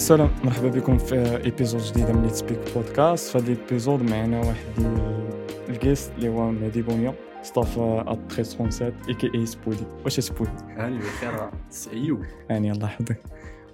السلام 0.00 0.30
مرحبا 0.44 0.68
بكم 0.68 0.98
في 0.98 1.44
episode 1.44 1.82
جديدة 1.82 2.12
من 2.12 2.28
Speak 2.28 2.74
بودكاست 2.74 3.32
في 3.32 3.38
هذا 3.38 3.52
ال 3.52 3.58
episode 3.58 4.02
معنا 4.02 4.40
واحد 4.40 4.66
ال 5.68 5.75
guest 5.75 6.12
اللي 6.12 6.28
هو 6.28 6.50
مهدي 6.50 6.82
بونيا 6.82 7.14
staff 7.42 7.78
at 7.78 8.18
1337 8.18 9.08
a.k.a. 9.08 9.38
Spoody 9.38 9.84
واش 10.04 10.20
Spoody 10.20 10.50
هاني 10.50 10.98
بخير 10.98 11.50
سي 11.70 12.16
يعني 12.50 12.72
الله 12.72 12.86
يحفظك. 12.86 13.22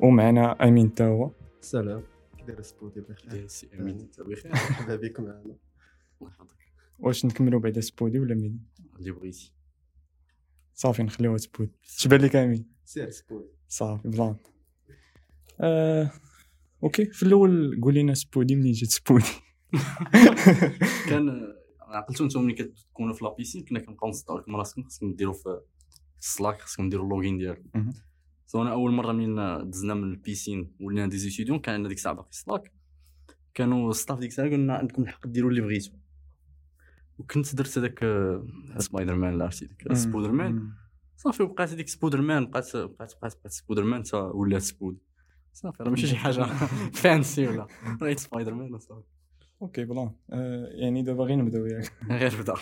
ومعنا 0.01 0.69
أمين 0.69 0.95
تا 0.95 1.07
هو. 1.07 1.31
سلام. 1.61 2.03
كي 2.39 2.45
داير 2.45 2.63
Spoody 2.63 3.01
بخير 3.01 3.47
سي 3.47 3.69
أمين. 3.79 4.01
انت 4.01 4.21
بخير. 4.21 4.53
مرحبا 4.53 4.97
بك 4.97 5.21
معنا. 5.21 5.41
الله 5.41 5.57
يحفظك. 6.23 6.57
واش 6.99 7.25
نكملوا 7.25 7.61
بعدا 7.61 7.81
Spoody 7.81 8.21
ولا 8.21 8.35
مين؟ 8.35 8.61
اللي 8.99 9.11
بغيتي. 9.11 9.53
صافي 10.75 11.03
نخليوها 11.03 11.37
Spoody 11.37 11.73
تبان 12.03 12.21
لك 12.21 12.37
أمين. 12.37 12.67
سير 12.85 13.11
Spoody 13.11 13.49
صافي 13.69 14.09
بلان. 14.09 14.37
آه، 15.61 16.11
okay. 16.83 17.05
في 17.05 17.23
الأول 17.23 17.81
قول 17.83 17.95
لنا 17.95 18.15
Spoody 18.15 18.57
منين 18.57 18.73
جات 18.73 18.91
Spoody؟ 18.91 19.25
كان 21.11 21.55
عقلتو 21.81 22.25
نتوما 22.25 22.47
ملي 22.47 22.55
كتكونوا 22.55 23.15
في 23.15 23.25
la 23.25 23.34
piscine 23.34 23.65
كنا 23.65 23.81
كنبقاو 23.81 24.11
نصدقوا 24.11 24.41
لكم 24.41 24.57
راسكم 24.57 24.83
خصكم 24.83 25.13
ديروا 25.15 25.33
في 25.35 25.61
ال 26.21 26.27
Slack 26.27 26.61
خصكم 26.61 26.89
ديروا 26.89 27.05
ال 27.05 27.10
login 27.10 27.39
ديالكم. 27.39 27.93
so 28.47 28.63
أنا 28.63 28.73
أول 28.73 28.93
مرة 28.93 29.13
منين 29.13 29.71
دزنا 29.71 29.95
من 29.95 30.05
ال 30.05 30.13
piscine 30.13 30.73
ولينا 30.81 31.07
des 31.07 31.19
étudiants 31.19 31.59
كان 31.59 31.75
عندنا 31.75 31.89
ديك 31.89 31.99
الساعة 31.99 32.15
باقي 32.15 32.29
Slack 32.31 32.73
كانوا 33.55 33.91
ال 33.91 33.95
staff 33.95 34.19
ديك 34.19 34.31
الساعة 34.31 34.49
قلنا 34.49 34.75
عندكم 34.75 35.03
الحق 35.03 35.27
ديروا 35.27 35.51
اللي 35.51 35.61
بغيتو. 35.61 35.93
وكنت 37.19 37.55
درت 37.55 37.79
هذاك 37.79 38.03
آه، 38.03 38.47
سبايدر 38.79 39.15
مان 39.15 39.43
عرفتي 39.43 39.67
ديك 39.67 39.93
سبودر 39.93 40.33
مان 40.33 40.71
صافي 41.17 41.43
وبقات 41.43 41.71
هذيك 41.71 41.89
سبودر 41.89 42.21
مان 42.21 42.47
بقات 42.47 42.77
بقات 42.77 43.15
بقات 43.21 43.35
بقات 43.37 43.53
سبودر 43.53 43.85
مان 43.85 44.03
تا 44.03 44.19
ولات 44.19 44.63
سبود. 44.63 44.99
صافي 45.57 45.83
راه 45.83 45.91
ماشي 45.91 46.07
شي 46.07 46.17
حاجة. 46.17 46.43
فانسي 46.93 47.47
ولا؟ 47.49 47.67
رايت 48.03 48.19
سبايدر 48.19 48.55
مان 48.55 48.75
وصافي 48.75 49.07
أوكي 49.63 49.85
بلان 49.85 50.11
آه، 50.31 50.67
يعني 50.73 51.03
دابا 51.03 51.25
غير 51.25 51.37
نبداو 51.37 51.67
ياك 51.67 51.93
غير 52.11 52.41
بدا. 52.43 52.55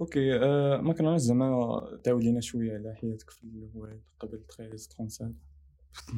أوكي 0.00 0.34
آه، 0.38 0.80
ما 0.80 0.92
كنعرفش 0.92 1.22
زعما 1.22 1.80
تعاود 2.04 2.24
لينا 2.24 2.40
شوية 2.40 2.72
على 2.72 2.94
حياتك 2.94 3.30
في 3.30 3.44
الواد 3.44 4.02
قبل 4.20 4.40
13 4.56 4.76
37 4.76 5.34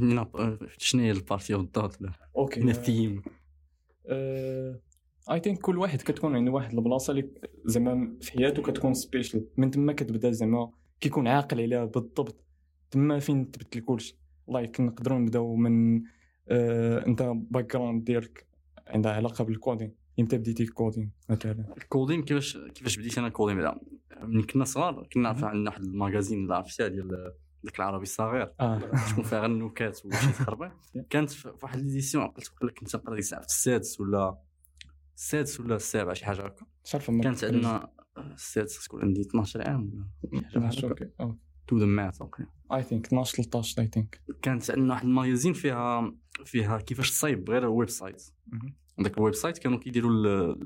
لا، 0.01 0.59
شنو 0.79 1.03
هي 1.03 1.11
البارتي 1.11 1.55
بالضبط 1.55 2.03
ولا 2.03 2.13
أوكي 2.37 2.61
من 2.61 2.71
الثيم. 2.71 3.23
I 5.31 5.41
think 5.41 5.59
كل 5.61 5.79
واحد 5.79 6.03
كتكون 6.03 6.37
عنده 6.37 6.53
واحد 6.53 6.75
البلاصة 6.75 7.11
اللي 7.11 7.31
زعما 7.65 8.17
في 8.21 8.33
حياته 8.33 8.63
كتكون 8.63 8.95
special 8.95 9.47
من 9.57 9.71
تما 9.71 9.93
كتبدا 9.93 10.31
زعما 10.31 10.71
كيكون 11.01 11.29
عاقل 11.29 11.61
عليها 11.61 11.85
بالضبط. 11.85 12.37
تما 12.91 13.19
فين 13.19 13.51
تبدل 13.51 13.81
كلشي. 13.81 14.19
Like 14.49 14.81
نقدروا 14.81 15.19
نبداو 15.19 15.57
من 15.57 16.03
آه 16.49 17.07
انت 17.07 17.23
background 17.51 18.05
ديالك 18.05 18.47
عندها 18.87 19.13
علاقة 19.13 19.45
بال 19.45 19.57
coding 19.57 19.95
إمتى 20.21 20.39
بديتي 20.39 20.67
coding 20.67 21.11
مثلا. 21.29 21.75
ال 21.77 21.84
coding 21.84 22.23
كيفاش 22.23 22.57
كيفاش 22.75 22.99
بديت 22.99 23.19
أنا 23.19 23.27
ال 23.27 23.31
coding 23.31 23.57
بعدا 23.59 23.81
ملي 24.23 24.43
كنا 24.43 24.65
صغار 24.65 25.09
كنا 25.13 25.29
عندنا 25.29 25.71
واحد 25.71 25.83
ال 25.83 25.90
magazine 25.90 26.43
اللي 26.43 26.55
عرفتها 26.55 26.89
ديال 26.89 27.33
داك 27.65 27.79
العربي 27.79 28.03
الصغير. 28.03 28.47
تكون 29.11 29.25
فيها 29.25 29.39
غير 29.41 29.51
النكات 29.51 30.07
وشي 30.07 30.33
تخربيق 30.33 30.73
كانت 31.11 31.31
في 31.31 31.53
واحد 31.63 31.79
l'édition 31.81 32.25
عقلت 32.25 32.51
وقيلا 32.53 32.73
كنت 32.73 32.97
نقرا 32.97 33.11
ديك 33.15 33.19
الساعة 33.25 33.41
في 33.41 33.47
السادس 33.49 34.01
ولا 34.01 34.39
السادس 35.17 35.61
ولا 35.61 35.77
السابع 35.77 36.13
شي 36.13 36.25
حاجة 36.27 36.43
هكا. 36.47 36.67
كانت 37.23 37.45
عندنا 37.45 37.91
السادس 38.35 38.85
تكون 38.85 39.03
عندي 39.03 39.21
12 39.21 39.69
عام 39.69 40.09
ولا 40.33 40.43
شي 40.71 40.81
حاجة 40.81 41.13
Okay. 41.21 41.39
تو 41.67 41.79
ذا 41.79 41.87
مات 41.87 42.19
I 42.73 42.83
think 42.83 43.07
12 43.07 43.43
13 43.43 43.83
I 43.83 43.87
think 43.87 44.21
كانت 44.43 44.71
عندنا 44.71 44.95
واحد 44.95 45.05
ال 45.05 45.10
magazine 45.10 45.53
فيها 45.53 46.15
فيها 46.45 46.79
كيفاش 46.79 47.11
تصايب 47.11 47.51
غير 47.51 47.67
website 47.67 48.23
داك 48.99 49.19
ال 49.19 49.35
website 49.35 49.59
كانوا 49.59 49.79
كيديروا 49.79 50.11
ال- 50.11 50.59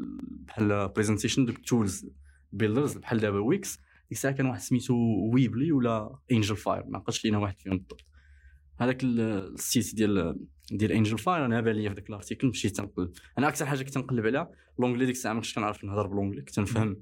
بحال 0.46 0.88
presentation 0.88 1.44
دوك 1.44 1.56
ال 1.56 1.65
tools 1.65 2.06
builders 2.52 2.96
بحال 2.98 3.18
دابا 3.20 3.38
Wix 3.38 3.76
ديك 3.76 3.86
الساعة 4.12 4.34
كان 4.34 4.46
واحد 4.46 4.60
سميتو 4.60 4.94
Weebly 5.32 5.72
ولا 5.72 6.18
Angelfire 6.32 6.84
ما 6.86 6.98
عقلتش 6.98 7.24
لينا 7.24 7.38
واحد 7.38 7.58
فيهم 7.60 7.76
بالضبط. 7.78 8.04
هذاك 8.80 9.02
ال- 9.04 9.20
ال 9.54 9.62
site 9.62 9.94
ديال 9.94 10.38
ديال 10.72 10.92
Angelfire 10.92 11.44
أنا 11.44 11.60
بان 11.60 11.76
ليا 11.76 11.88
في 11.88 11.94
ذاك 11.94 12.08
ال 12.10 12.15
article 12.15 12.48
مشيت 12.48 12.76
تنقلب 12.76 13.12
أنا 13.38 13.48
أكثر 13.48 13.66
حاجة 13.66 13.82
كنت 13.82 13.98
نقلب 13.98 14.26
عليها 14.26 14.50
l'anglais 14.78 15.06
ديك 15.06 15.14
الساعة 15.14 15.32
ما 15.32 15.40
كنتش 15.40 15.54
كنعرف 15.54 15.84
نهضر 15.84 16.06
ب 16.06 16.10
l'anglais 16.10 16.42
كنت 16.42 16.58
نفهم. 16.60 16.96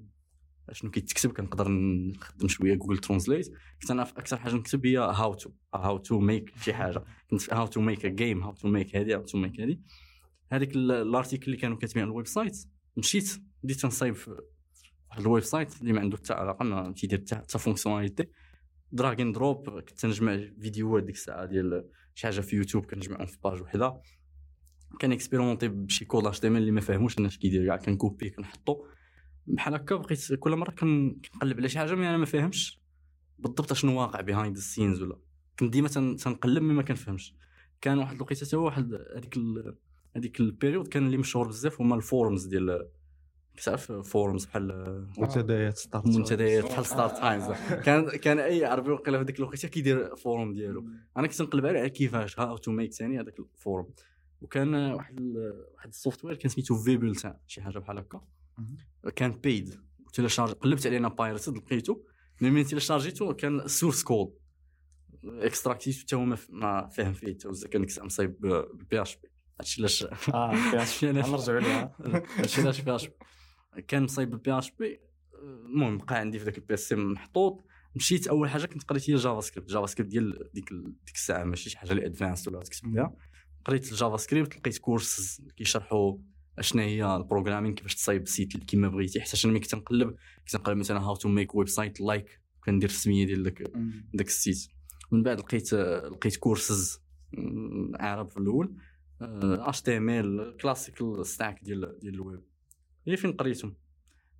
شنو 0.72 0.90
كيتكتب 0.90 1.32
كنقدر 1.32 1.68
نخدم 1.68 2.48
شوية 2.48 2.74
Google 2.74 2.98
Translate 2.98 3.52
كنت 3.82 3.90
أنا 3.90 4.02
أكثر 4.02 4.36
حاجة 4.36 4.54
نكتب 4.54 4.86
هي 4.86 4.96
how 4.98 5.34
to 5.34 5.50
how 5.74 5.98
to 5.98 6.20
make 6.20 6.52
شي 6.62 6.74
حاجة. 6.74 7.04
كنت 7.30 7.54
how 7.54 7.66
to 7.66 7.80
make 7.80 8.04
a 8.06 8.08
game 8.08 8.42
how 8.42 8.52
to 8.52 8.68
make 8.68 8.96
هذه 8.96 9.14
how 9.14 9.22
to 9.22 9.38
make 9.38 9.60
هذه. 9.60 9.78
هذيك 10.52 10.76
ال- 10.76 10.90
ال 10.92 10.99
article 10.99 11.44
اللي 11.46 11.56
كانوا 11.56 11.76
كاتبين 11.76 12.02
على 12.02 12.10
ال 12.10 12.26
website 12.26 12.56
مشيت 12.96 13.42
بديت 13.62 13.86
نصايب 13.86 14.14
في 14.14 14.30
واحد 15.10 15.20
ال 15.20 15.42
website 15.42 15.80
اللي 15.80 15.92
ما 15.92 16.00
عنده 16.00 16.16
حتى 16.16 16.32
علاقة 16.32 16.64
ما 16.64 16.92
تيدير 16.92 17.24
حتى 17.32 17.58
fonctionnalité 17.58 18.26
drag 18.92 19.22
and 19.22 19.34
drop 19.34 19.80
كنت 19.80 20.06
نجمع 20.06 20.36
فيديوهات 20.60 21.04
ديك 21.04 21.14
الساعة 21.14 21.44
ديال 21.44 21.88
شي 22.14 22.26
حاجة 22.26 22.40
في 22.40 22.56
يوتيوب 22.56 22.86
كنجمعهم 22.86 23.26
في 23.26 23.38
page 23.44 23.62
وحدة. 23.62 24.00
كان 25.00 25.12
expérimenté 25.12 25.68
بشي 25.68 26.04
code 26.04 26.26
HTM 26.26 26.56
اللي 26.56 26.70
ما 26.70 26.80
فاهموش 26.80 27.18
أنا 27.18 27.26
اش 27.28 27.38
كيدير 27.38 27.66
كاع 27.66 27.76
كنكوبي 27.76 28.30
كنحطو. 28.30 28.86
بحال 29.46 29.74
هكا 29.74 29.96
بقيت 29.96 30.34
كل 30.34 30.56
مرة 30.56 30.70
كن- 30.70 31.20
كنقلب 31.32 31.58
على 31.58 31.68
شي 31.68 31.78
حاجة 31.78 31.94
mais 31.94 32.08
أنا 32.08 32.16
ما 32.16 32.24
فاهمش 32.26 32.80
بالضبط 33.38 33.72
شنو 33.72 34.00
واقع 34.00 34.20
behind 34.20 34.56
the 34.56 34.72
scenes 34.72 35.02
ولا. 35.02 35.16
كنت 35.58 35.72
ديما 35.72 35.88
تن- 35.88 36.16
تنقلب 36.16 36.62
mais 36.62 36.74
ما 36.74 36.82
كنفهمش. 36.82 37.34
كان 37.80 37.98
واحد 37.98 38.14
الوقيتة 38.16 38.46
حتى 38.46 38.56
هو 38.56 38.64
واحد 38.64 38.94
هذيك 39.16 39.38
هذيك 40.16 40.40
ال 40.40 40.46
période 40.46 40.88
كان 40.88 41.06
اللي 41.06 41.16
مشهور 41.16 41.48
بزاف 41.48 41.80
هما 41.80 41.94
ال 41.96 42.04
forums 42.04 42.46
ديال 42.46 42.88
كتعرف 43.56 43.92
forums 43.92 44.44
بحال 44.44 45.06
منتديات 45.18 45.76
ستار 45.76 46.06
منتديات 46.06 46.64
بحال 46.64 46.86
ستار 46.86 47.08
تايمز 47.08 47.44
كان 47.84 48.08
كان 48.10 48.38
أي 48.38 48.64
عربي 48.64 48.90
وقيلا 48.90 49.18
في 49.18 49.24
ديك 49.24 49.38
الوقيتة 49.38 49.68
كيدير 49.68 50.16
forum 50.16 50.54
ديالو. 50.54 50.86
أنا 51.16 51.26
كنت 51.26 51.42
نقلب 51.42 51.66
عليه 51.66 51.80
على 51.80 51.90
كيفاش 51.90 52.40
how 52.40 52.56
to 52.56 52.72
make 52.72 52.92
ثاني 52.92 53.20
هذاك 53.20 53.38
ال 53.38 53.46
forum 53.46 53.86
وكان 54.40 54.74
واحد 54.74 55.20
واحد 55.74 55.88
ال 55.88 56.24
software 56.24 56.36
كان 56.36 56.48
سميتو 56.48 56.74
vBulletin 56.82 57.34
شي 57.46 57.62
حاجة 57.62 57.78
بحال 57.78 57.98
هكا. 57.98 58.20
كان 59.16 59.30
بيد 59.32 59.74
téléchargé 60.12 60.52
قلبت 60.52 60.86
عليه 60.86 60.98
أنا 60.98 61.08
pirated 61.08 61.56
لقيته 61.56 62.04
mais 62.40 62.50
ملي 62.50 62.64
téléchargيتو 62.64 63.34
كان 63.34 63.68
source 63.68 64.02
code 64.02 64.34
extractيتو 65.24 66.00
حتى 66.00 66.16
هو 66.16 66.24
ما 66.48 66.88
فاهم 66.88 67.12
فيه 67.12 67.34
حتى 67.34 67.48
هو 67.48 67.52
كان 67.70 67.86
مصايب 68.00 68.40
بال 68.40 69.02
PHP. 69.02 69.28
هادشي 69.60 69.80
علاش 69.80 70.02
آه 70.34 70.52
نرجعوا 71.02 71.60
ليها 71.60 71.92
هادشي 72.38 72.60
علاش 72.60 72.80
PHP. 72.80 73.14
كان 73.82 74.02
مصايب 74.02 74.30
بال 74.30 74.58
PHP. 74.58 75.00
المهم 75.42 75.98
بقى 75.98 76.18
عندي 76.18 76.38
في 76.38 76.44
ذاك 76.44 76.58
ال 76.58 76.74
PC 76.74 76.92
محطوط. 76.92 77.64
مشيت 77.96 78.26
أول 78.28 78.50
حاجة 78.50 78.66
كنت 78.66 78.82
قريت 78.82 79.10
هي 79.10 79.14
JavaScript 79.16 79.70
JavaScript 79.70 80.10
ديال 80.10 80.50
ديك 80.54 80.68
ديك 80.72 81.14
الساعة 81.14 81.44
ماشي 81.44 81.70
شي 81.70 81.78
حاجة 81.78 81.90
اللي 81.92 82.06
advanced 82.06 82.48
ولا 82.48 82.62
تكتب 82.62 82.88
بها 82.92 83.14
قريت 83.64 83.92
ال 83.92 84.16
JavaScript 84.16 84.56
لقيت 84.56 84.78
course 84.78 85.42
كيشرحوا 85.56 86.16
اشنا 86.58 86.82
هي 86.82 87.16
ال 87.16 87.21
programming 87.21 87.74
كيفاش 87.74 87.94
تصايب 87.94 88.28
site 88.28 88.54
اللي 88.54 88.66
كيما 88.66 88.88
بغيتي 88.88 89.20
حتى 89.20 89.36
أنا 89.44 89.52
ملي 89.52 89.60
كنت 89.60 89.74
نقلب 89.74 90.16
كنت 90.38 90.56
نقلب 90.56 90.78
مثلا 90.78 91.00
how 91.00 91.16
to 91.16 91.28
make 91.28 91.54
website 91.54 92.00
like 92.00 92.40
كندير 92.64 92.88
السمية 92.88 93.26
ديال 93.26 93.42
داك 93.42 93.62
داك 94.14 94.26
ال 94.26 94.33
site. 94.33 94.68
من 95.12 95.22
بعد 95.22 95.40
لقيت 95.40 95.74
لقيت 95.74 96.36
كورسز 96.36 97.00
عرب 97.94 98.30
في 98.30 98.36
الأول 98.36 98.76
HTML 99.20 100.56
classical 100.56 101.26
stack 101.26 101.64
ديال 101.64 101.98
ديال 101.98 102.14
الويب. 102.14 102.42
هي 103.06 103.16
فين 103.16 103.32
قريتهم؟ 103.32 103.76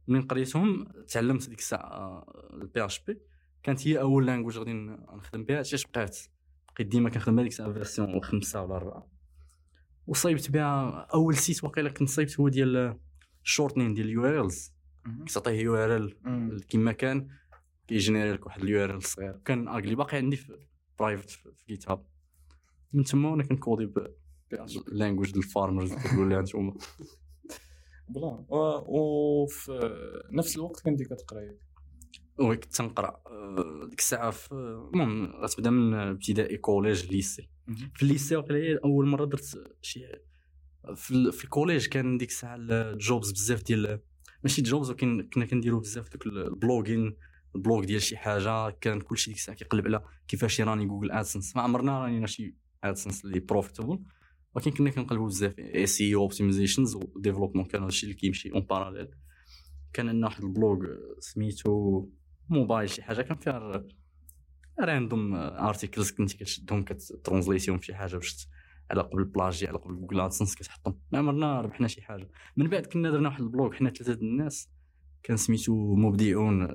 منين 0.08 0.22
قريتهم 0.22 0.88
تعلمت 1.08 1.48
ديك 1.48 1.58
الساعة 1.58 2.26
ال 2.52 2.84
PHP 2.84 3.20
كانت 3.62 3.88
هي 3.88 4.00
أول 4.00 4.26
language 4.26 4.58
غادي 4.58 4.72
نخدم 4.72 5.44
بها 5.44 5.56
علاش 5.56 5.86
بقيت 5.86 6.16
بقيت 6.74 6.86
ديما 6.86 7.10
كنخدم 7.10 7.36
بها 7.36 7.42
ديك 7.42 7.52
الساعة 7.52 7.72
version 7.72 8.20
خمسة 8.22 8.62
ولا 8.62 8.76
اربعه 8.76 9.15
وصايبت 10.06 10.50
بها 10.50 10.90
أول 11.14 11.36
site 11.36 11.64
واقيلا 11.64 11.90
كنت 11.90 12.08
صايبت 12.08 12.40
هو 12.40 12.48
ديال 12.48 12.98
ال 13.44 13.49
shortening 13.49 13.94
ديال 13.94 14.06
ال 14.06 14.24
URLs. 14.24 14.72
كتعطيه 15.26 15.60
URL 15.60 16.14
كيما 16.68 16.92
كان 16.92 17.28
كي 17.88 17.99
génère 17.99 18.32
لك 18.32 18.46
واحد 18.46 18.62
ال 18.62 18.84
URL 18.84 19.02
صغير 19.02 19.40
كان 19.44 19.68
ugly 19.68 19.94
باقي 19.94 20.16
عندي 20.16 20.36
في 20.36 20.58
private 20.98 21.30
في 21.30 21.52
GitHub 21.68 22.06
من 22.92 23.04
تما 23.04 23.30
وأنا 23.30 23.42
كن 23.42 23.59
codي 23.59 23.92
بال 24.50 24.66
language 24.66 25.30
ديال 25.30 25.44
ال 25.44 25.51
farmers 25.51 25.94
كتقول 25.94 26.30
لها 26.30 26.40
نتوما. 26.42 26.74
بلا. 28.08 28.44
وفي 28.50 29.90
نفس 30.30 30.56
الوقت 30.56 30.80
كنتي 30.80 31.04
كتقرا 31.04 31.40
Oui 32.38 32.56
كنت 32.56 32.74
تنقرا. 32.74 33.20
آه، 33.26 33.86
ديك 33.90 33.98
الساعة 33.98 34.30
في 34.30 34.52
المهم 34.52 35.26
غتبدا 35.26 35.70
من 35.70 35.94
ابتدائي 35.94 36.56
collège 36.56 37.12
lycée 37.12 37.48
في 37.94 38.02
ال 38.02 38.08
lycée 38.08 38.36
واقيلا 38.36 38.58
هي 38.58 38.78
أول 38.84 39.06
مرة 39.06 39.24
درت 39.24 39.76
شي 39.82 40.06
في, 40.94 41.32
في 41.32 41.44
ال 41.44 41.50
collège 41.50 41.86
كان 41.86 42.18
ديك 42.18 42.28
الساعة 42.28 42.56
ال 42.58 42.73
jobs 42.73 43.32
بزاف 43.32 43.62
ديال 43.62 44.00
ماشي 44.44 44.62
jobs 44.62 44.90
ولكن 44.90 45.28
كنا 45.32 45.44
كنديروا 45.44 45.80
بزاف 45.80 46.08
دوك 46.08 46.26
ال 46.26 46.35
blogging. 46.35 47.16
ال 47.56 47.62
blog 47.62 47.84
ديال 47.84 48.02
شي 48.02 48.16
حاجة 48.16 48.70
كان 48.70 49.00
كلشي 49.00 49.30
ديك 49.30 49.38
الساعة 49.38 49.56
كيقلب 49.56 49.86
على 49.86 50.04
كيفاش 50.28 50.60
يراني 50.60 50.86
Google 50.86 51.10
AdSense 51.10 51.56
ما 51.56 51.62
عمرنا 51.62 51.98
رانينا 51.98 52.26
شي 52.26 52.54
AdSense 52.84 53.24
اللي 53.24 53.40
profitable 53.40 53.98
ولكن 54.54 54.70
كنا 54.70 54.90
كنقلبوا 54.90 55.26
بزاف. 55.26 55.58
SEO 55.58 56.14
optimizations 56.14 56.94
و 56.94 56.99
développement 56.99 57.64
كان 57.64 57.82
هادشي 57.82 58.06
اللي 58.06 58.14
كيمشي 58.14 58.52
en 58.52 58.60
parallèle 58.60 59.08
كان 59.92 60.08
عندنا 60.08 60.26
واحد 60.26 60.44
ال 60.44 60.51
blog 60.51 60.78
سميتو 61.18 62.06
موبايل 62.48 62.90
شي 62.90 63.02
حاجة. 63.02 63.22
كان 63.22 63.36
فيها 63.36 63.84
random 64.80 65.34
articles 65.34 66.10
كنتي 66.10 66.36
كتشدهم 66.36 66.82
كت 66.82 66.96
translateيهم 66.96 67.78
في 67.78 67.86
شي 67.86 67.94
حاجة 67.94 68.16
باش 68.16 68.48
على 68.90 69.02
قبل 69.02 69.24
بلاجي 69.24 69.68
على 69.68 69.78
قبل 69.78 69.96
Google 69.96 70.20
AdSense 70.20 70.54
كتحطهم. 70.54 70.98
ما 71.12 71.18
عمرنا 71.18 71.60
ربحنا 71.60 71.88
شي 71.88 72.02
حاجة. 72.02 72.28
من 72.56 72.68
بعد 72.68 72.86
كنا 72.86 73.10
درنا 73.10 73.28
واحد 73.28 73.42
ال 73.42 73.48
blog 73.48 73.72
حنا 73.72 73.90
ثلاثة 73.90 74.20
الناس 74.22 74.68
كان 75.22 75.36
سميتو 75.36 75.94
مبدعون 75.94 76.68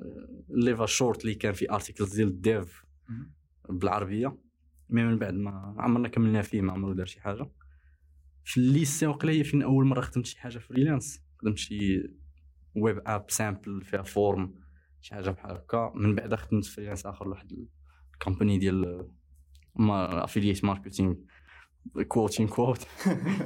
ليفا 0.48 0.86
شورت 0.86 1.24
اللي 1.24 1.34
كان 1.34 1.52
في 1.52 1.70
articles 1.70 2.16
ديال 2.16 2.28
ال 2.28 2.42
dev 2.42 2.84
بالعربية. 3.68 4.38
Mais 4.90 5.04
من 5.04 5.18
بعد 5.18 5.34
ما 5.34 5.74
عمرنا 5.78 6.08
كملنا 6.08 6.42
فيه 6.42 6.60
ما 6.60 6.72
عمرو 6.72 6.92
دار 6.92 7.06
شي 7.06 7.20
حاجة. 7.20 7.50
في 8.44 8.56
ال 8.56 8.64
lycée 8.64 9.06
وقيلا 9.06 9.32
هي 9.32 9.44
فين 9.44 9.62
أول 9.62 9.84
مرة 9.84 10.00
خدمت 10.00 10.26
شي 10.26 10.40
حاجة 10.40 10.58
freelance 10.58 11.22
خدمت 11.38 11.58
شي 11.58 12.10
web 12.76 13.02
app 13.06 13.24
simple 13.28 13.82
فيها 13.82 14.02
form 14.02 14.54
شي 15.00 15.14
حاجة 15.14 15.30
بحال 15.30 15.56
هكا. 15.56 15.92
من 15.94 16.14
بعد 16.14 16.34
خدمت 16.34 16.64
freelance 16.64 17.06
آخر 17.06 17.26
لواحد 17.26 17.66
ال 18.22 18.26
company 18.26 18.58
ديال 18.58 19.08
ما 19.76 20.24
affiliate 20.24 20.64
marketing 20.64 21.14
quote 22.08 22.48
unquote 22.48 22.86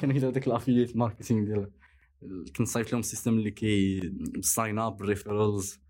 كان 0.00 0.12
كيدير 0.12 0.30
داك 0.30 0.46
ال 0.46 0.51
affiliate 0.51 0.96
marketing 0.96 1.44
ديال 1.44 1.70
كنت 2.56 2.68
صايفط 2.68 2.92
لهم 2.92 3.02
system 3.02 3.38
اللي 3.38 3.50
كي 3.50 4.00
sign 4.40 4.78
up 4.78 5.02
referrals 5.02 5.80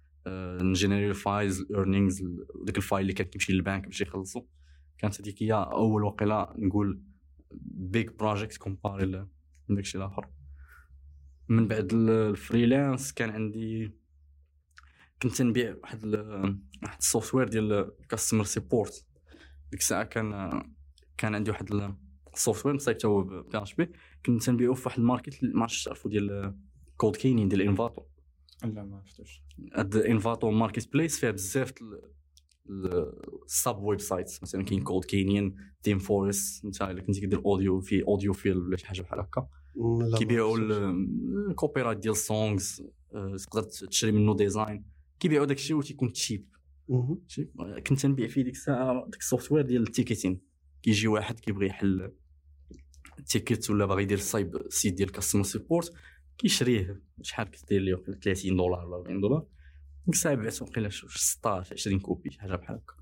ن 0.63 0.69
génère 0.69 1.09
ال 1.09 1.18
files 1.18 1.67
earnings 1.71 2.23
داك 2.65 2.77
ال 2.77 2.82
file 2.82 3.03
اللي 3.03 3.13
كان 3.13 3.27
كيمشي 3.27 3.53
للبنك 3.53 3.87
باش 3.87 4.01
يخلصوا 4.01 4.43
كانت 4.99 5.21
هذيك 5.21 5.43
هي 5.43 5.53
أول 5.53 6.05
وقيلة 6.05 6.49
نقول 6.59 7.01
big 7.65 8.09
project 8.09 8.57
comparé 8.57 9.27
لداكشي 9.69 9.99
الآخر. 9.99 10.29
من 11.49 11.69
بعد 11.69 11.93
ال 11.93 12.05
freelance 12.05 13.13
كان 13.13 13.31
عندي 13.31 13.93
كنت 15.23 15.43
نبيع 15.43 15.77
واحد 15.83 16.05
واحد 16.83 16.99
ال 16.99 17.04
software 17.04 17.49
ديال 17.49 17.93
customer 18.09 18.45
support 18.45 19.07
ديك 19.71 19.81
الساعة 19.81 20.05
كان 20.05 20.63
كان 21.19 21.35
عندي 21.35 21.51
واحد 21.51 21.95
ال 22.35 22.39
software 22.39 22.75
مصايب 22.75 22.97
هو 23.05 23.23
PHP 23.23 23.93
كنت 24.27 24.51
نبيعو 24.51 24.75
في 24.75 24.83
واحد 24.89 24.99
الماركت 24.99 25.45
ما 25.45 25.63
عرفتش 25.63 25.85
تعرفوا 25.85 26.11
ديال 26.11 26.55
كود 26.97 27.17
كينين 27.17 27.49
ديال 27.49 27.63
Envato 27.63 28.03
لا 28.65 28.85
ما 28.85 28.97
عرفتوش. 28.97 29.43
هاد 29.75 29.97
انفاتو 29.97 30.51
market 30.51 30.93
بليس 30.93 31.21
فيها 31.21 31.31
بزاف 31.31 31.73
ال 33.47 33.77
sub 33.79 34.01
websites 34.01 34.43
مثلا 34.43 34.65
كاين 34.65 34.83
CodeCanyon 34.83 35.57
تيم 35.83 35.99
فورست 35.99 36.65
انت 36.65 36.83
الا 36.83 37.03
كنتي 37.03 37.21
كدير 37.21 37.39
audio 37.45 37.81
في 37.81 38.03
audio 38.03 38.33
file 38.33 38.59
ولا 38.59 38.77
شي 38.77 38.87
حاجة 38.87 39.03
بحال 39.03 39.21
هكا. 39.21 39.49
كيبيعوا 40.19 40.59
ال 40.59 41.83
copyright 41.83 41.99
ديال 41.99 42.17
songs 42.17 42.83
تقدر 43.47 43.63
تشري 43.63 44.13
منه 44.13 44.35
design 44.35 44.96
كيبيعوا 45.21 45.47
داك 45.47 45.57
الشيء 45.57 45.77
وتيكون 45.77 46.13
cheap. 46.13 46.49
كنت 47.87 48.07
نبيع 48.07 48.29
فيه 48.29 48.43
ديك 48.43 48.55
الساعة 48.55 49.05
ديك 49.05 49.21
software 49.21 49.65
ديال 49.65 49.83
ticketing. 49.83 50.41
كيجي 50.83 51.09
واحد 51.09 51.41
كيبغي 51.41 51.67
يحل 51.67 52.13
ticket 53.27 53.71
ولا 53.71 53.87
باغي 53.87 54.03
يدير 54.03 54.19
صايب 54.19 54.57
سيت 54.69 54.95
ديال 54.95 55.13
customer 55.13 55.43
support 55.43 55.93
كيشريه 56.39 57.03
شحال 57.23 57.51
كدير 57.51 57.81
ليه؟ 57.81 58.03
30 58.23 58.57
دولار 58.57 58.87
ولا 58.87 58.97
40 58.97 59.21
دولار. 59.21 59.47
ديك 60.07 60.15
الساعة 60.15 60.35
بعت 60.35 60.63
وقيلا 60.63 60.89
16 60.89 61.75
20 61.75 62.01
copie 62.01 62.31
شي 62.31 62.41
حاجة 62.41 62.57
بحال 62.57 62.77
هكا. 62.77 62.95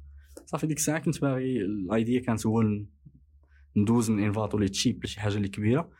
صافي 0.46 0.66
ديك 0.66 0.76
الساعة 0.76 0.98
كنت 0.98 1.20
باغي 1.20 1.56
ال 1.56 1.69
idea 1.69 2.20
كانت 2.20 2.46
هو 2.46 2.62
ندوز 3.76 4.10
من 4.10 4.24
envato 4.24 4.58
لي 4.58 4.68
cheap 4.68 5.04
لشي 5.04 5.20
حاجة 5.20 5.36
اللي 5.36 5.48
كبيرة. 5.48 5.90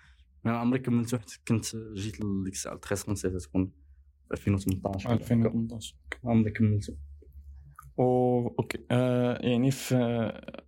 ما 0.44 0.56
عمري 0.56 0.78
كملت 0.78 1.14
واحد 1.14 1.26
كنت 1.48 1.76
جيت 1.76 2.20
لديك 2.20 2.54
الساعة 2.54 2.76
13 2.78 3.38
تكون 3.38 3.72
2018 4.32 5.12
2018 5.12 5.94
عمري 6.24 6.50
كملتو 6.50 6.92
أو 7.98 8.48
أوكي. 8.58 8.78
آه 8.90 9.46
يعني 9.46 9.70
في 9.70 9.94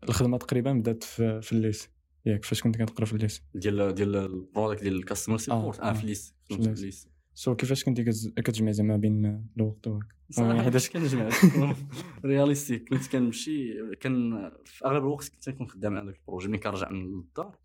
الخدمة 0.08 0.38
تقريبا 0.38 0.72
بدأت 0.72 1.04
في, 1.04 1.40
في 1.42 1.52
ال 1.52 1.58
lycée 1.58 1.90
ياك 2.26 2.44
فاش 2.44 2.62
كنت 2.62 2.76
كتقرا 2.76 3.04
في 3.04 3.12
ال 3.12 3.17
lycée 3.17 3.42
ديال 3.54 3.94
ديال 3.94 4.16
ال 4.16 4.24
product 4.24 4.82
ديال 4.82 4.96
ال 4.96 5.01
customer 5.01 5.38
support. 5.38 5.80
آه 5.80 5.92
في 5.92 6.02
الليس 6.02 6.34
في 6.48 6.54
الليس 6.54 7.08
سو 7.34 7.54
كيفاش 7.54 7.84
كنتي 7.84 8.04
كتجمع 8.36 8.70
زعما 8.70 8.96
بين 8.96 9.44
الوقت 9.56 9.86
وهاك 9.86 10.04
صراحة 10.30 10.62
حيتاش 10.62 10.90
كنجمع. 10.90 11.28
Réalistiquement 12.24 12.88
كنت 12.88 13.06
كنمشي 13.06 13.74
كان 14.00 14.50
في 14.64 14.84
أغلب 14.84 15.02
الوقت 15.02 15.28
كنت 15.28 15.50
كنكون 15.50 15.68
خدام 15.68 15.96
على 15.96 16.06
ذاك 16.06 16.18
ال 16.18 16.22
projet. 16.22 16.48
ملي 16.48 16.58
كنرجع 16.58 16.90
من 16.90 17.04
الدار 17.04 17.58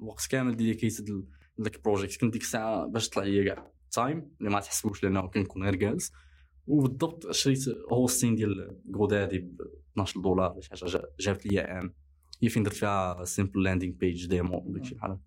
الوقت 0.00 0.26
كامل 0.30 0.56
dedicated 0.56 1.24
لذاك 1.58 1.76
ال 1.76 1.81
project 1.81 2.20
كنت 2.20 2.32
ديك 2.32 2.42
الساعة 2.42 2.86
باش 2.86 3.08
طلع 3.08 3.24
لي 3.24 3.44
كاع 3.44 3.72
time 3.92 4.30
اللي 4.40 4.50
ما 4.50 4.60
تحسبوش 4.60 5.04
لأنه 5.04 5.26
كنكون 5.26 5.62
غير 5.62 5.74
جالس. 5.74 6.12
وبالضبط 6.66 7.30
شريت 7.30 7.64
hosting 7.92 8.34
ديال 8.34 8.80
GoDaddy 8.86 9.38
ب 9.38 9.60
12 9.92 10.20
دولار 10.20 10.52
ولا 10.52 10.60
شي 10.60 10.70
حاجة 10.70 11.02
جابت 11.20 11.46
لي 11.46 11.60
عام. 11.60 11.94
هي 12.42 12.48
فين 12.48 12.62
درت 12.62 12.74
فيها 12.74 13.24
simple 13.24 13.62
landing 13.62 13.94
page 13.94 14.26
demo 14.26 14.64
داكشي 14.68 14.94
بحال 14.94 15.10
هكا. 15.10 15.20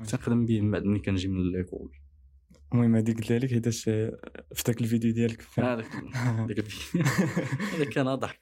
كنت 0.00 0.14
نخدم 0.14 0.46
به 0.46 0.60
من 0.60 0.70
بعد 0.70 0.84
ملي 0.84 0.98
كنجي 0.98 1.28
من 1.28 1.52
l'école 1.52 1.92
المهم 2.72 2.96
هذيك 2.96 3.16
قلت 3.16 3.32
لك 3.32 3.50
حيتاش 3.50 3.84
في 3.84 4.12
ذاك 4.66 4.80
الفيديو 4.80 5.12
ديالك. 5.12 5.46
هذاك 5.58 5.86
هذاك 6.14 6.58
الفيديو. 6.58 7.06
هذاك 7.74 7.88
كان 7.88 8.14
ضحك 8.14 8.40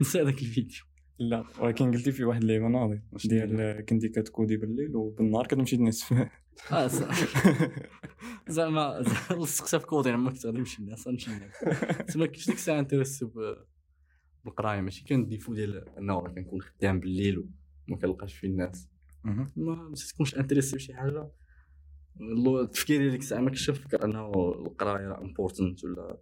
نسى 0.00 0.22
هذاك 0.22 0.42
الفيديو. 0.42 0.87
لا 1.18 1.44
ولكن 1.60 1.92
قلتي 1.92 2.12
في 2.12 2.24
واحد 2.24 2.42
اللعيبه 2.42 2.68
ناضي 2.68 3.00
ديال 3.24 3.84
كنتي 3.84 4.08
كت 4.08 4.22
coder 4.22 4.56
بالليل 4.56 4.96
وبالنهار 4.96 5.46
كتمشي 5.46 5.76
تنس. 5.76 6.12
آه 6.72 6.86
زعما 8.48 9.04
لصقتها 9.30 9.78
في 9.78 9.86
coding 9.86 10.14
ما 10.14 10.30
كتعلمش 10.30 10.78
الناس 10.78 11.08
نمشي 11.08 11.30
الناس 11.30 11.52
تما 12.14 12.26
كنتش 12.26 12.46
ديك 12.46 12.56
الساعة 12.56 12.78
intéressé 12.78 13.30
بالقراية؟ 14.44 14.80
ماشي 14.80 15.04
كان 15.04 15.20
le 15.20 15.29
défaut 15.29 15.54
ديال 15.54 15.88
إنه 15.98 16.20
كنكون 16.20 16.60
خدام 16.60 17.00
بالليل 17.00 17.38
وما 17.88 17.98
كنلقاش 17.98 18.34
فيه 18.34 18.48
الناس. 18.48 18.88
ما 19.56 19.94
تكونش 20.08 20.34
intéressé 20.34 20.76
بشي 20.76 20.94
حاجة. 20.94 21.30
التفكير 22.20 23.10
ديك 23.10 23.20
الساعة 23.20 23.40
ما 23.40 23.48
كنتش 23.48 23.70
نفكر 23.70 24.04
إنه 24.04 24.30
القراية 24.66 25.18
important 25.18 25.84
ولا 25.84 26.18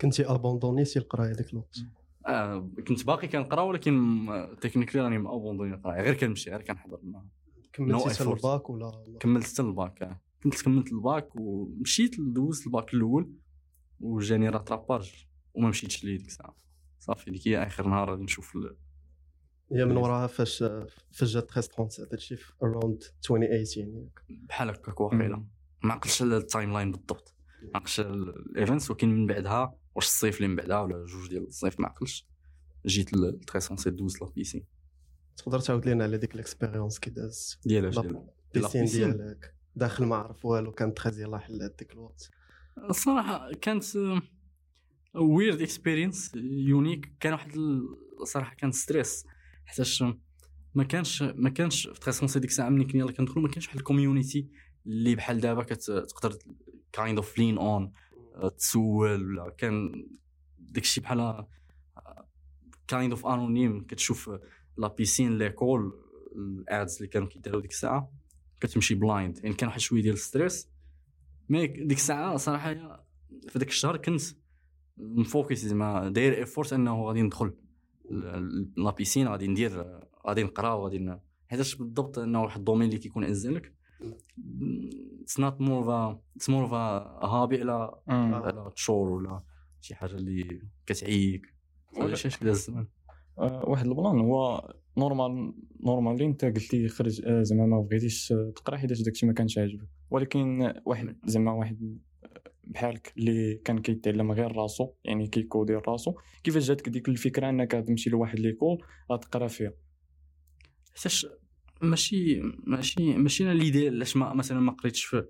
كنتي 0.00 0.26
abandonné 0.26 0.80
يتي 0.80 0.98
القراية 0.98 1.32
ديك 1.32 1.52
الوقت. 1.52 1.76
آه 2.26 2.70
كنت 2.88 3.06
باقي 3.06 3.28
كنقرا 3.28 3.62
ولكن 3.62 4.26
technically 4.60 5.02
راني 5.02 5.16
abandonné 5.16 5.74
القرايه 5.74 6.02
غير 6.02 6.14
كنمشي 6.14 6.50
غير 6.50 6.62
كنحضر 6.62 7.00
ما 7.02 7.26
كملتي 7.72 8.10
حتى 8.14 8.22
الباك 8.24 8.70
ولا 8.70 8.92
كملت 9.20 9.46
حتى 9.46 9.62
الباك 9.62 10.02
آه. 10.02 10.20
كنت 10.44 10.62
كملت 10.62 10.92
الباك 10.92 11.36
ومشيت 11.36 12.20
دوزت 12.20 12.66
الباك 12.66 12.94
الأول 12.94 13.32
وجاني 14.00 14.48
rattrapage 14.48 15.26
وما 15.54 15.68
مشيتش 15.68 16.04
ليه 16.04 16.16
ديك 16.18 16.26
الساعة. 16.26 16.56
صافي 16.98 17.30
ديك 17.30 17.48
هي 17.48 17.62
آخر 17.62 17.88
نهار 17.88 18.16
نشوف 18.16 18.56
هي 19.72 19.84
من 19.84 19.96
وراها 19.96 20.26
فاش 20.26 20.58
فاش 21.12 21.32
جات 21.34 21.56
1337 21.56 22.06
هادشي 22.12 22.36
في 22.36 22.52
around 22.62 23.02
2018 23.18 23.80
ياك 23.80 24.20
بحال 24.48 24.68
هكاك 24.70 25.00
واقيلا. 25.00 25.44
ما 25.82 25.92
عقلتش 25.92 26.22
التايم 26.22 26.72
لاين 26.72 26.90
بالضبط. 26.90 27.34
ما 27.62 27.70
عقلتش 27.74 28.00
الايفنتس 28.00 28.90
ولكن 28.90 29.08
من 29.08 29.26
بعدها 29.26 29.74
واش 29.94 30.06
الصيف 30.06 30.36
اللي 30.36 30.48
من 30.48 30.56
بعدها 30.56 30.80
ولا 30.80 31.04
جوج 31.04 31.28
ديال 31.28 31.46
الصيف 31.46 31.80
ما 31.80 31.86
عقلتش 31.86 32.26
جيت 32.86 33.12
ل 33.12 33.24
1312 33.24 34.24
لا 34.26 34.32
بيسين. 34.32 34.64
تقدر 35.36 35.60
تعاود 35.60 35.86
لينا 35.86 36.04
على 36.04 36.18
ديك 36.18 36.34
الاكسبيريونس 36.34 36.98
كي 36.98 37.10
داز؟ 37.10 37.60
ديال 37.66 37.86
اش 37.86 37.98
البيسين 38.56 38.84
ديالك 38.84 39.54
داخل 39.76 40.04
ما 40.04 40.16
عرف 40.16 40.44
والو 40.44 40.72
كانت 40.72 40.98
تري 40.98 41.22
يلاه 41.22 41.38
حلات 41.38 41.74
ديك 41.78 41.92
الوقت. 41.92 42.30
الصراحة 42.90 43.52
كانت 43.52 43.84
ويرد 45.14 45.60
اكسبيرينس 45.60 46.32
يونيك 46.34 47.12
كان 47.20 47.32
واحد 47.32 47.52
الصراحة 48.20 48.54
كان 48.54 48.72
ستريس 48.72 49.24
حيتاش 49.64 50.04
ما 50.74 50.84
كانش 50.84 51.22
ما 51.22 51.50
كانش 51.50 51.88
في 51.88 52.00
تريسونسي 52.00 52.40
ديك 52.40 52.50
الساعة 52.50 52.68
ملي 52.68 52.84
كنا 52.84 53.00
يلاه 53.00 53.14
ما 53.36 53.48
كانش 53.48 53.66
واحد 53.66 53.78
الكوميونيتي 53.78 54.48
اللي 54.86 55.14
بحال 55.14 55.40
دابا 55.40 55.62
كتقدر 55.62 56.38
kind 56.92 57.18
of 57.18 57.38
لين 57.38 57.58
اون 57.58 57.92
تسول 58.58 58.84
ولا 58.86 59.50
كان 59.50 60.06
داكشي 60.58 61.00
بحال 61.00 61.46
kind 62.88 63.12
of 63.12 63.26
anonyme 63.26 63.84
كتشوف 63.84 64.30
la 64.78 64.88
piscine 64.88 65.38
l'école 65.38 65.92
ال 66.36 66.51
ads 66.51 66.96
اللي 66.96 67.08
كانوا 67.08 67.28
كيديروا 67.28 67.60
ديك 67.60 67.70
الساعة 67.70 68.12
كتمشي 68.60 68.94
blind 68.94 69.38
يعني 69.42 69.54
كان 69.54 69.68
واحد 69.68 69.80
شوية 69.80 70.02
ديال 70.02 70.18
stress 70.18 70.68
mais 71.48 71.66
ديك 71.66 71.98
الساعة 71.98 72.36
صراحة 72.36 72.74
في 73.48 73.58
ذاك 73.58 73.68
الشهر 73.68 73.96
كنت 73.96 74.22
م 74.96 75.06
focus 75.06 75.58
زعما 75.58 76.08
داير 76.08 76.38
effort 76.38 76.72
أنه 76.72 77.02
غادي 77.02 77.22
ندخل 77.22 77.54
la 78.76 78.90
piscine 78.90 79.28
غادي 79.28 79.48
ندير 79.48 80.00
غادي 80.26 80.42
نقرا 80.42 80.72
وغادي 80.72 81.18
حيتاش 81.48 81.74
بالضبط 81.74 82.18
أنه 82.18 82.42
واحد 82.42 82.58
الدومين 82.58 82.88
اللي 82.88 82.98
كيكون 82.98 83.24
عزل 83.24 83.54
لك 83.54 83.72
اتس 85.22 85.40
نوت 85.40 85.60
مور 85.60 86.12
اتس 86.36 86.50
مور 86.50 86.64
هابي 86.66 87.60
على 87.60 87.90
على 88.08 88.70
تشور 88.76 89.08
ولا 89.08 89.42
شي 89.80 89.94
حاجة 89.94 90.14
اللي 90.14 90.60
شي 92.30 92.44
داز 92.44 92.56
الزمان 92.56 92.86
آه، 93.38 93.68
واحد 93.68 93.86
البلان 93.86 94.20
هو 94.20 94.68
نورمال 94.98 95.54
نورمالي 95.80 96.24
انت 96.24 96.44
قلتي 96.44 96.88
خرج 96.88 97.22
آه، 97.26 97.42
زعما 97.42 97.66
ما 97.66 97.80
بغيتيش 97.80 98.34
تقرا 98.56 98.76
حيت 98.76 99.02
داكشي 99.02 99.26
ما 99.26 99.32
كانش 99.32 99.58
عاجبك. 99.58 99.88
ولكن 100.10 100.72
واحد 100.86 101.16
زعما 101.24 101.52
واحد 101.52 101.98
بحالك 102.64 103.12
اللي 103.16 103.54
كان 103.54 103.78
كيتعلم 103.78 104.32
غير 104.32 104.56
راسو 104.56 104.92
يعني 105.04 105.26
كيكودي 105.26 105.74
راسو 105.74 106.14
كيفاش 106.44 106.68
جاتك 106.68 106.88
ديك 106.88 107.08
الفكرة 107.08 107.50
انك 107.50 107.70
تمشي 107.70 108.10
لواحد 108.10 108.38
l'école 108.38 108.84
غتقرا 109.12 109.48
فيها؟ 109.48 109.72
حيتاش 110.94 111.26
ماشي 111.84 112.40
ماشي 112.66 113.16
ماشي 113.16 113.44
أنا 113.44 113.52
l'idée 113.52 113.88
علاش 113.88 114.16
ما 114.16 114.34
مثلا 114.34 114.60
ما 114.60 114.72
قريتش 114.72 115.04
في 115.04 115.26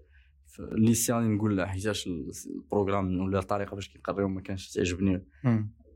في 0.47 0.61
ال 0.61 0.70
lycée 0.70 1.16
أنا 1.16 1.35
نقول 1.35 1.57
لا 1.57 1.67
حيتاش 1.67 2.07
le 2.07 2.27
programme 2.27 3.21
ولا 3.21 3.39
الطريقة 3.39 3.75
باش 3.75 3.89
كيقريو 3.89 4.29
ما 4.29 4.41
كانش 4.41 4.71
تعجبني. 4.73 5.25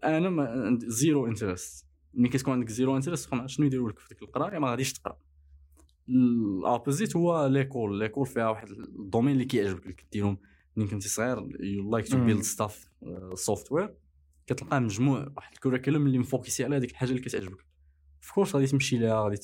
أنا 0.04 0.30
ما 0.30 0.78
zero 0.82 1.26
interest. 1.26 1.86
ملي 2.14 2.28
كتكون 2.28 2.54
عندك 2.54 2.68
zero 2.68 2.96
interest 2.96 3.30
شنو 3.46 3.66
يديروا 3.66 3.90
لك 3.90 3.98
في 3.98 4.08
ديك 4.08 4.22
القرايه 4.22 4.58
ما 4.58 4.70
غاديش 4.70 4.92
تقرأ. 4.92 5.18
ال 6.08 6.20
opposite 6.20 7.16
هو 7.16 7.46
l'école 7.46 7.98
l'école 7.98 8.26
فيها 8.26 8.48
واحد 8.48 8.70
le 8.70 8.84
domaine 8.84 9.32
اللي 9.32 9.44
كيعجبك 9.44 9.82
اللي 9.82 9.92
كديرهم 9.92 10.38
ملي 10.76 10.86
كنتي 10.86 11.08
صغير 11.08 11.38
you 11.60 11.90
like 11.90 12.08
to 12.08 12.24
build 12.24 12.42
stuff 12.42 12.88
software 13.34 13.94
كتلقى 14.46 14.80
مجموع 14.80 15.32
واحد 15.36 15.52
ال 15.52 15.57
curriculum 15.57 16.06
اللي 16.06 16.18
م 16.18 16.25
focus 16.25 16.58
ي 16.58 16.64
على 16.64 16.76
هذيك 16.76 16.90
الحاجة 16.90 17.10
اللي 17.10 17.20
كتعجبك. 17.20 17.64
في 18.20 18.32
course 18.32 18.54
غادي 18.54 18.66
تمشي 18.66 18.98
ليها 18.98 19.24
غادي 19.24 19.36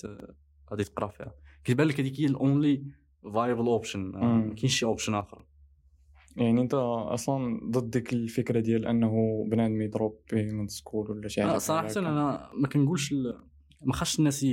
غادي 0.75 0.85
تقرا 0.85 1.09
فيها. 1.09 1.35
كتبان 1.64 1.87
لك 1.87 2.00
هذيك 2.00 2.21
هي 2.21 2.26
ال 2.26 2.38
only 2.38 2.85
viable 3.35 3.66
option 3.66 4.00
ما 4.00 4.54
كاينش 4.54 4.78
شي 4.78 4.87
option 4.87 5.14
آخر. 5.14 5.47
يعني 6.37 6.61
انت 6.61 6.75
أصلا 6.75 7.61
ضد 7.71 7.90
ديك 7.90 8.12
الفكرة 8.12 8.61
ديال 8.61 8.87
أنه 8.87 9.45
بنادم 9.50 9.83
يضرب 9.83 10.19
من 10.33 10.69
school 10.68 11.11
ولا 11.11 11.28
شي 11.28 11.43
حاجة 11.43 11.59
صراحة 11.59 11.88
أنا 11.97 12.50
ما 12.54 12.69
كنقولش 12.69 13.14
ما 13.83 13.93
خاصش 13.93 14.19
الناس 14.19 14.47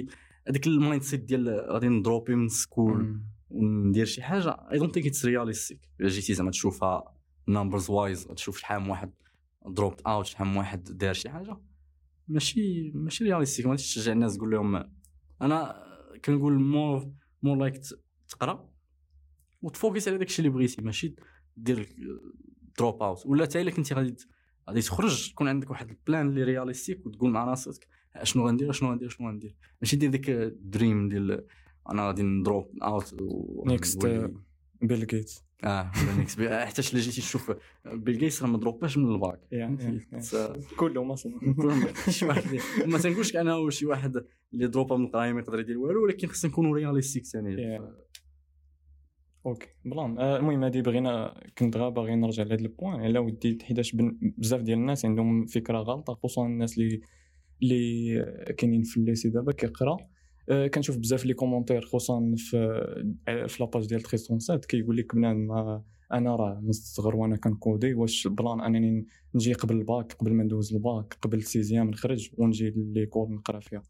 هذيك 0.48 0.68
ال 0.68 1.04
mindset 1.04 1.20
ديال 1.20 1.50
غادي 1.70 1.88
ن 1.88 1.96
drop 1.96 2.28
ي 2.28 2.36
من 2.36 2.48
school 2.48 3.22
وندير 3.50 4.06
شي 4.06 4.22
حاجة 4.22 4.50
I 4.72 4.80
don't 4.80 4.94
think 4.94 5.08
it's 5.08 5.26
realistic 5.26 5.90
إلا 6.00 6.10
جيتي 6.10 6.34
زعما 6.34 6.52
تشوفها 6.52 7.16
numbers 7.48 7.90
wise 7.90 8.28
تشوف 8.28 8.58
شحال 8.58 8.82
من 8.82 8.90
واحد 8.90 9.12
dropped 9.68 10.02
out 10.02 10.26
شحال 10.26 10.48
من 10.48 10.58
واحد 10.58 10.84
دار 10.84 11.14
شي 11.14 11.30
حاجة. 11.30 11.58
ماشي 12.28 12.92
ماشي 12.92 13.24
realistic 13.24 13.66
ما 13.66 13.76
تشجع 13.76 14.12
الناس 14.12 14.38
تقول 14.38 14.52
لهم 14.52 14.84
أنا 15.42 15.91
كنقول 16.26 16.60
more 16.60 17.12
more 17.44 17.58
like 17.58 17.82
تقرا 18.30 18.70
وت 19.62 19.75
focus 19.75 20.08
على 20.08 20.18
داكشي 20.18 20.40
اللي 20.40 20.50
بغيتي 20.50 20.82
ماشي 20.82 21.16
دير 21.58 21.96
drop 22.78 23.04
out 23.04 23.26
ولا 23.26 23.44
حتى 23.44 23.62
إلا 23.62 23.72
كنتي 23.72 23.94
غادي 23.94 24.16
غادي 24.70 24.82
تخرج 24.82 25.32
تكون 25.32 25.48
عندك 25.48 25.70
واحد 25.70 25.90
ال 25.90 25.98
plan 25.98 26.30
اللي 26.30 26.44
realistic 26.44 27.06
وتقول 27.06 27.32
مع 27.32 27.46
راسك 27.46 27.88
شنو 28.24 28.48
غندير 28.48 28.72
شنو 28.72 28.92
غندير 28.92 29.10
شنو 29.10 29.28
غندير؟ 29.28 29.56
ماشي 29.82 29.96
دير 29.96 30.10
ديك 30.10 30.30
dream 30.62 31.10
ديال 31.10 31.46
أنا 31.90 32.08
غادي 32.08 32.24
ن 32.24 32.35
drop 32.35 32.78
out 32.84 33.16
next 33.66 34.06
بيل 34.82 35.08
جيتس. 35.08 35.44
آه 35.64 35.92
next 36.18 36.42
حتى 36.42 36.82
الا 36.82 37.00
جيتي 37.00 37.22
تشوف 37.22 37.52
بيل 37.86 38.18
جيتس 38.18 38.44
راه 38.44 38.50
ما 38.50 38.58
drop 38.58 38.84
اش 38.84 38.98
من 38.98 39.14
الباك. 39.14 39.40
كلهم 40.78 41.12
أصلا. 41.12 41.34
ما 42.92 42.98
تنقولش 42.98 43.36
أنا 43.36 43.70
شي 43.70 43.86
واحد 43.86 44.26
اللي 44.54 44.68
drop 44.68 44.92
ا 44.92 44.98
من 44.98 45.06
القرايه 45.06 45.34
ما 45.34 45.40
يقدر 45.40 45.60
يدير 45.60 45.78
والو 45.78 46.04
ولكن 46.04 46.28
خصنا 46.28 46.52
نكونوا 46.52 46.76
realistic 46.76 47.26
ثاني 47.26 47.56
أوكي 49.46 49.68
plan. 49.86 50.20
آه، 50.20 50.38
المهم 50.38 50.64
هادي 50.64 50.82
بغينا 50.82 51.42
كنت 51.58 51.78
غا 51.78 51.90
باغي 51.90 52.16
نرجع 52.16 52.44
لهاد 52.44 52.62
le 52.62 52.73
point 52.73 53.02
على 53.02 53.20
ودي 53.20 53.58
حيتاش 53.64 53.96
بزاف 54.22 54.62
ديال 54.62 54.78
الناس 54.78 55.06
عندهم 55.06 55.46
فكرة 55.46 55.78
غلطة 55.78 56.14
خصوصا 56.14 56.46
الناس 56.46 56.78
اللي 56.78 57.02
اللي 57.64 58.54
كاينين 58.58 58.84
في 58.84 58.98
ال 58.98 59.03
lycée 59.03 59.30
دابا 59.30 59.52
كيقرأ. 59.52 59.94
آه، 59.94 60.10
كنشوف 60.48 60.98
بزاف 60.98 61.26
les 61.26 61.34
commentaires 61.34 61.82
خصوصا 61.82 62.34
في 62.38 62.58
آه، 63.28 63.46
في 63.46 63.64
la 63.64 63.71
page 63.71 63.86
ديال 63.86 64.00
1307 64.00 64.58
كيقول 64.58 64.98
لك 64.98 65.16
بنادم 65.16 65.52
أنا 66.14 66.36
راه 66.36 66.60
مستغر 66.64 67.16
وأنا 67.16 67.38
كنكودي 67.38 67.94
واش 67.94 68.26
ال 68.28 68.35
plan 68.35 68.62
أنني 68.62 69.08
نجي 69.36 69.54
قبل 69.54 69.76
الباك 69.76 70.14
قبل 70.14 70.34
ما 70.34 70.44
ندوز 70.44 70.74
الباك 70.74 71.18
قبل 71.22 71.38
ال 71.38 71.44
sixième 71.44 71.90
نخرج 71.90 72.30
ونجي 72.38 72.74
l'école 72.76 73.32
نقرا 73.32 73.60
فيها. 73.60 73.84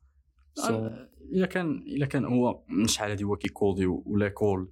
إلا 1.34 1.46
كان 1.46 1.78
إلا 1.88 2.06
كان 2.06 2.26
هو 2.26 2.64
من 2.70 2.88
شحال 2.88 3.10
هادي 3.10 3.24
هو 3.24 3.36
كيكودي 3.36 3.86
ولا 3.86 4.30
كول 4.30 4.72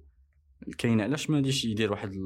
كاين 0.78 1.00
علاش 1.00 1.30
ما 1.30 1.36
غاديش 1.36 1.64
يدير 1.64 1.90
واحد 1.90 2.16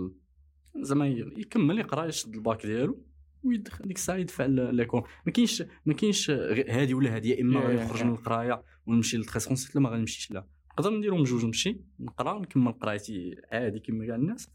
زعما 0.80 1.08
يكمل 1.08 1.78
يقرا 1.78 2.04
يشد 2.04 2.34
الباك 2.34 2.66
ديالو 2.66 3.04
ويدخل 3.44 3.84
ديك 3.84 3.96
الساعة 3.96 4.16
يدفع 4.16 4.46
l'école 4.47 5.02
ما 5.26 5.32
كاينش 5.32 5.62
ما 5.87 5.94
كاينش 5.94 6.30
هادي 6.68 6.94
ولا 6.94 7.14
هادي 7.14 7.30
يا 7.30 7.40
إما 7.40 7.61
غنخرج 7.61 8.04
من 8.04 8.12
القراية. 8.12 8.62
ونمشي 8.87 9.17
ل 9.16 9.28
1337 9.28 9.76
لا 9.76 9.83
ما 9.83 9.91
غنمشيش 9.91 10.31
لا. 10.31 10.47
نقدر 10.79 10.91
نديرهم 10.91 11.23
بجوج 11.23 11.45
نمشي 11.45 11.81
نقرا 12.00 12.38
نكمل 12.38 12.73
قرايتي 12.73 13.37
عادي 13.53 13.81
كما 13.81 14.07
كاع 14.07 14.14
الناس 14.14 14.49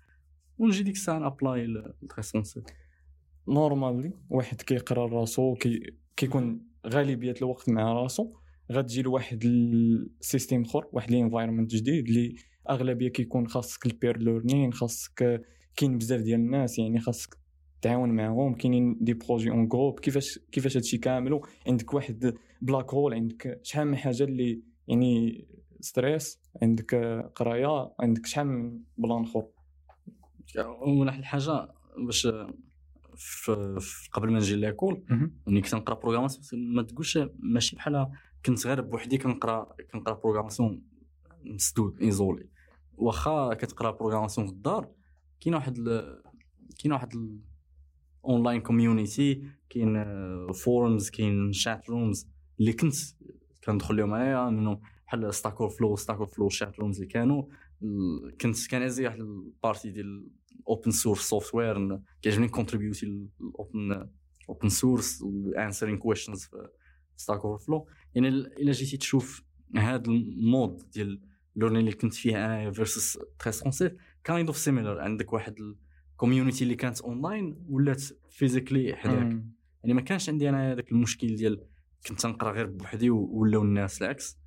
ونجي 0.57 0.83
ديك 0.83 0.95
الساعة 0.95 1.19
نابلاي 1.19 1.65
للتريسونس 1.67 2.59
نورمالي 3.47 4.13
واحد 4.29 4.61
كيقرا 4.61 5.07
راسو 5.07 5.55
كي 5.55 5.93
كيكون 6.17 6.61
غالبية 6.87 7.33
الوقت 7.41 7.69
مع 7.69 7.93
راسو 7.93 8.33
غتجي 8.71 9.01
لواحد 9.01 9.43
ال 9.45 9.60
système 9.60 10.61
أخر 10.61 10.85
واحد 10.91 11.11
ال 11.11 11.16
environment 11.16 11.75
جديد 11.75 12.07
اللي 12.07 12.35
أغلبية 12.69 13.07
كيكون 13.09 13.47
خاصك 13.47 13.85
ال 13.85 13.92
peer 13.92 14.17
learning 14.17 14.73
خاصك 14.73 15.41
كاين 15.75 15.97
بزاف 15.97 16.21
ديال 16.21 16.39
الناس 16.39 16.79
يعني 16.79 16.99
خاصك 16.99 17.37
تعاون 17.81 18.09
معاهم 18.09 18.55
كاينين 18.55 18.97
des 19.01 19.13
projets 19.13 19.49
en 19.49 19.67
groupe 19.67 19.99
كيفاش 19.99 20.39
كيفاش 20.51 20.77
هادشي 20.77 20.97
كامل 20.97 21.41
عندك 21.67 21.93
واحد 21.93 22.37
black 22.61 22.93
hole 22.93 23.13
عندك 23.13 23.59
شحال 23.63 23.87
من 23.87 23.97
حاجة 23.97 24.23
اللي 24.23 24.61
يعني 24.87 25.45
stress 25.79 26.39
عندك 26.61 26.95
قراية 27.35 27.91
عندك 27.99 28.25
شحال 28.25 28.47
من 28.47 28.79
plan 28.97 29.23
أخر. 29.23 29.45
واحد 31.05 31.19
الحاجة 31.19 31.69
باش 31.97 32.27
قبل 34.11 34.31
ما 34.31 34.39
نجي 34.39 34.55
l'école 34.55 35.03
ملي 35.47 35.61
كنت 35.61 35.75
نقرأ 35.75 35.95
programmation 35.99 36.73
ما 36.73 36.83
تقولش 36.83 37.19
ماشي 37.39 37.75
بحال 37.75 38.07
كنت 38.45 38.67
غير 38.67 38.81
بوحدي 38.81 39.17
كنقرا 39.17 39.75
كنقرأ 39.91 40.13
programmation 40.13 40.81
مسدود 41.43 42.01
isolé 42.01 42.49
واخا 42.97 43.53
كتقرأ 43.53 43.91
programmation 43.91 44.47
في 44.47 44.53
الدار 44.53 44.89
كاين 45.41 45.55
واحد 45.55 45.77
كاين 46.79 46.93
واحد 46.93 47.13
online 48.25 48.61
community 48.61 49.43
كاين 49.69 50.03
forums 50.53 51.09
كاين 51.09 51.53
chat 51.53 51.89
rooms 51.89 52.27
اللي 52.59 52.73
كنت 52.73 52.95
كندخل 53.65 53.97
لهم 53.97 54.13
انايا 54.13 54.49
منهم 54.49 54.81
بحال 55.07 55.33
Stack 55.33 55.69
Overflow 55.69 55.95
Stack 55.95 56.27
Overflow 56.27 56.49
chat 56.49 56.79
rooms 56.79 56.95
اللي 56.95 57.07
كانوا 57.07 57.43
كنت 58.41 58.67
كان 58.67 58.81
عزيز 58.81 59.05
واحد 59.05 59.19
ال 59.19 59.30
partie 59.30 59.91
ديال 59.91 60.27
open 60.67 60.91
source 60.91 61.19
software 61.21 61.99
كيعجبني 62.21 62.47
contribute 62.47 63.05
ال 63.41 63.55
open 63.55 64.09
open 64.49 64.69
source 64.69 65.23
answering 65.57 65.97
questions 65.97 66.43
في 66.43 66.69
Stack 67.17 67.39
Overflow 67.39 67.87
يعني 68.15 68.27
إلا 68.27 68.71
جيتي 68.71 68.97
تشوف 68.97 69.43
هذا 69.75 70.03
ال 70.07 70.24
mode 70.24 70.89
ديال 70.93 71.21
learning 71.55 71.79
اللي 71.79 71.91
كنت 71.91 72.13
فيه 72.13 72.45
أنا 72.45 72.71
versus 72.71 73.19
1337 73.39 73.93
kind 74.23 74.47
of 74.47 74.57
similar 74.57 74.99
عندك 74.99 75.33
واحد 75.33 75.55
ال 76.11 76.16
community 76.16 76.63
اللي 76.63 76.75
كانت 76.75 77.01
اونلاين 77.01 77.65
ولات 77.69 78.03
physically 78.29 78.95
حداك. 78.95 79.43
يعني 79.83 79.93
ما 79.93 80.01
كانش 80.01 80.29
عندي 80.29 80.49
أنا 80.49 80.71
هذاك 80.71 80.91
المشكل 80.91 81.35
ديال 81.35 81.65
كنت 82.07 82.25
نقرا 82.25 82.51
غير 82.51 82.65
بوحدي 82.65 83.09
ولاو 83.09 83.63
الناس 83.63 84.01
العكس. 84.01 84.37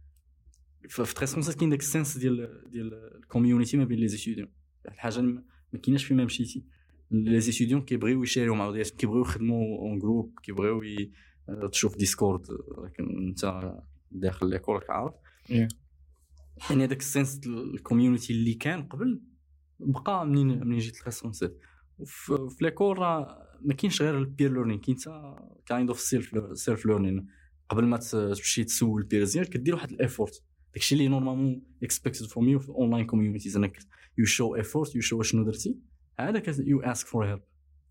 في 0.88 1.14
1337 1.14 1.55
كاين 1.54 1.71
داك 1.71 1.80
ال 1.81 1.87
sense 1.87 2.19
ديال 2.18 2.64
ديال 2.71 2.94
ال 2.95 3.03
community 3.03 3.76
ما 3.76 3.85
بين 3.85 3.99
les 3.99 4.09
étudiants 4.09 4.49
الحاجة 4.88 5.21
ما 5.21 5.78
كايناش 5.82 6.04
فيما 6.04 6.25
مشيتي. 6.25 6.64
les 7.11 7.41
étudiants 7.41 7.83
كيبغيو 7.82 8.23
يشاريو 8.23 8.54
مع 8.54 8.64
بعضياتهم 8.64 8.97
كيبغيو 8.97 9.21
يخدموا 9.21 9.78
en 9.79 9.99
groupe 9.99 10.38
كيبغيو 10.42 10.82
تشوف 11.73 11.97
Discord 11.97 12.47
لكن 12.85 13.28
أنت 13.28 13.73
داخل 14.11 14.50
l'école 14.50 14.75
راك 14.75 14.90
عارف. 14.90 15.14
يعني 16.71 16.85
هذاك 16.85 17.00
ال 17.00 17.07
sense 17.07 17.41
ال 17.47 17.55
community 17.55 18.33
اللي 18.32 18.54
كان 18.54 18.82
قبل 18.82 19.21
بقى 19.80 20.26
منين 20.26 20.66
منين 20.66 20.78
جيت 20.78 21.00
الريسبونسيف 21.00 21.50
في 22.06 22.49
ليكول 22.61 22.99
راه 22.99 23.49
ما 23.61 23.75
كاينش 23.75 24.02
غير 24.02 24.18
ال 24.19 24.25
peer 24.25 24.52
learning 24.52 24.79
كاين 24.78 24.97
حتى 24.99 25.37
kind 25.67 25.88
of 25.88 26.00
self 26.00 26.59
self 26.59 26.87
learning 26.87 27.26
قبل 27.73 27.87
ما 27.87 27.97
تمشي 27.97 28.64
تسول 28.64 29.00
ال 29.00 29.06
peers 29.06 29.33
ديالك 29.33 29.49
كدير 29.49 29.75
واحد 29.75 29.91
ال 29.91 29.98
effort 29.98 30.43
داكشي 30.75 30.95
اللي 30.95 31.09
normalement 31.09 31.62
expected 31.83 32.26
from 32.26 32.49
you 32.49 32.59
في 32.59 32.69
online 32.69 33.07
communities 33.07 33.57
إنك 33.57 33.79
you 34.19 34.25
show 34.25 34.57
effort 34.57 34.95
you 34.95 35.00
show 35.00 35.23
شنو 35.23 35.45
درتي؟ 35.45 35.79
هذاك 36.21 36.59
you 36.59 36.81
ask 36.81 37.07
for 37.07 37.26
help 37.26 37.43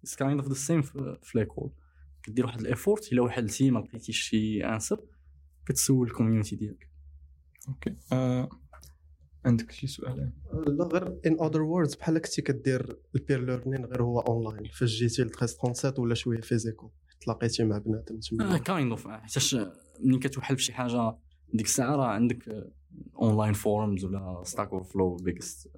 it's 0.03 0.15
kind 0.15 0.39
of 0.39 0.47
the 0.47 0.53
same 0.53 0.81
في 0.81 1.31
l'école 1.35 1.71
كدير 2.23 2.45
واحد 2.45 2.59
ال 2.59 2.67
effort 2.67 3.13
إلا 3.13 3.21
واحد 3.21 3.43
ال 3.43 3.49
time 3.49 3.73
ما 3.73 3.79
لقيتيش 3.79 4.19
شي 4.19 4.65
answer 4.65 4.99
كتسول 5.65 6.07
ال 6.07 6.12
community 6.12 6.55
ديالك. 6.55 6.89
OK. 7.67 7.95
آه. 8.11 8.49
عندك 9.45 9.71
شي 9.71 9.87
سؤال؟ 9.87 10.31
لا 10.67 10.85
غير 10.85 11.19
in 11.25 11.37
other 11.41 11.61
words 11.61 11.95
بحال 11.95 12.19
كنتي 12.19 12.41
كدير 12.41 12.99
ال 13.15 13.21
peer 13.21 13.45
learning 13.45 13.85
غير 13.85 14.03
هو 14.03 14.19
اونلاين 14.19 14.71
فاش 14.71 14.89
جيتي 14.89 15.21
ل 15.21 15.25
1337 15.25 16.05
ولا 16.05 16.15
شوية 16.15 16.41
physique 16.41 16.91
تلاقيتي 17.21 17.63
مع 17.63 17.77
بنادم 17.77 18.19
تما. 18.19 18.57
kind 18.57 18.91
of 18.91 19.07
حيتاش 19.07 19.55
ملي 19.99 20.19
كتوحل 20.19 20.57
في 20.57 20.63
شي 20.63 20.73
حاجة 20.73 21.17
ديك 21.53 21.65
الساعة 21.65 21.95
راه 21.95 22.07
عندك 22.07 22.71
online 23.21 23.53
forums 23.53 24.05
ولا 24.05 24.41
Stack 24.43 24.69
Overflow 24.73 25.15
biggest 25.15 25.71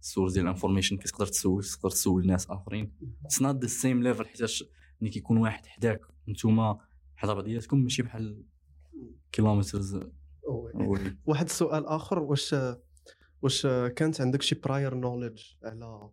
source 0.00 0.32
ديال 0.32 0.44
ال 0.44 0.48
information 0.48 0.96
كتقدر 0.96 1.26
تسول 1.26 1.64
تقدر 1.64 1.90
تسول 1.90 2.26
ناس 2.26 2.50
آخرين. 2.50 2.92
it's 3.24 3.42
not 3.42 3.56
the 3.62 3.66
same 3.66 4.02
level 4.02 4.26
حيتاش 4.26 4.64
ملي 5.00 5.10
كيكون 5.10 5.36
واحد 5.36 5.66
حداك 5.66 6.00
نتوما 6.28 6.78
حدا 7.16 7.34
بعضياتكم 7.34 7.78
ماشي 7.78 8.02
بحال 8.02 8.42
kilometers 9.32 10.00
away. 10.74 11.16
واحد 11.26 11.44
السؤال 11.44 11.86
آخر 11.86 12.18
واش 12.18 12.56
واش 13.42 13.66
كانت 13.66 14.20
عندك 14.20 14.42
شي 14.42 14.54
prior 14.54 14.94
knowledge 14.94 15.42
على 15.64 16.10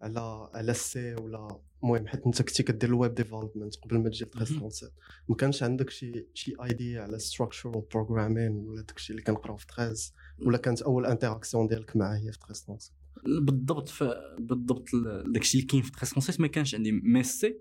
على 0.00 0.50
على 0.54 0.70
ال 0.70 0.92
C 0.92 1.14
ولا 1.14 1.60
المهم 1.82 2.06
حيت 2.06 2.26
انت 2.26 2.42
كنتي 2.42 2.62
كدير 2.62 2.90
ال 2.90 2.96
web 2.96 3.14
development 3.14 3.76
قبل 3.76 3.98
ما 3.98 4.08
تجي 4.08 4.24
1337 4.24 4.90
ما 5.28 5.36
كانش 5.36 5.62
عندك 5.62 5.90
شي 5.90 6.26
شي 6.34 6.54
idea 6.64 7.02
على 7.02 7.18
structural 7.18 7.82
programming 7.92 8.52
ولا 8.52 8.82
داكشي 8.82 9.12
اللي 9.12 9.22
كنقراو 9.22 9.56
في 9.56 9.66
13 9.76 10.12
ولا 10.38 10.58
كانت 10.58 10.82
أول 10.82 11.06
interaction 11.06 11.66
ديالك 11.66 11.96
معاه 11.96 12.16
هي 12.16 12.32
في 12.32 12.38
1337 12.50 13.44
بالضبط 13.44 13.88
ف... 13.88 14.04
بالضبط 14.38 14.88
داكشي 15.26 15.58
اللي 15.58 15.66
كاين 15.66 15.82
في 15.82 15.88
1337 15.88 16.42
ما 16.42 16.48
كانش 16.48 16.74
عندي 16.74 16.92
mais 16.92 17.58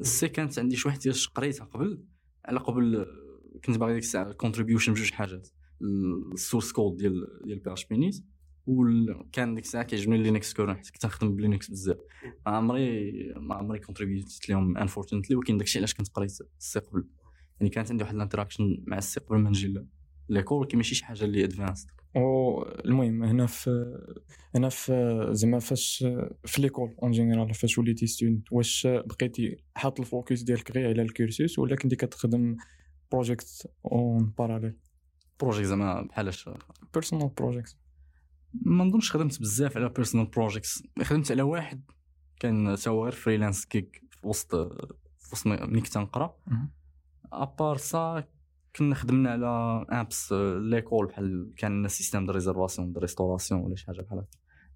C 0.00 0.09
ال 0.09 0.19
C 0.19 0.28
كانت 0.28 0.58
عندي 0.58 0.76
شي 0.76 0.88
واحد 0.88 1.00
قريتها 1.34 1.64
قبل 1.64 2.04
على 2.44 2.58
قبل 2.58 3.06
كنت 3.64 3.78
باغي 3.78 3.92
ديك 3.92 4.02
الساعة 4.02 4.32
contribution 4.32 4.92
بجوج 4.92 5.10
حاجات. 5.10 5.48
ال 6.32 6.38
source 6.38 6.72
code 6.72 6.96
ديال 6.96 7.26
ديال 7.44 7.58
PHPUnit 7.58 8.24
وكان 8.68 9.54
ديك 9.54 9.64
الساعة 9.64 9.84
كيعجبني 9.84 10.18
Linux 10.18 10.54
kernel 10.54 10.76
حيت 10.76 10.90
كنت 10.90 11.06
نخدم 11.06 11.36
ب 11.36 11.42
Linux 11.42 11.70
بزاف. 11.70 11.98
ما 12.46 12.52
عمري 12.52 13.12
ما 13.36 13.54
عمري 13.54 13.78
contribute 13.78 14.48
لهم 14.48 14.78
unfortunately 14.78 15.36
ولكن 15.36 15.56
داكشي 15.56 15.78
علاش 15.78 15.94
كنت 15.94 16.08
قريت 16.08 16.32
ال 16.58 16.68
C 16.68 16.78
قبل. 16.78 17.04
يعني 17.60 17.70
كانت 17.70 17.90
عندي 17.90 18.04
واحد 18.04 18.14
ال 18.14 18.20
interaction 18.20 18.84
مع 18.86 18.98
ال 18.98 19.09
C 19.09 19.20
قبل 19.20 19.38
ما 19.38 19.48
نجي 19.48 19.74
l'école 20.28 20.58
ولكن 20.58 20.76
ماشي 20.76 20.94
شي 20.94 21.04
حاجة 21.04 21.24
اللي 21.24 21.44
advanced 21.44 21.88
المهم 22.84 23.22
هنا 23.22 23.46
في 23.46 23.98
هنا 24.54 24.68
في 24.68 25.28
زعما 25.30 25.58
فاش 25.58 26.06
في 26.44 26.62
l'école 26.62 26.94
en 27.02 27.10
général 27.10 27.54
فاش 27.54 27.78
وليتي 27.78 28.06
student 28.06 28.52
واش 28.52 28.86
بقيتي 28.86 29.56
حاط 29.74 30.00
ال 30.00 30.07
focus 30.07 30.42
ديالك 30.42 30.70
غير 30.70 30.88
على 30.88 31.02
ال 31.02 31.10
cursus 31.10 31.58
ولا 31.58 31.76
كنتي 31.76 31.96
كتخدم 31.96 32.56
project 33.12 33.70
en 33.92 34.32
parallèle 34.38 34.76
project 35.40 35.66
زعما 35.66 36.02
بحالاش 36.02 36.50
personal 36.94 37.28
project 37.28 37.76
ما 38.62 38.84
نظنش 38.84 39.12
خدمت 39.12 39.40
بزاف 39.40 39.76
على 39.76 39.88
personal 39.88 40.26
projects 40.26 40.82
خدمت 41.02 41.32
على 41.32 41.42
واحد 41.42 41.82
كان 42.40 42.76
soit 42.76 43.04
غير 43.04 43.12
freelance 43.12 43.64
gig 43.66 44.02
في 44.10 44.26
وسط 44.26 44.56
في 45.18 45.28
وسط 45.32 45.46
ملي 45.46 45.80
كنت 45.80 45.98
نقرا. 45.98 46.36
à 47.32 47.41
part 47.41 47.76
ça 47.76 48.24
كنا 48.76 48.94
خدمنا 48.94 49.30
على 49.30 49.86
apps 49.88 50.32
ل 50.58 50.64
l'école 50.64 51.06
بحال 51.06 51.52
كان 51.56 51.88
système 51.88 52.26
de 52.26 52.32
réservation 52.32 52.92
de 52.92 53.00
restauration 53.00 53.60
ولا 53.60 53.76
شي 53.76 53.86
حاجة 53.86 54.00
بحال 54.00 54.18
هكا. 54.18 54.28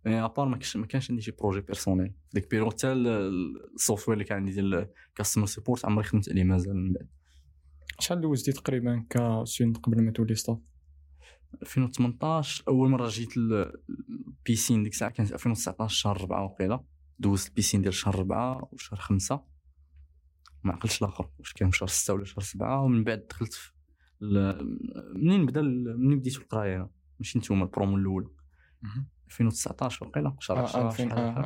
mais 0.07 0.25
à 0.25 0.29
part 0.29 0.49
ما 0.49 0.57
كانش 0.57 0.77
ما 0.77 0.87
كانش 0.87 1.11
عندي 1.11 1.23
شي 1.23 1.31
projet 1.31 1.61
personnel 1.61 2.15
ديك 2.33 2.51
بيرو 2.51 2.71
حتى 2.71 2.93
ال 2.93 3.06
software 3.06 4.15
اللي 4.15 4.25
كان 4.25 4.39
عندي 4.39 4.53
ديال 4.53 4.89
customer 5.15 5.47
support 5.47 5.85
عمري 5.85 6.05
خدمت 6.05 6.29
عليه 6.29 6.45
مازال 6.45 6.77
من 6.77 6.93
بعد. 6.93 7.09
شحال 7.99 8.21
دوزتي 8.21 8.53
تقريبا 8.53 9.07
كسيون 9.11 9.73
قبل 9.73 10.03
ما 10.03 10.11
تولي 10.11 10.35
staff 10.35 10.59
2018 11.63 12.65
أول 12.69 12.91
مرة 12.91 13.09
جيت 13.09 13.37
ال 13.37 13.55
piscine 13.55 14.83
ديك 14.83 14.93
الساعة 14.93 15.11
كانت 15.11 15.33
2019 15.33 15.97
شهر 15.97 16.21
4 16.21 16.45
وقيلة. 16.45 16.85
دوزت 17.19 17.49
ال 17.49 17.53
piscine 17.53 17.83
ديال 17.83 17.95
شهر 17.95 18.15
4 18.15 18.69
وشهر 18.73 19.01
5 19.01 19.45
ما 20.65 20.73
عقلتش 20.73 21.03
الآخر 21.03 21.29
واش 21.39 21.53
كان 21.53 21.73
شهر 21.73 21.88
6 21.88 22.15
ولا 22.15 22.25
شهر 22.25 22.41
7 22.41 22.83
ومن 22.83 23.05
بعد 23.05 23.27
دخلت 23.31 23.53
في 23.53 23.73
منين 25.15 25.47
بدا 25.47 25.62
منين 25.62 26.19
بديت 26.19 26.37
القراية؟ 26.37 26.91
ماشي 27.19 27.38
نتوما 27.38 27.65
البرومو 27.65 27.97
الأول 27.97 28.31
2019 29.27 30.07
وقيلة 30.07 30.37
شهر 30.41 30.59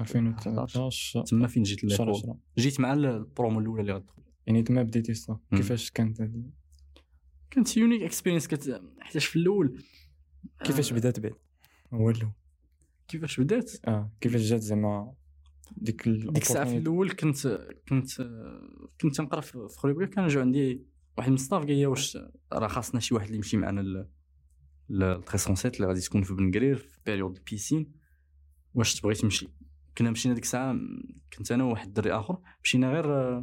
2019 0.00 1.22
تما 1.22 1.46
فين 1.46 1.62
جيت 1.62 1.84
جيت 2.58 2.80
مع 2.80 2.92
البرومو 2.92 3.60
الأولى 3.60 3.80
اللي 3.80 3.92
غتدخل. 3.92 4.22
يعني 4.46 4.62
تما 4.62 4.82
بديتي 4.82 5.14
صح؟ 5.14 5.38
كيفاش 5.56 5.90
كانت 5.90 6.30
كانت 7.56 7.76
unique 7.76 8.02
experience 8.02 8.48
كت 8.48 8.82
حيتاش 9.00 9.26
في 9.26 9.36
الأول. 9.36 9.82
كيفاش 10.64 10.92
بدات 10.92 11.20
بعد؟ 11.20 11.34
هو 11.92 12.10
الأول. 12.10 12.32
كيفاش 13.08 13.40
بدات؟ 13.40 13.72
آه 13.88 14.12
كيفاش 14.20 14.40
جات 14.40 14.60
زعما 14.60 15.14
ديك 15.76 16.08
ديك 16.08 16.42
الساعة 16.42 16.64
في 16.64 16.76
الأول 16.76 17.10
كنت 17.10 17.46
كنت 17.88 18.10
كنت 19.00 19.16
تنقرا 19.16 19.40
في 19.40 19.68
خريبكا 19.68 20.06
كان 20.06 20.26
جا 20.26 20.40
عندي 20.40 20.86
واحد 21.18 21.28
من 21.28 21.34
الستاف 21.34 21.62
قال 21.62 21.76
لي 21.76 21.86
واش 21.86 22.18
راه 22.52 22.68
خاصنا 22.68 23.00
شي 23.00 23.14
واحد 23.14 23.26
اللي 23.26 23.36
يمشي 23.36 23.56
معنا 23.56 23.80
ل 23.80 24.08
la 24.88 25.22
307 25.26 25.72
اللي 25.76 25.86
غادي 25.86 26.00
تكون 26.00 26.22
في 26.22 26.34
بن 26.34 26.50
قرير 26.50 26.76
في 26.76 26.98
période 27.06 27.36
ال 27.36 27.43
piscine 27.43 27.92
واش 28.74 29.00
تبغي 29.00 29.14
تمشي؟ 29.14 29.48
كنا 29.98 30.10
مشينا 30.10 30.34
ديك 30.34 30.44
الساعة 30.44 30.76
كنت 31.38 31.52
أنا 31.52 31.64
وواحد 31.64 31.86
الدري 31.86 32.12
آخر 32.12 32.38
مشينا 32.64 32.92
غير 32.92 33.40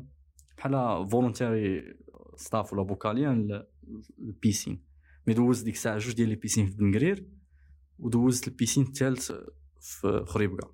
بحال 0.57 1.07
volontaire 1.09 1.95
staff 2.35 2.73
ولا 2.73 2.83
bocalien 2.83 3.63
ال 4.19 4.27
piscine 4.27 4.81
mais 5.27 5.33
دوزت 5.33 5.65
ديك 5.65 5.73
الساعة 5.73 5.97
جوج 5.97 6.13
ديال 6.13 6.29
les 6.29 6.35
piscines 6.35 6.65
في 6.65 6.77
بن 6.77 6.95
قرير 6.95 7.25
ودوزت 7.99 8.47
ال 8.47 8.52
piscine 8.52 8.83
الثالث 8.83 9.31
في 9.79 10.23
خريبكا 10.27 10.71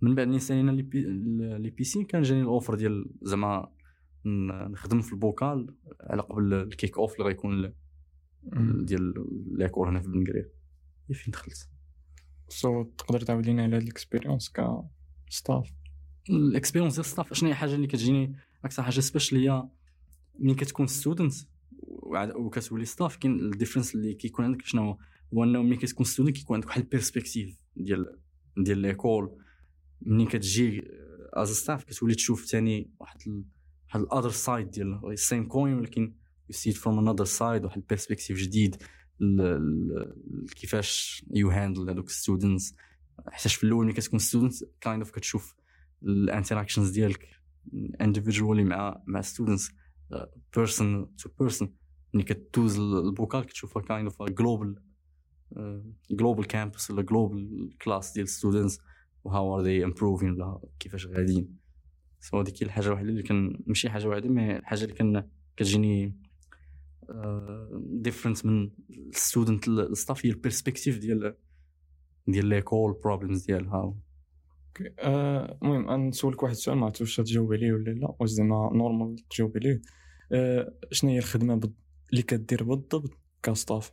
من 0.00 0.14
بعد 0.14 0.26
ملي 0.28 0.38
سالينا 0.38 0.70
les 1.58 1.70
piscines 1.70 2.04
كان 2.04 2.22
جاني 2.22 2.40
ال 2.40 2.46
offer 2.46 2.74
ديال 2.74 3.10
زعما 3.22 3.72
نخدم 4.24 5.00
في 5.00 5.12
ال 5.12 5.22
bocal 5.22 5.74
على 6.00 6.22
قبل 6.22 6.54
ال 6.54 6.98
kick-off 6.98 7.12
اللي 7.12 7.24
غيكون 7.24 7.72
ديال 8.84 9.14
les 9.58 9.70
cours 9.70 9.90
هنا 9.90 10.00
في 10.00 10.08
بن 10.08 10.26
قرير 10.26 10.50
هي 11.08 11.14
فين 11.14 11.32
دخلت 11.32 11.68
so 12.48 12.82
تقدر 12.82 13.20
تعاود 13.20 13.46
لينا 13.46 13.62
على 13.62 13.76
هاد 13.76 13.82
ال 13.82 13.88
expérience 13.88 14.48
ك 14.48 14.66
staff 15.28 15.72
ال 16.30 16.36
expérience 16.36 16.94
ديال 16.94 17.04
staff 17.04 17.32
شنو 17.32 17.48
هي 17.48 17.52
الحاجة 17.52 17.74
اللي 17.74 17.86
كتجيني 17.86 18.36
أكثر 18.64 18.82
حاجة 18.82 19.00
special 19.00 19.38
هي 19.38 19.68
ملي 20.38 20.54
كتكون 20.54 20.86
student 20.86 21.34
وكتولي 22.14 22.84
staff 22.84 23.16
كاين 23.16 23.40
ال 23.40 23.45
difference 23.45 23.94
اللي 23.94 24.14
كيكون 24.14 24.44
عندك 24.44 24.62
شنو 24.62 24.98
هو؟ 25.34 25.44
إنه 25.44 25.62
ملي 25.62 25.76
كتكون 25.76 26.06
student 26.06 26.36
كيكون 26.36 26.54
عندك 26.54 26.68
واحد 26.68 26.80
ال 26.80 26.86
perspective 26.86 27.56
ديال 27.76 28.18
ديال 28.56 28.78
l'école 28.78 29.38
ملي 30.02 30.26
كتجي 30.26 30.84
as 31.32 31.50
staff 31.52 31.84
كتولي 31.84 32.14
تشوف 32.14 32.44
ثاني 32.44 32.90
واحد 33.00 33.18
ال... 33.26 33.44
واحد 33.86 34.00
ال 34.00 34.05
other 34.05 34.30
side 34.30 34.70
ديال 34.70 35.00
ال 35.12 35.18
same 35.18 35.44
coin 35.44 35.74
ولكن 35.74 36.02
you 36.48 36.56
see 36.56 36.72
from 36.72 37.08
another 37.08 37.24
side 37.24 37.64
واحد 37.64 37.76
ال 37.76 37.81
perspective 37.81 38.38
جديد. 38.38 38.76
كيفاش 40.56 41.24
you 41.34 41.50
handle 41.50 41.90
هذوك 41.90 42.10
students 42.10 42.74
حيتاش 43.28 43.54
في 43.54 43.64
الأول 43.64 43.84
ملي 43.84 43.94
كتكون 43.94 44.18
student 44.18 44.54
kind 44.80 45.02
of 45.02 45.10
كتشوف 45.10 45.54
ال 46.02 46.09
interactions 46.09 46.90
ديالك 46.90 47.28
individually 48.02 48.60
مع 48.60 49.02
مع 49.06 49.20
students 49.20 49.70
person 50.56 51.16
to 51.16 51.28
person 51.40 51.74
ملي 52.14 52.24
كتدوز 52.24 52.78
ال 52.78 52.89
bocal 52.89 53.46
كتشوفها 53.46 53.82
kind 53.82 54.04
of 54.04 54.22
global 54.22 54.76
global 56.10 56.46
campus 56.46 56.90
ولا 56.90 57.02
global 57.02 57.70
class 57.82 58.12
ديال 58.12 58.28
students 58.28 58.78
و 59.24 59.56
how 59.56 59.59
are 59.59 59.62
they 59.62 59.84
improving 59.84 60.30
ولا 60.30 60.60
كيفاش 60.78 61.06
غاديين 61.06 61.56
سو 62.20 62.40
هذيك 62.40 62.62
الحاجة 62.62 62.86
الوحيدة 62.86 63.10
اللي 63.10 63.22
كان 63.22 63.62
ماشي 63.66 63.90
حاجة 63.90 64.08
واحدة 64.08 64.28
mais 64.28 64.56
الحاجة 64.56 64.84
اللي 64.84 64.94
كان 64.94 65.28
كتجيني 65.56 66.16
different 67.74 68.46
من 68.46 68.70
ال 68.90 69.00
student 69.00 69.68
ال 69.68 69.78
staff 69.78 70.26
هي 70.26 70.30
ال 70.30 70.36
perspective 70.36 70.98
ديال 70.98 71.36
ديال 72.26 72.46
l'école 72.46 72.92
problems 73.04 73.44
ديالها 73.44 73.94
المهم 74.82 75.88
أه 75.88 75.96
نسولك 75.96 76.42
واحد 76.42 76.54
السؤال 76.54 76.78
ما 76.78 76.84
عرفتش 76.84 77.00
واش 77.00 77.16
تجاوب 77.16 77.52
عليه 77.52 77.72
ولا 77.72 77.90
لا 77.90 78.14
واش 78.20 78.28
زعما 78.28 78.70
normal 78.74 79.16
تجاوب 79.30 79.52
عليه 79.56 79.82
أه 80.32 80.74
شنو 80.92 81.10
هي 81.10 81.18
الخدمة. 81.18 81.60
اللي 82.10 82.22
كدير 82.22 82.62
بالضبط 82.62 83.18
ك 83.42 83.50
staff 83.50 83.90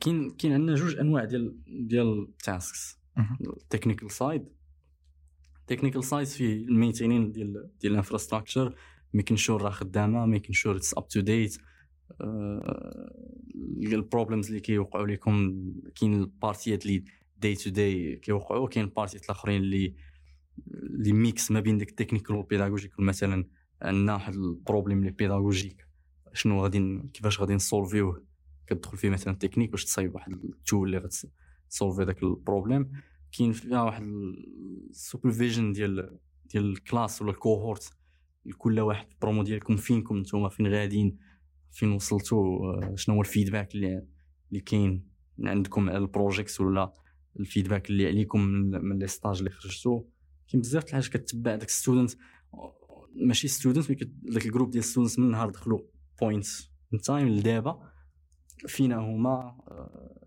كاين 0.00 0.30
كاين 0.30 0.52
عندنا 0.52 0.74
جوج 0.74 0.96
أنواع 0.98 1.24
ديال 1.24 1.56
ديال 1.88 2.22
ال 2.22 2.35
tasks 2.35 2.98
ال 3.40 3.47
technical 3.47 4.10
side 4.10 4.48
ال 5.60 5.64
technical 5.64 6.04
side 6.04 6.26
في 6.26 6.52
ال 6.52 6.59
maintaining 6.59 7.32
ديال 7.32 7.70
ديال 7.80 7.92
ال 7.92 7.98
infrastructure 7.98 8.74
making 9.14 9.36
sure 9.36 9.62
راه 9.62 9.70
خدامة 9.70 10.26
making 10.26 10.52
sure 10.52 10.76
it's 10.76 10.94
up 10.94 11.08
to 11.08 11.20
date 11.20 11.58
ال 13.92 13.98
problems 13.98 14.46
اللي 14.46 14.60
كيوقعوا 14.60 15.06
لكم 15.06 15.64
كاين 15.94 16.14
ال 16.14 16.24
partيات 16.24 16.86
اللي 16.86 17.04
day 17.38 17.54
to 17.54 17.70
day 17.70 18.16
كيوقعوا 18.16 18.68
كاين 18.68 18.84
ال 18.84 18.90
partيات 18.90 19.24
الآخرين 19.24 19.62
اللي 19.62 19.94
اللي 20.66 21.12
mix 21.12 21.50
ما 21.50 21.60
بين 21.60 21.78
داك 21.78 21.88
ال 21.90 21.95
technical 21.95 22.36
وال 22.36 22.46
pédagogique 22.46 23.00
مثلا 23.00 23.44
عندنا 23.82 24.12
واحد 24.12 24.34
ال 24.34 24.41
problème 24.41 24.98
اللي 24.98 25.10
pédagogique 25.10 25.86
شنو 26.34 26.62
غادي 26.62 27.02
كيفاش 27.14 27.40
غادي 27.40 27.54
ن 27.54 27.61
solveيوه. 27.61 28.24
كتدخل 28.66 28.96
فيه 28.96 29.10
مثلا 29.10 29.34
تكنيك 29.34 29.70
باش 29.70 29.84
تصايب 29.84 30.14
واحد 30.14 30.32
ال 30.32 30.43
tool 30.43 30.86
اللي 30.86 30.98
غت 30.98 31.25
solveي 31.25 32.04
داك 32.04 32.22
ال 32.22 32.29
problème. 32.29 32.92
كاين 33.38 33.52
فيها 33.52 33.82
واحد 33.82 34.02
ال 34.90 34.97
supervision 34.97 35.72
ديال 35.72 36.18
ديال 36.44 36.72
ال 36.72 36.80
class 36.80 37.22
ولا 37.22 37.30
ال 37.30 37.39
cohort 37.39 37.92
لكل 38.46 38.80
واحد 38.80 39.06
البرومو 39.12 39.42
ديالكم 39.42 39.76
فينكم 39.76 40.18
نتوما 40.18 40.48
فين 40.48 40.66
غاديين 40.66 41.18
فين 41.70 41.92
وصلتوا 41.92 42.38
آه، 42.38 42.94
شنو 42.94 43.14
هو 43.14 43.20
ال 43.20 43.26
feedback 43.26 43.74
اللي 43.74 44.06
اللي 44.48 44.60
كاين 44.60 45.08
عندكم 45.44 45.88
على 45.88 45.98
ال 45.98 46.06
project 46.06 46.60
ولا 46.60 46.92
ال 47.40 47.46
feedback 47.46 47.90
اللي 47.90 48.06
عليكم 48.06 48.40
من, 48.40 48.98
les 48.98 49.06
stages 49.06 49.38
اللي 49.38 49.50
خرجتوا 49.50 50.02
كاين 50.48 50.60
بزاف 50.62 50.84
د 50.84 50.88
الحاجات 50.88 51.08
كتبع 51.08 51.56
داك 51.56 51.68
student 51.68 52.10
ماشي 53.14 53.48
student 53.48 53.90
mais 53.90 53.96
داك 54.22 54.46
ال 54.46 54.50
group 54.50 54.70
ديال 54.70 54.84
students 54.84 55.18
من 55.18 55.30
نهار 55.30 55.50
دخلوا 55.50 55.80
point 56.22 56.46
من 56.92 57.00
time 57.00 57.28
لدابا 57.28 57.92
فينا 58.66 58.96
هما 58.96 59.56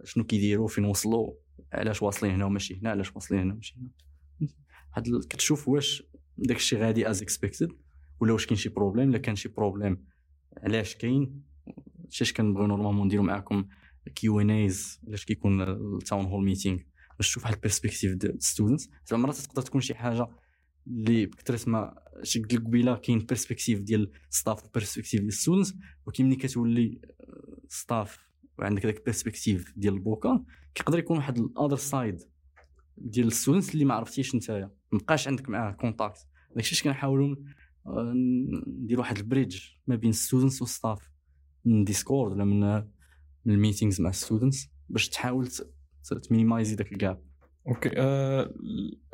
شنو 0.03 0.23
كيديروا 0.23 0.67
فين 0.67 0.85
وصلوا 0.85 1.33
علاش 1.73 2.01
واصلين 2.01 2.31
هنا 2.31 2.45
وماشي 2.45 2.79
هنا 2.79 2.89
علاش 2.89 3.15
واصلين 3.15 3.41
هنا 3.41 3.53
وماشي 3.53 3.75
هنا 3.79 3.89
هاد 4.93 5.25
كتشوف 5.29 5.67
واش 5.67 6.03
داك 6.37 6.57
الشيء 6.57 6.79
غادي 6.79 7.09
as 7.09 7.21
expected 7.21 7.71
ولا 8.19 8.33
واش 8.33 8.45
كاين 8.45 8.57
شي 8.57 8.69
بروبليم 8.69 9.09
الا 9.09 9.17
كان 9.17 9.35
شي 9.35 9.49
بروبليم 9.49 10.05
علاش 10.57 10.95
كاين 10.95 11.43
شاش 12.09 12.33
كنبغيو 12.33 12.67
نورمالمون 12.67 13.05
نديرو 13.05 13.23
معاكم 13.23 13.65
كيو 14.15 14.41
ان 14.41 14.49
ايز 14.49 15.01
علاش 15.07 15.25
كيكون 15.25 15.61
التاون 15.61 16.25
هول 16.25 16.45
ميتينغ 16.45 16.79
باش 17.17 17.27
تشوف 17.27 17.43
واحد 17.43 17.55
البيرسبكتيف 17.55 18.15
ديال 18.15 18.43
ستودنتس 18.43 18.89
زعما 19.05 19.23
مرات 19.23 19.35
تقدر 19.35 19.61
تكون 19.61 19.81
شي 19.81 19.95
حاجة 19.95 20.27
اللي 20.87 21.25
بكثرت 21.25 21.67
ما 21.67 21.95
قلت 22.15 22.37
لك 22.37 22.61
قبيلة 22.61 22.95
كاين 22.95 23.19
بيرسبكتيف 23.19 23.79
ديال 23.79 24.11
ستاف 24.29 24.65
وبيرسبكتيف 24.65 25.21
ديال 25.21 25.33
ستودنتس 25.33 25.75
ولكن 26.05 26.25
ملي 26.25 26.35
كتولي 26.35 27.01
ستاف 27.67 28.19
وعندك 28.59 28.83
داك 28.85 28.97
البيرسبكتيف 28.97 29.73
ديال 29.77 29.93
البوكا 29.93 30.43
كيقدر 30.75 30.99
يكون 30.99 31.17
واحد 31.17 31.37
الاذر 31.37 31.75
سايد 31.75 32.21
ديال 32.97 33.27
الستودنتس 33.27 33.73
اللي 33.73 33.85
ما 33.85 33.93
عرفتيش 33.93 34.35
نتايا. 34.35 34.71
مابقاش 34.91 35.27
عندك 35.27 35.49
معاه 35.49 35.71
كونتاكت 35.71 36.27
داكشي 36.55 36.75
اش 36.75 36.83
كنحاولوا 36.83 37.35
ندير 38.67 38.99
واحد 38.99 39.17
ال 39.17 39.23
bridge 39.23 39.61
ما 39.87 39.95
بين 39.95 40.11
students 40.11 40.61
و 40.61 40.69
staff 40.69 41.11
من 41.65 41.83
ديسكورد 41.83 42.31
ولا 42.31 42.45
من 42.45 42.83
ال 43.47 43.53
meetings 43.53 44.01
مع 44.01 44.11
students 44.11 44.69
باش 44.89 45.09
تحاول 45.09 45.47
ت 46.23 46.28
minimizeي 46.28 46.75
داك 46.75 46.91
ال 46.91 46.99
gap 46.99 47.23
okay 47.67 47.89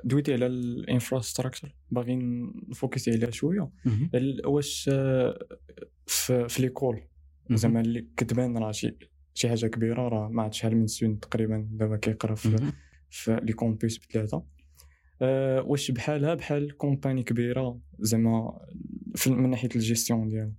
دويتي 0.03 0.33
على 0.33 0.47
ال 0.47 0.56
infrastructure 0.56 1.75
باغي 1.91 2.15
ن 2.69 2.75
focusي 2.75 3.11
عليها 3.11 3.31
شوية 3.31 3.69
واش 4.45 4.83
في, 6.05 6.47
في 6.49 6.61
l'école 6.61 7.01
زعما 7.51 7.81
اللي 7.81 8.07
كتبان 8.17 8.57
راه 8.57 8.71
شي 8.71 8.97
شي 9.33 9.49
حاجة 9.49 9.67
كبيره 9.67 10.07
راه 10.07 10.29
ما 10.29 10.43
عاد 10.43 10.53
شحال 10.53 10.77
من 10.77 10.87
سنين 10.87 11.19
تقريبا 11.19 11.67
دابا 11.71 11.97
كيقرا 11.97 12.35
في, 12.35 12.71
في 13.09 13.39
les 13.43 13.53
campus 13.53 13.97
بثلاثه 13.97 14.43
أه 15.21 15.61
واش 15.61 15.91
بحالها 15.91 16.33
بحال 16.33 16.77
company 16.77 17.23
كبيره 17.23 17.79
زعما 17.99 18.61
من 19.27 19.49
ناحيه 19.49 19.69
الجيستيون 19.75 20.27
ديالها 20.27 20.53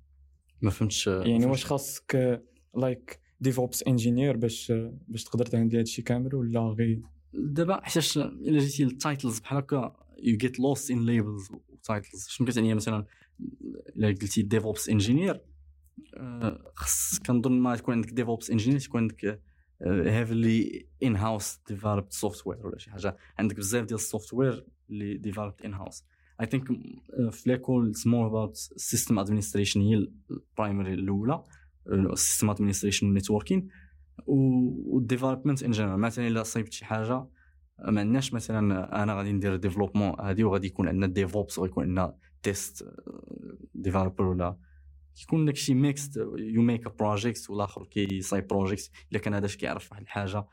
ما 0.62 0.70
فهمتش 0.70 1.06
يعني 1.06 1.46
واش 1.46 1.64
خاصك 1.64 2.42
like 2.76 3.20
DevOps 3.40 3.82
engineer 3.82 4.36
باش 4.36 4.72
باش 5.08 5.24
تقدر 5.24 5.46
ت 5.46 5.50
handleي 5.50 5.78
هادشي 5.78 6.02
كامل 6.02 6.34
ولا 6.34 6.60
غير 6.60 7.02
دابا 7.34 7.80
حيتاش 7.84 8.18
الا 8.18 8.58
جيتي 8.58 8.84
لل 8.84 8.98
titles 8.98 9.40
بحال 9.40 9.58
هكا 9.58 9.96
you 10.22 10.36
get 10.36 10.60
lost 10.60 10.90
in 10.90 11.06
labels 11.06 11.48
و 11.68 11.77
titles 11.77 12.26
شنو 12.28 12.46
كتعني 12.46 12.74
مثلا؟ 12.74 13.06
الا 13.96 14.08
قلتي 14.08 14.42
DevOps 14.42 14.88
engineer 14.88 15.40
خص 16.74 17.18
كنظن 17.18 17.52
ما 17.52 17.76
تكون 17.76 17.94
عندك 17.94 18.10
DevOps 18.10 18.50
engineer 18.50 18.80
تكون 18.80 19.00
عندك 19.00 19.40
heavily 19.86 20.86
in-house 21.02 21.58
developed 21.68 22.12
software 22.12 22.66
ولا 22.66 22.78
شي 22.78 22.90
حاجة. 22.90 23.16
عندك 23.38 23.56
بزاف 23.56 23.84
ديال 23.84 23.98
ال 23.98 24.34
software 24.34 24.66
اللي 24.90 25.16
developed 25.16 25.54
in-house 25.64 26.04
I 26.40 26.46
think 26.46 26.66
في 27.30 27.42
l'école 27.46 27.92
more 28.06 28.26
about 28.26 28.56
system 28.56 29.18
administration 29.18 29.80
هي 29.80 30.08
ال 30.30 30.38
primary 30.38 30.94
الأولى 30.94 31.44
system 32.14 32.50
administration 32.50 33.06
و 33.06 33.12
networking 33.12 33.68
وال 34.26 34.47
development 34.47 35.62
in 35.62 35.70
general 35.70 35.98
مثلا 36.00 36.28
إلا 36.28 36.42
صيبت 36.42 36.72
شي 36.72 36.84
حاجة 36.84 37.26
ما 37.78 38.00
عندناش 38.00 38.32
مثلا 38.32 39.02
أنا 39.02 39.14
غادي 39.14 39.32
ندير 39.32 39.56
développement 39.56 40.14
هادي 40.20 40.44
وغادي 40.44 40.66
يكون 40.66 40.88
عندنا 40.88 41.06
DevOps 41.06 41.58
وغيكون 41.58 41.84
عندنا 41.84 42.16
test 42.42 42.88
developer 43.74 44.24
ولا 44.24 44.56
كيكون 45.14 45.44
داكشي 45.44 45.74
mixed 45.74 46.16
you 46.38 46.62
make 46.62 46.96
project 46.98 47.50
والاخر 47.50 47.84
كيصايب 47.84 48.46
project 48.46 48.90
إلا 49.12 49.18
كان 49.18 49.34
هذا 49.34 49.46
كيعرف 49.46 49.92
واحد 49.92 50.02
الحاجة 50.02 50.44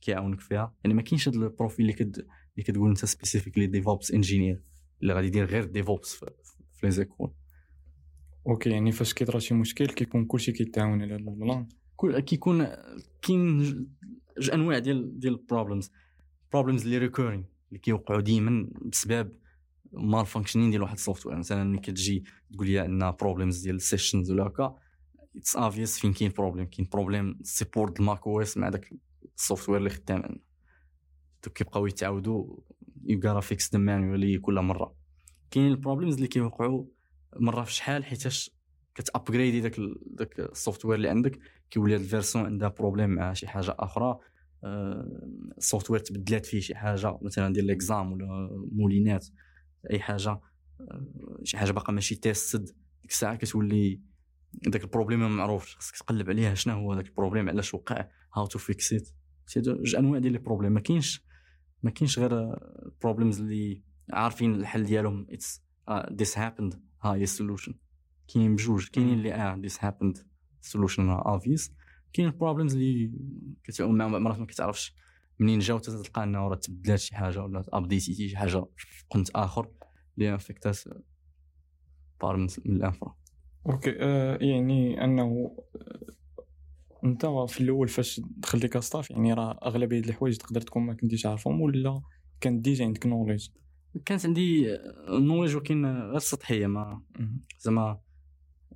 كيعاونك 0.00 0.40
فيها. 0.40 0.74
يعني 0.84 0.94
ما 0.94 1.02
كاينش 1.02 1.28
هذا 1.28 1.36
ال 1.36 1.42
profil 1.42 1.80
اللي 1.80 1.92
كد 1.92 2.16
اللي 2.16 2.64
كتقول 2.64 2.88
أنت 2.88 3.04
specifically 3.04 3.66
DevOps 3.66 4.10
engineer 4.10 4.62
اللي 5.02 5.12
غادي 5.12 5.26
يدير 5.26 5.44
غير 5.44 5.64
DevOps 5.64 6.14
في, 6.14 6.30
في 6.72 6.86
les 6.86 6.90
écoles. 6.90 7.32
okay 8.46 8.70
يعني 8.70 8.92
فاش 8.92 9.14
كيطرا 9.14 9.38
شي 9.38 9.54
مشكل 9.54 9.86
كيكون 9.86 10.24
كلشي 10.24 10.52
كيتعاون 10.52 11.02
على 11.02 11.16
ال 11.16 11.26
plan 11.26 11.68
كل 12.00 12.20
كيكون 12.20 12.66
كاين 13.22 13.58
جوج 14.38 14.50
أنواع 14.50 14.78
ديال 14.78 15.18
ديال 15.20 15.32
ال 15.32 15.38
problems 15.38 15.90
problems 16.52 16.82
اللي 16.82 16.98
recurring 16.98 17.44
اللي 17.68 17.78
كيوقعوا 17.78 18.20
ديما 18.20 18.70
بسبب 18.84 19.32
malfunctioning 19.92 20.70
ديال 20.70 20.82
واحد 20.82 20.94
ال 20.94 21.26
software 21.26 21.36
مثلا 21.36 21.64
ملي 21.64 21.78
كتجي 21.78 22.24
تقول 22.52 22.66
لي 22.66 22.78
عندنا 22.78 23.10
problems 23.10 23.62
ديال 23.62 23.76
ال 23.76 23.82
sessions 23.82 24.30
ولا 24.30 24.46
هكا 24.46 24.76
it's 25.36 25.56
obvious 25.56 25.98
فين 25.98 26.12
كاين 26.12 26.32
problem 26.38 26.66
كاين 26.66 26.88
problem 26.92 27.38
support 27.42 27.93
ال 27.93 28.00
macOS 28.00 28.56
مع 28.56 28.68
داك 28.68 28.94
ال 29.36 29.68
software 29.68 29.78
اللي 29.78 29.90
خدام 29.90 30.22
عندنا. 30.22 30.40
كيبقاو 31.54 31.86
يتعاودوا 31.86 32.56
you 33.04 33.20
gotta 33.24 33.40
fix 33.40 33.74
them 33.74 33.80
manually 33.80 34.38
كل 34.38 34.60
مرة. 34.60 34.94
كاين 35.50 35.66
ال 35.66 35.71
problems 35.71 36.14
اللي 36.14 36.26
كيوقعوا 36.26 36.84
مرة 37.36 37.62
في 37.62 37.72
شحال 37.72 38.04
حيتاش 38.04 38.59
كت 39.00 39.12
upgrade 39.12 39.54
ي 39.54 39.60
داك 39.60 39.76
داك 40.06 40.40
ال 40.40 40.84
software 40.84 40.96
اللي 40.96 41.08
عندك 41.08 41.38
كيولي 41.70 41.94
هاد 41.94 42.00
ال 42.00 42.06
version 42.06 42.44
عندها 42.44 42.68
problem 42.68 43.10
مع 43.10 43.32
شي 43.32 43.48
حاجة 43.48 43.74
أخرى. 43.78 44.18
آه، 44.64 45.28
وير 45.90 46.00
تبدلات 46.00 46.46
فيه 46.46 46.60
شي 46.60 46.74
حاجة 46.74 47.18
مثلا 47.22 47.52
ديال 47.52 47.66
l'exam 47.66 48.12
ولا 48.12 48.50
Moulinette 48.72 49.26
أي 49.90 50.00
حاجة. 50.00 50.30
آه، 50.80 51.40
شي 51.44 51.58
حاجة 51.58 51.72
باقا 51.72 51.92
ماشي 51.92 52.14
tested 52.14 52.64
ديك 53.02 53.10
الساعة 53.10 53.36
كتولي 53.36 54.00
داك 54.52 54.84
ال 54.84 54.88
problem 54.88 55.20
ما 55.20 55.28
معروفش. 55.28 55.76
خاصك 55.76 55.96
تقلب 55.96 56.30
عليها 56.30 56.54
شنو 56.54 56.74
هو 56.74 56.94
داك 56.94 57.06
ال 57.06 57.11
problem 57.11 57.48
علاش 57.48 57.74
وقع 57.74 58.08
how 58.34 58.46
to 58.46 58.58
fix 58.58 58.92
it 58.92 59.08
جوج 59.56 59.96
أنواع 59.96 60.18
ديال 60.18 60.34
ال 60.34 60.39
problem 60.39 60.72
ما 60.72 60.80
كاينش 60.80 61.24
ما 61.82 61.90
كاينش 61.90 62.18
غير 62.18 62.56
problems 63.02 63.40
اللي 63.40 63.82
عارفين 64.12 64.54
الحل 64.54 64.84
ديالهم. 64.84 65.26
if 65.30 65.62
this 66.12 66.38
happened 66.38 66.82
ها 67.02 67.14
هي 67.14 67.22
ال 67.22 67.27
solution. 67.27 67.74
كاينين 68.32 68.54
بجوج 68.56 68.88
كاينين 68.88 69.14
اللي 69.14 69.34
آه 69.34 69.56
this 69.56 69.84
happened 69.84 70.18
solution 70.60 71.10
obvious 71.10 71.72
كاين 72.12 72.28
ال 72.28 72.33
problems 72.33 72.74
اللي 72.74 73.12
كتعوم 73.64 73.94
معهم 73.94 74.22
مرات 74.22 74.38
ما 74.38 74.46
كتعرفش 74.46 74.94
منين 75.38 75.58
جاو 75.58 75.78
تلقى 75.78 76.24
انه 76.24 76.48
راه 76.48 76.54
تبدلات 76.54 76.98
شي 76.98 77.16
حاجة 77.16 77.42
ولا 77.42 77.64
update 77.72 78.14
تي 78.14 78.28
شي 78.28 78.36
حاجة 78.36 78.64
في 78.76 79.04
قنت 79.10 79.30
اخر 79.30 79.68
اللي 80.18 80.34
affect 80.34 80.72
ات 80.72 80.78
part 82.20 82.36
من 82.36 82.48
ال 82.66 82.74
infra 82.74 83.16
okay 83.66 83.94
آه 84.00 84.38
يعني 84.40 85.04
انه 85.04 85.56
انت 87.04 87.26
في 87.26 87.60
الأول 87.60 87.88
فاش 87.88 88.20
دخلتي 88.36 88.68
ك 88.68 88.75
staff 88.75 89.10
يعني 89.10 89.32
راه 89.32 89.58
اغلبيه 89.66 90.00
الحوايج 90.00 90.36
تقدر 90.36 90.60
تكون 90.60 90.82
ما 90.82 90.94
كنتيش 90.94 91.26
عارفهم 91.26 91.60
ولا 91.60 92.02
كان 92.40 92.60
déjà 92.60 92.84
عندك 92.84 93.06
knowledge 93.06 93.48
كانت 94.04 94.26
عندي 94.26 94.78
knowledge 95.08 95.56
ولكن 95.56 95.86
غير 95.86 96.18
سطحيه 96.18 96.66
ما 96.66 97.02
زعما 97.58 98.00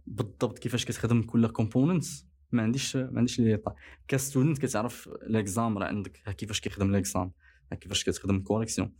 بالضبط 0.06 0.58
كيفاش 0.58 0.84
كتخدم 0.84 1.22
كل 1.22 1.46
component 1.46 2.04
ما 2.52 2.62
عنديش 2.62 2.96
ما 2.96 3.18
عنديش 3.18 3.40
لي 3.40 3.62
ك 4.08 4.14
student 4.14 4.58
كتعرف 4.58 5.10
l'exam 5.26 5.78
راه 5.78 5.86
عندك 5.86 6.12
كيفاش 6.36 6.60
كيخدم 6.60 6.92
l'exam 6.92 7.32
كيفاش 7.80 8.04
كتخدم 8.04 8.40
correction 8.40 8.92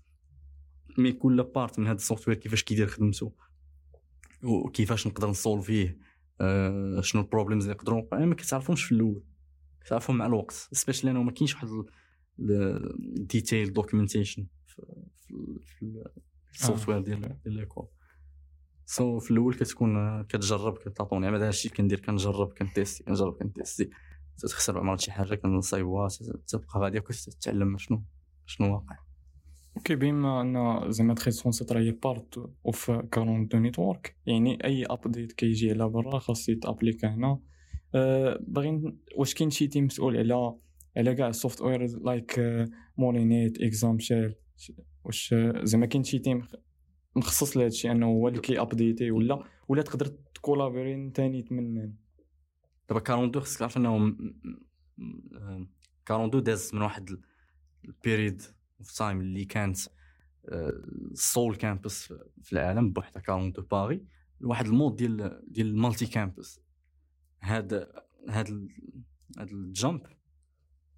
mais 0.99 1.13
كل 1.13 1.43
part 1.43 1.79
من 1.79 1.87
هذا 1.87 1.97
ال 1.97 2.01
software 2.01 2.37
كيفاش 2.37 2.63
كيدير 2.63 2.87
خدمته 2.87 3.33
وكيفاش 4.43 5.07
نقدر 5.07 5.31
ن 5.31 5.39
solve 5.39 5.82
يه 5.82 5.99
آه 6.41 7.01
شنو 7.01 7.23
ال 7.23 7.27
problems 7.27 7.65
اللي 7.65 7.77
يقدروا 7.77 8.01
يوقعوا 8.01 8.25
ما 8.25 8.35
كتعرفهمش 8.35 8.85
في 8.85 8.93
الأول. 8.93 9.23
كتعرفهم 9.85 10.17
مع 10.17 10.27
الوقت 10.27 10.69
especially 10.73 11.11
لأنه 11.11 11.23
ما 11.23 11.31
كاينش 11.31 11.55
واحد 11.55 11.69
detailed 13.17 13.73
documentation 13.73 14.47
في 14.67 16.05
ال 16.55 16.60
software 16.60 17.01
ديال 17.01 17.21
ديال 17.21 17.55
l'école 17.55 17.89
so 18.87 19.19
في 19.19 19.31
الأول 19.31 19.55
كتكون 19.55 20.23
كتجرب 20.23 20.79
كتعطوني. 20.79 21.29
هذا 21.29 21.49
الشيء 21.49 21.73
كندير 21.73 22.01
كنجرب 22.01 22.53
كن 22.53 22.68
test 22.68 22.97
ي 22.97 23.05
كنجرب 23.05 23.33
كن 23.33 23.47
test 23.47 23.76
ي. 23.76 23.91
تخسر 24.39 24.83
مرات 24.83 25.01
شي 25.01 25.13
حاجة 25.13 25.35
كنصايبوها 25.35 26.09
تبقى 26.49 26.81
غادي 26.81 27.01
كتعلم 27.01 27.79
شنو 27.79 28.03
شنو 28.47 28.73
واقع. 28.73 28.97
okay 29.77 29.95
بما 29.95 30.41
أن 30.41 30.93
زعما 30.93 31.15
treize 31.15 31.31
trente-sept 31.31 31.73
راهي 31.73 31.91
part 31.91 32.51
of 32.67 32.91
quarante-deux 32.91 33.59
network 33.59 34.17
يعني 34.27 34.65
أي 34.65 34.85
update 34.85 35.33
كيجي 35.33 35.71
على 35.71 35.89
برا 35.89 36.19
خاص 36.19 36.49
يت 36.49 36.61
appliqu 36.61 37.03
ا 37.03 37.09
هنا. 37.09 37.41
أه 37.95 38.39
باغي 38.49 38.95
واش 39.17 39.35
كاين 39.35 39.51
شي 39.51 39.67
team 39.67 39.85
مسؤول 39.85 40.17
على 40.17 40.55
على 40.97 41.15
كاع 41.15 41.29
ال 41.29 41.63
software 41.63 41.87
like 42.05 42.41
Moulinette 42.99 43.61
exam 43.61 43.99
shell 43.99 44.35
واش 45.05 45.35
زعما 45.63 45.87
كاين 45.87 46.05
شي 46.05 46.19
team 46.19 46.43
مخصص 47.17 47.57
لهذا 47.57 47.69
الشيء 47.69 47.93
أنه 47.93 48.07
هو 48.07 48.29
اللي 48.29 48.41
كي 48.41 48.61
update 48.61 49.04
ي 49.04 49.11
ولا 49.11 49.45
ولا 49.69 49.83
تقدر 49.83 50.07
ت 50.07 50.16
collaborer 50.16 51.11
ثاني 51.15 51.45
من 51.51 51.75
دابا 52.89 53.01
42 53.03 53.45
خصك 53.45 53.59
تعرف 53.59 53.77
أنه 53.77 54.17
42 56.07 56.43
داز 56.43 56.75
من 56.75 56.83
واحد 56.83 57.11
ال 57.85 57.93
period 57.93 58.43
of 58.81 58.93
time 58.93 59.21
اللي 59.21 59.45
كانت 59.45 59.79
seul 61.15 61.57
campus 61.57 62.13
في 62.43 62.53
العالم 62.53 62.91
بوحدها 62.91 63.23
42 63.23 63.67
باغي 63.71 64.05
لواحد 64.41 64.67
ال 64.67 64.73
mode 64.73 64.97
ديال 64.97 65.41
ديال 65.49 65.67
ال 65.67 65.73
multi 65.73 66.07
campus 66.07 66.61
هاد 67.43 67.89
هاد 68.29 68.69
هاد 69.39 69.51
ال 69.51 69.62
jump 69.62 70.07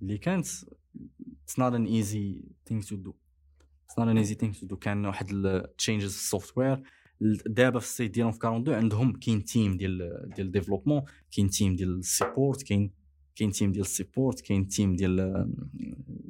اللي 0.02 0.18
كانت 0.18 0.46
it's 1.42 1.58
not 1.58 1.72
an 1.72 1.84
easy 1.86 2.44
thing 2.64 2.82
to 2.82 2.96
do 2.96 3.14
it's 3.86 3.98
not 3.98 4.08
an 4.08 4.16
easy 4.18 4.34
thing 4.34 4.54
to 4.54 4.66
do 4.66 4.76
كان 4.76 5.06
واحد 5.06 5.30
ال 5.30 5.40
changes 5.40 6.12
في 6.12 6.18
ال 6.18 6.58
software 6.58 6.82
دابا 7.46 7.78
في 7.78 7.86
ال 7.86 7.91
site 7.91 8.10
ديالهم 8.14 8.32
في 8.32 8.38
42 8.38 8.78
عندهم 8.78 9.12
كاين 9.12 9.44
team 9.44 9.76
ديال 9.76 10.30
ديال 10.36 10.50
développement 10.52 11.02
كاين 11.36 11.48
team 11.50 11.76
ديال 11.76 11.98
ال 11.98 12.06
support 12.06 12.62
كاين 12.62 12.90
كاين 13.36 13.50
team 13.50 13.72
ديال 13.72 13.84
ال 13.84 13.91
support 13.91 14.40
كاين 14.40 14.68
team 14.68 14.96
ديال 14.96 15.46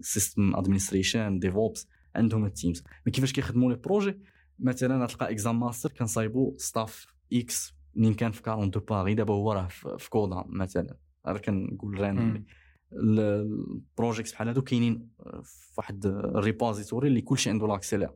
system 0.00 0.56
administration 0.56 1.38
DevOps 1.38 1.88
عندهم 2.16 2.44
ال 2.44 2.51
teams 2.51 2.82
mais 3.06 3.12
كيفاش 3.12 3.32
كيخدموا 3.32 3.70
les 3.72 3.76
projets 3.76 4.18
مثلا 4.58 5.06
تلقى 5.06 5.30
exam 5.30 5.60
master 5.60 5.92
كنصايبو 5.92 6.54
staff 6.58 7.06
X 7.32 7.74
منين 7.94 8.14
كان 8.14 8.32
في 8.32 8.40
42 8.40 8.84
باغي 8.86 9.14
دابا 9.14 9.34
هو 9.34 9.52
راه 9.52 9.68
في 9.98 10.10
كودا 10.10 10.44
مثلا. 10.46 10.96
راه 11.26 11.38
كنقول 11.38 12.00
randomly 12.00 12.44
ال 12.92 13.10
project 13.10 14.32
بحال 14.32 14.48
هادو 14.48 14.62
كاينين 14.62 15.08
في 15.42 15.72
واحد 15.78 16.06
ال 16.06 16.16
repository 16.16 17.08
اللي 17.08 17.20
كلشي 17.20 17.50
عنده 17.50 17.66
l'accès 17.66 17.96
ليها 17.96 18.14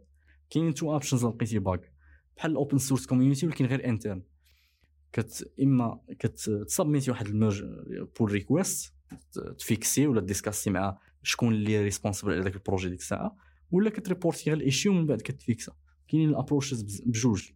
كاينين 0.50 0.74
two 0.74 0.92
options 0.92 1.24
لقيتي 1.24 1.58
bug 1.58 1.78
بحال 2.36 2.50
ال 2.50 2.56
open 2.56 2.78
source 2.78 3.06
community 3.06 3.46
ولكن 3.46 3.66
غير 3.66 3.84
interne 3.88 4.22
كت 5.12 5.52
إما 5.62 6.00
كت 6.18 6.39
submit 6.39 7.00
ي 7.00 7.10
واحد 7.10 7.26
ال 7.26 7.33
merge 7.33 7.64
pull 8.18 8.32
request 8.32 8.94
ت 9.58 9.68
fix 9.68 9.97
ي 9.97 10.06
ولا 10.06 10.20
discuss 10.20 10.64
ي 10.64 10.70
مع 10.70 10.98
شكون 11.22 11.54
اللي 11.54 11.82
responsible 11.82 12.32
على 12.32 12.40
ذاك 12.40 12.54
ال 12.54 12.59
projet 12.59 12.88
ديك 12.88 13.00
الساعة 13.00 13.36
ولا 13.70 13.90
كت 13.90 14.03
report 14.03 14.43
ي 14.43 14.50
غير 14.50 14.56
ال 14.56 14.62
issue 14.62 14.92
ومن 14.92 15.06
بعد 15.06 15.20
كت 15.20 15.38
fix 15.38 15.63
ا 15.63 15.72
كاينين 16.08 16.28
ال 16.28 16.35
approaches 16.35 17.00
بجوج. 17.00 17.50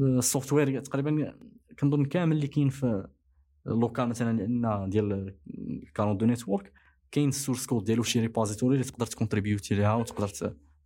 ال 0.00 0.09
software 0.09 0.80
تقريبا 0.80 1.38
كنظن 1.78 2.04
كامل 2.04 2.36
اللي 2.36 2.46
كاين 2.46 2.68
في 2.68 3.08
local 3.66 4.08
مثلا 4.08 4.28
عندنا 4.28 4.88
ديال 4.88 5.34
the 5.98 6.26
network 6.26 6.72
كاين 7.10 7.28
ال 7.28 7.33
source 7.33 7.66
code 7.66 7.84
ديالو 7.84 8.02
شي 8.02 8.20
repository 8.20 8.74
اللي 8.74 8.84
تقدر 8.84 9.06
ت 9.06 9.12
contribute 9.12 9.68
ي 9.68 9.74
ليها 9.74 9.94
وتقدر 9.94 10.28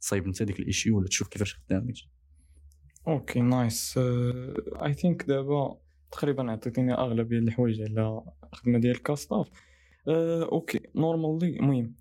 تصايب 0.00 0.26
انت 0.26 0.42
ديك 0.42 0.60
ال 0.61 0.67
issue 0.67 0.98
ولا 0.98 1.06
تشوف 1.06 1.28
كيفاش 1.28 1.54
خدامك 1.54 1.94
okay 3.09 3.40
nice 3.40 3.98
I 4.83 4.94
think 4.94 5.22
دابا 5.22 5.78
تقريبا 6.12 6.52
عطيتيني 6.52 6.94
أغلبية 6.94 7.38
الحوايج 7.38 7.80
على 7.80 8.22
الخدمة 8.52 8.78
ديال 8.78 9.02
ك 9.02 9.09
staff. 9.09 9.50
okay 10.52 10.81
normally 10.94 11.57
المهم 11.56 11.94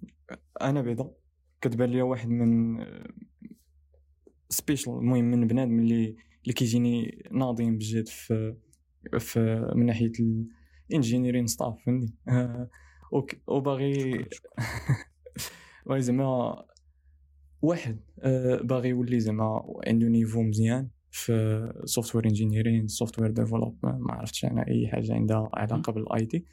أنا 0.62 0.82
بعدا 0.82 1.12
كتبان 1.62 1.90
لي 1.90 2.02
واحد 2.02 2.30
من 2.30 2.78
special 4.50 4.94
المهم 4.94 5.26
من 5.26 5.48
بنادم 5.48 5.80
اللي 5.80 6.16
اللي 6.44 6.54
كيجيني 6.54 7.24
ناضين 7.32 7.78
بجد 7.78 8.08
في 8.08 8.56
في 9.20 9.72
من 9.76 9.86
ناحية 9.86 10.12
ال 10.90 10.95
engineering 10.95 11.48
stuff 11.48 11.76
فهمتني؟ 11.86 12.16
okay 13.14 13.38
وباغي 13.48 14.26
باغي 15.86 16.02
زعما 16.08 16.64
واحد 17.62 18.00
باغي 18.64 18.90
يولي 18.90 19.20
زعما 19.20 19.64
عنده 19.88 20.08
niveau 20.08 20.42
مزيان 20.42 20.90
في 21.12 21.74
software 21.86 22.26
engineering 22.26 22.88
software 22.88 23.32
development 23.32 23.84
ما 23.84 24.14
عرفتش 24.14 24.46
أنا 24.46 24.68
أي 24.68 24.88
حاجة 24.88 25.14
عندها 25.14 25.50
علاقة 25.54 25.94
بال 25.94 26.26
IT 26.26 26.46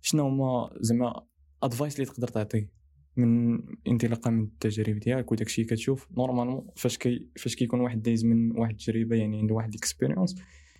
شنو 0.00 0.28
هما 0.28 0.70
زعما 0.80 1.26
advice 1.62 1.94
اللي 1.94 2.06
تقدر 2.06 2.28
تعطيه 2.28 2.78
من 3.16 3.60
انطلاقا 3.88 4.30
من 4.30 4.42
التجارب 4.42 4.98
ديالك 4.98 5.32
وداك 5.32 5.46
الشيء 5.46 5.66
كتشوف 5.66 6.08
normalement 6.16 6.66
فاش 6.76 6.98
كي 6.98 7.28
فاش 7.36 7.56
كيكون 7.56 7.80
واحد 7.80 8.02
دايز 8.02 8.24
من 8.24 8.58
واحد 8.58 8.70
التجربة 8.70 9.16
يعني 9.16 9.38
عنده 9.38 9.54
واحد 9.54 9.74
expérience 9.74 10.34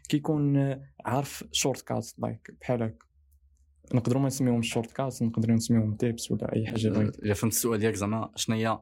كيكون 0.09 0.77
عارف 1.05 1.45
shortcut 1.53 2.13
like 2.19 2.57
بحال 2.61 2.83
هكا. 2.83 3.07
نقدروا 3.95 4.23
ما 4.23 4.27
نسميهم 4.27 4.63
shortcut 4.63 5.23
نقدروا 5.23 5.57
نسميهم 5.57 5.95
tips 5.95 6.31
ولا 6.31 6.57
أي 6.57 6.67
حاجة 6.67 6.89
بغيت. 6.89 7.19
الا 7.19 7.35
فهمت 7.35 7.53
السؤال 7.53 7.81
ديالك 7.81 7.95
زعما 7.95 8.31
شنو 8.37 8.57
هي 8.57 8.79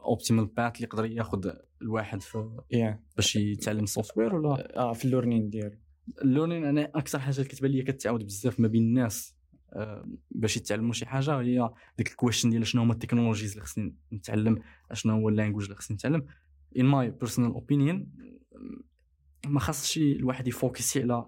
optimal 0.00 0.46
path 0.46 0.76
اللي 0.76 0.86
يقدر 0.86 1.04
ياخذ 1.04 1.50
الواحد 1.82 2.22
في 2.22 2.58
yeah. 2.74 3.14
باش 3.16 3.36
يتعلم 3.36 3.86
software 3.86 4.34
ولا؟ 4.34 4.78
آه 4.78 4.92
في 4.92 5.04
ال 5.04 5.09
learning 5.09 5.50
ديالو. 5.50 5.76
ال 6.22 6.27
learning 6.27 6.64
أنا 6.64 6.90
أكثر 6.94 7.18
حاجة 7.18 7.36
اللي 7.36 7.48
كتبان 7.48 7.70
لي 7.70 7.82
كتعاود 7.82 8.24
بزاف 8.24 8.60
ما 8.60 8.68
بين 8.68 8.82
الناس 8.82 9.34
آه، 9.72 10.08
باش 10.30 10.56
يتعلموا 10.56 10.92
شي 10.92 11.06
حاجة 11.06 11.40
هي 11.40 11.70
ديك 11.98 12.08
ال 12.10 12.14
question 12.14 12.50
ديال 12.50 12.66
شنو 12.66 12.82
هما 12.82 12.92
ال 12.92 12.97
technologies 12.97 13.50
اللي 13.50 13.64
خصني 13.64 13.94
نتعلم 14.12 14.58
شنو 14.92 15.12
هو 15.12 15.28
ال 15.28 15.32
language 15.32 15.64
اللي 15.64 15.76
خصني 15.76 15.94
نتعلم. 15.94 16.26
in 16.78 16.84
my 16.84 17.10
personal 17.10 17.52
opinion 17.52 18.12
ما 19.46 19.60
خاصش 19.60 19.98
الواحد 19.98 20.48
ي 20.48 20.56
focus 20.56 20.94
ي 20.94 21.02
على 21.02 21.26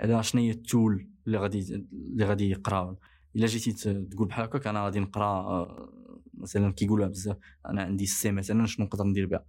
على 0.00 0.22
شنو 0.22 0.42
هي 0.42 0.50
ال 0.50 0.62
tool 0.62 1.08
اللي 1.26 1.38
غادي 1.38 1.74
اللي 1.92 2.24
غادي 2.24 2.50
يقرا 2.50 2.96
إلا 3.36 3.46
جيتي 3.46 4.04
تقول 4.04 4.28
بحال 4.28 4.44
هكاك 4.44 4.66
أنا 4.66 4.84
غادي 4.84 5.00
نقرا 5.00 5.24
آه، 5.24 5.92
مثلا 6.34 6.72
كيقولوها 6.72 7.08
بزاف 7.08 7.36
أنا 7.66 7.82
عندي 7.82 8.06
C 8.06 8.32
مثلا 8.32 8.66
شنو 8.66 8.86
نقدر 8.86 9.04
ندير 9.04 9.26
بها. 9.26 9.44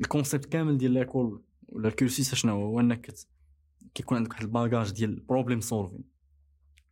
ال 0.00 0.06
concept 0.06 0.44
كامل 0.44 0.78
ديال 0.78 0.94
l'école 0.94 1.42
ولا 1.68 1.88
ال 1.88 1.95
cursus 1.95 2.34
شنو 2.34 2.52
هو؟ 2.52 2.80
إنك 2.80 3.14
كيكون 3.94 4.18
عندك 4.18 4.30
واحد 4.30 4.42
ال 4.42 4.49
bagage 4.49 4.92
ديال 4.92 5.20
problem 5.20 5.60
solving 5.60 6.04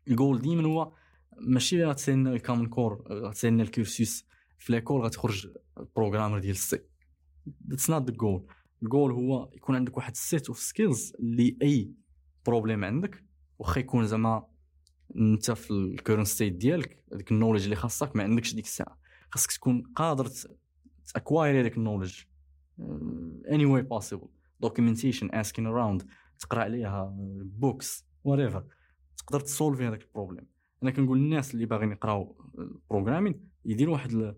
ال 0.08 0.15
goal 0.15 0.40
ديما 0.40 0.68
هو 0.68 0.92
ماشي 1.38 1.84
غتسالنا 1.84 2.32
ال 2.32 2.37
common 2.37 2.66
core 2.66 3.04
غتسالنا 3.10 3.62
ال 3.62 3.71
cursus 3.71 4.26
في 4.58 4.72
l'école 4.72 5.02
غتخرج 5.02 5.48
programmer 5.96 6.38
ديال 6.38 6.52
ال 6.54 6.62
C. 6.62 6.78
That's 7.68 7.90
not 7.90 8.10
the 8.10 8.16
goal 8.16 8.46
ال 8.84 8.90
goal 8.90 9.12
هو 9.12 9.50
يكون 9.54 9.76
عندك 9.76 9.96
واحد 9.96 10.12
ال 10.12 10.21
set 10.21 10.48
of 10.48 10.58
skills 10.58 11.12
اللي 11.20 11.56
أي 11.62 11.90
problem 12.46 12.84
عندك 12.84 13.24
واخا 13.58 13.80
يكون 13.80 14.06
زعما 14.06 14.46
أنت 15.16 15.50
في 15.50 15.70
ال 15.70 15.77
current 15.77 16.26
state 16.26 16.52
ديالك 16.52 17.04
هذيك 17.12 17.32
ال 17.32 17.35
knowledge 17.35 17.64
اللي 17.64 17.76
خاصك 17.76 18.16
ما 18.16 18.22
عندكش 18.22 18.54
ديك 18.54 18.64
الساعة. 18.64 18.98
خاصك 19.30 19.52
تكون 19.52 19.82
قادر 19.96 20.28
ت 21.14 21.19
acquire 21.19 21.55
ي 21.55 21.60
هذاك 21.60 21.76
ال 21.76 21.81
knowledge 21.81 22.20
any 23.50 23.66
way 23.66 23.82
possible 23.82 24.28
documentation 24.60 25.34
asking 25.34 25.66
around 25.66 26.06
تقرأ 26.38 26.62
عليها 26.62 27.14
books 27.42 28.06
whatever 28.24 28.64
تقدر 29.16 29.40
ت 29.40 29.47
solve 29.47 29.81
ي 29.81 29.88
هذاك 29.88 30.02
ال 30.02 30.08
problem 30.08 30.46
أنا 30.82 30.90
كنقول 30.90 31.18
للناس 31.18 31.54
اللي 31.54 31.66
باغيين 31.66 31.92
يقراو 31.92 32.36
programming 32.90 33.48
يديروا 33.64 33.94
واحد 33.94 34.34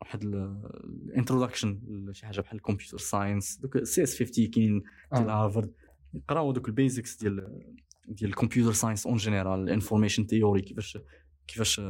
واحد 0.00 0.24
ال 0.24 0.36
introduction 0.36 1.80
لشي 1.88 2.26
حاجة 2.26 2.40
بحال 2.40 2.56
ال 2.56 2.61
computer 2.61 2.98
science 2.98 3.56
دوك 3.56 3.84
CS 3.84 4.22
50 4.22 4.46
كاين 4.46 4.82
ديال 5.12 5.30
هارفارد 5.30 5.72
يقراو 6.14 6.52
دوك 6.52 6.68
ال 6.68 6.75
basics 6.75 7.16
ديال 7.16 7.62
ديال 8.08 8.30
ال 8.30 8.35
computer 8.35 8.72
science 8.72 9.06
en 9.06 9.16
général 9.16 9.60
ال 9.60 9.65
information 9.65 10.26
theory 10.26 10.62
كيفاش 10.62 10.98
كيفاش 11.46 11.80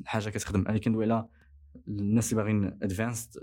الحاجة 0.00 0.30
كتخدم. 0.30 0.68
أنا 0.68 0.78
كندوي 0.78 1.04
على 1.04 1.28
الناس 1.88 2.32
اللي 2.32 2.42
باغيين 2.42 2.64
advanced 2.82 3.42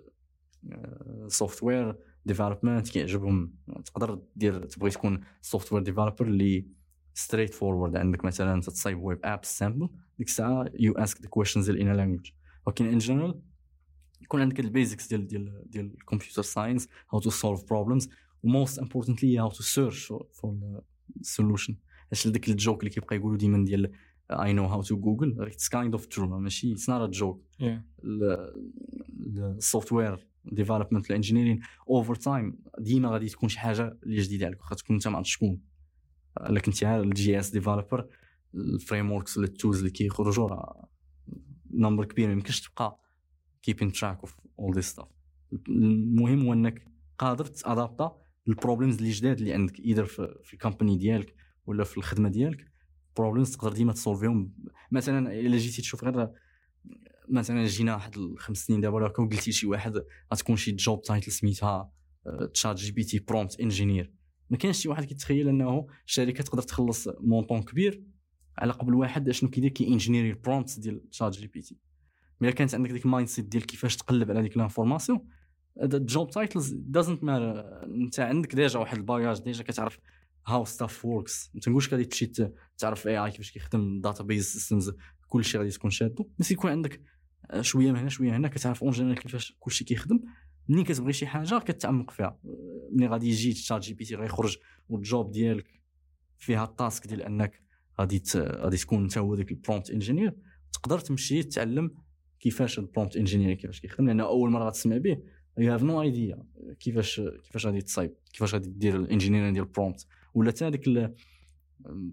software 1.28 1.96
development 2.26 2.90
كيعجبهم. 2.90 3.54
تقدر 3.86 4.22
دير 4.36 4.66
تبغي 4.66 4.90
تكون 4.90 5.22
software 5.42 5.84
developer 5.84 6.26
اللي 6.26 6.68
straightforward 7.14 7.96
عندك 7.96 8.26
مثلا 8.26 8.62
تصايب 8.62 9.00
web 9.00 9.20
app 9.24 9.46
simple 9.46 9.90
ديك 10.18 10.28
الساعة 10.28 10.66
you 10.80 10.94
ask 10.94 11.22
the 11.22 11.30
questions 11.30 11.70
in 11.70 11.94
language 11.94 12.32
ولكن 12.66 12.86
in 12.86 12.98
general 12.98 13.42
يكون 14.24 14.42
عندك 14.42 14.60
ال 14.60 14.67
basics 14.67 15.08
ديال 15.08 15.28
ديال 15.28 15.64
ديال 15.66 15.86
ال 15.86 15.92
computer 15.92 16.42
science 16.42 16.88
how 17.14 17.20
to 17.20 17.30
solve 17.30 17.64
problems 17.64 18.10
و 18.44 18.51
most 18.51 18.80
importantly 18.80 19.40
how 19.40 19.50
to 19.50 19.64
search 19.64 20.14
for 20.34 20.82
solution 21.22 21.76
اش 22.12 22.28
ديك 22.28 22.50
ال 22.50 22.56
joke 22.56 22.80
اللي 22.80 22.90
كيبقى 22.90 23.16
يقولوا 23.16 23.38
ديما 23.38 23.66
ديال 23.66 23.92
I 24.32 24.54
know 24.54 24.66
how 24.66 24.82
to 24.82 24.98
Google 24.98 25.42
it's 25.42 25.70
kind 25.70 25.94
of 25.94 26.06
true 26.06 26.40
ماشي 26.40 26.74
it's 26.74 26.90
not 26.90 27.02
a 27.10 27.12
joke 27.12 27.46
ال 29.38 29.48
software 29.48 30.28
development 30.46 31.10
ال 31.10 31.14
engineering 31.14 31.62
over 31.90 32.16
time 32.16 32.58
ديما 32.80 33.10
غادي 33.10 33.30
تكون 33.30 33.50
شي 33.50 33.60
حاجة 33.60 33.98
اللي 34.04 34.22
جديدة 34.22 34.46
عليك 34.46 34.62
واخا 34.62 34.76
تكون 34.76 34.96
انت 34.96 35.08
ما 35.08 35.18
عرفتش 35.18 35.32
شكون. 35.34 35.60
لكن 36.50 36.72
انت 36.72 36.84
ال 36.84 37.40
JS 37.40 37.50
developer 37.50 38.08
ال 38.56 39.12
frameworks 39.12 39.38
ولا 39.38 39.48
ال 39.48 39.53
tools 39.53 39.78
اللي 39.78 39.90
كيخرجوا 39.90 40.48
راه 40.48 40.88
number 41.72 42.06
كبير 42.06 42.28
ما 42.28 42.34
يمكنش 42.34 42.62
تبقى 42.62 43.03
keeping 43.64 43.92
track 43.92 44.20
of 44.20 44.40
all 44.60 44.76
this 44.76 44.86
stuff 44.86 45.08
المهم 45.70 46.46
هو 46.46 46.54
إنك 46.54 46.88
قادر 47.18 47.46
ت 47.46 47.58
adapt 47.58 48.18
ا 48.48 48.53
ال 48.53 48.58
problems 48.58 48.98
اللي 48.98 49.12
جداد 49.12 49.38
اللي 49.38 49.54
عندك 49.54 49.80
اذا 49.80 50.04
في 50.04 50.54
ال 50.54 50.59
company 50.59 50.98
ديالك 50.98 51.36
ولا 51.66 51.84
في 51.84 51.98
الخدمة 51.98 52.30
ديالك. 52.30 52.74
problems 53.18 53.56
تقدر 53.56 53.74
ديما 53.74 53.94
ت 53.94 54.01
solve 54.01 54.34
يهم 54.34 54.54
مثلا 54.92 55.40
إلا 55.40 55.58
جيتي 55.58 55.82
تشوف 55.82 56.04
غير 56.04 56.30
مثلا 57.30 57.66
جينا 57.66 57.94
واحد 57.94 58.18
الخمس 58.18 58.66
سنين 58.66 58.82
دابا 58.82 58.96
ولا 58.96 59.08
قلتي 59.08 59.52
شي 59.52 59.68
واحد 59.68 59.94
غتكون 60.34 60.56
شي 60.56 60.72
job 60.72 61.02
title 61.02 61.32
سميتها 61.32 61.92
ChatGPT 62.54 63.20
prompt 63.20 63.60
engineer 63.60 64.14
ما 64.50 64.58
كاينش 64.58 64.78
شي 64.78 64.90
واحد 64.90 65.04
كيتخيل 65.04 65.50
إنه 65.50 65.88
الشركة 66.08 66.44
تقدر 66.44 66.62
تخلص 66.62 67.08
montant 67.20 67.64
كبير 67.64 68.04
على 68.58 68.74
قبل 68.74 68.94
واحد 68.94 69.32
شنو 69.32 69.50
كيدير؟ 69.50 69.70
كي 69.70 69.88
engineer 69.88 70.30
ي 70.30 70.36
ال 70.36 70.42
prompt 70.42 70.80
ديال 70.80 71.10
ChatGPT 71.10 71.78
ملي 72.42 72.52
كانت 72.52 72.76
عندك 72.76 72.92
ديك 72.92 73.06
ال 73.06 73.28
mindset 73.28 73.46
ديال 73.46 73.66
كيفاش 73.66 73.96
تقلب 73.96 74.32
على 74.32 74.42
ديك 74.42 74.58
l'information 74.58 75.28
ال 75.84 75.95
job 75.95 76.30
titles 76.30 76.74
doesn't 76.74 77.24
matter 77.24 77.84
انت 77.84 78.20
عندك 78.20 78.56
ديجا 78.56 78.80
واحد 78.80 78.98
ال 78.98 79.04
bagage 79.04 79.40
ديجا 79.40 79.64
كتعرف 79.64 80.00
how 80.48 80.66
stuff 80.66 81.06
works 81.06 81.52
ما 81.54 81.62
تنقولش 81.62 81.94
غادي 81.94 82.06
تمشي 82.06 82.52
تعرف 82.78 83.08
AI 83.08 83.32
كيفاش 83.32 83.52
كيخدم 83.52 84.02
database 84.02 84.46
systems 84.46 84.94
كلشي 85.28 85.58
غادي 85.58 85.70
تكون 85.70 85.92
shallow. 85.92 86.30
بس 86.40 86.52
يكون 86.52 86.72
عندك 86.72 87.02
شوية 87.62 87.92
من 87.92 87.98
هنا 87.98 88.10
شوية 88.10 88.36
هنا 88.36 88.48
كتعرف 88.48 88.84
en 88.84 88.92
général 88.92 89.20
كيفاش 89.20 89.58
كلشي 89.60 89.84
كيخدم. 89.84 90.20
ملي 90.70 90.84
كتبغي 90.84 91.14
شي 91.14 91.28
حاجة 91.28 91.60
كتعمق 91.60 92.12
فيها. 92.12 92.40
ملي 92.92 93.08
غادي 93.08 93.30
يجي 93.30 93.54
ChatGPT 93.54 94.16
غيخرج 94.16 94.58
وال 94.90 95.07
job 95.07 95.32
ديالك 95.32 95.82
فيها 96.38 96.64
ال 96.64 96.73
task 96.73 97.08
ديال 97.08 97.22
أنك 97.22 97.62
غادي 98.00 98.24
غادي 98.36 98.78
تكون 98.78 99.04
أنت 99.04 99.18
هو 99.18 99.36
ديك 99.36 99.52
ال 99.52 99.57
prompt 99.57 99.90
engineer 99.90 100.36
تقدر 100.74 101.00
تمشي 101.00 101.44
تتعلم 101.44 101.92
كيفاش 102.44 102.80
ال 102.80 102.85
prompt 102.85 103.18
engineer 103.18 103.54
كيفاش 103.54 103.80
كيخدم 103.80 104.08
لأن 104.08 104.20
أول 104.20 104.50
مرة 104.50 104.66
غتسمع 104.66 104.98
به 104.98 105.18
you 105.58 105.74
have 105.74 105.84
no 105.84 106.02
idea 106.02 106.44
كيفاش 106.80 107.22
كيفاش 107.44 107.66
غادي 107.66 107.82
تصايب 107.82 108.14
كيفاش 108.34 108.54
غادي 108.54 108.70
دير 108.70 108.96
ال 108.96 109.02
engineer 109.02 109.50
ديال 109.50 109.64
ال 109.64 109.70
prompt 109.70 110.08
ولا 110.34 110.52
حتى 110.52 110.66
هذيك 110.66 111.14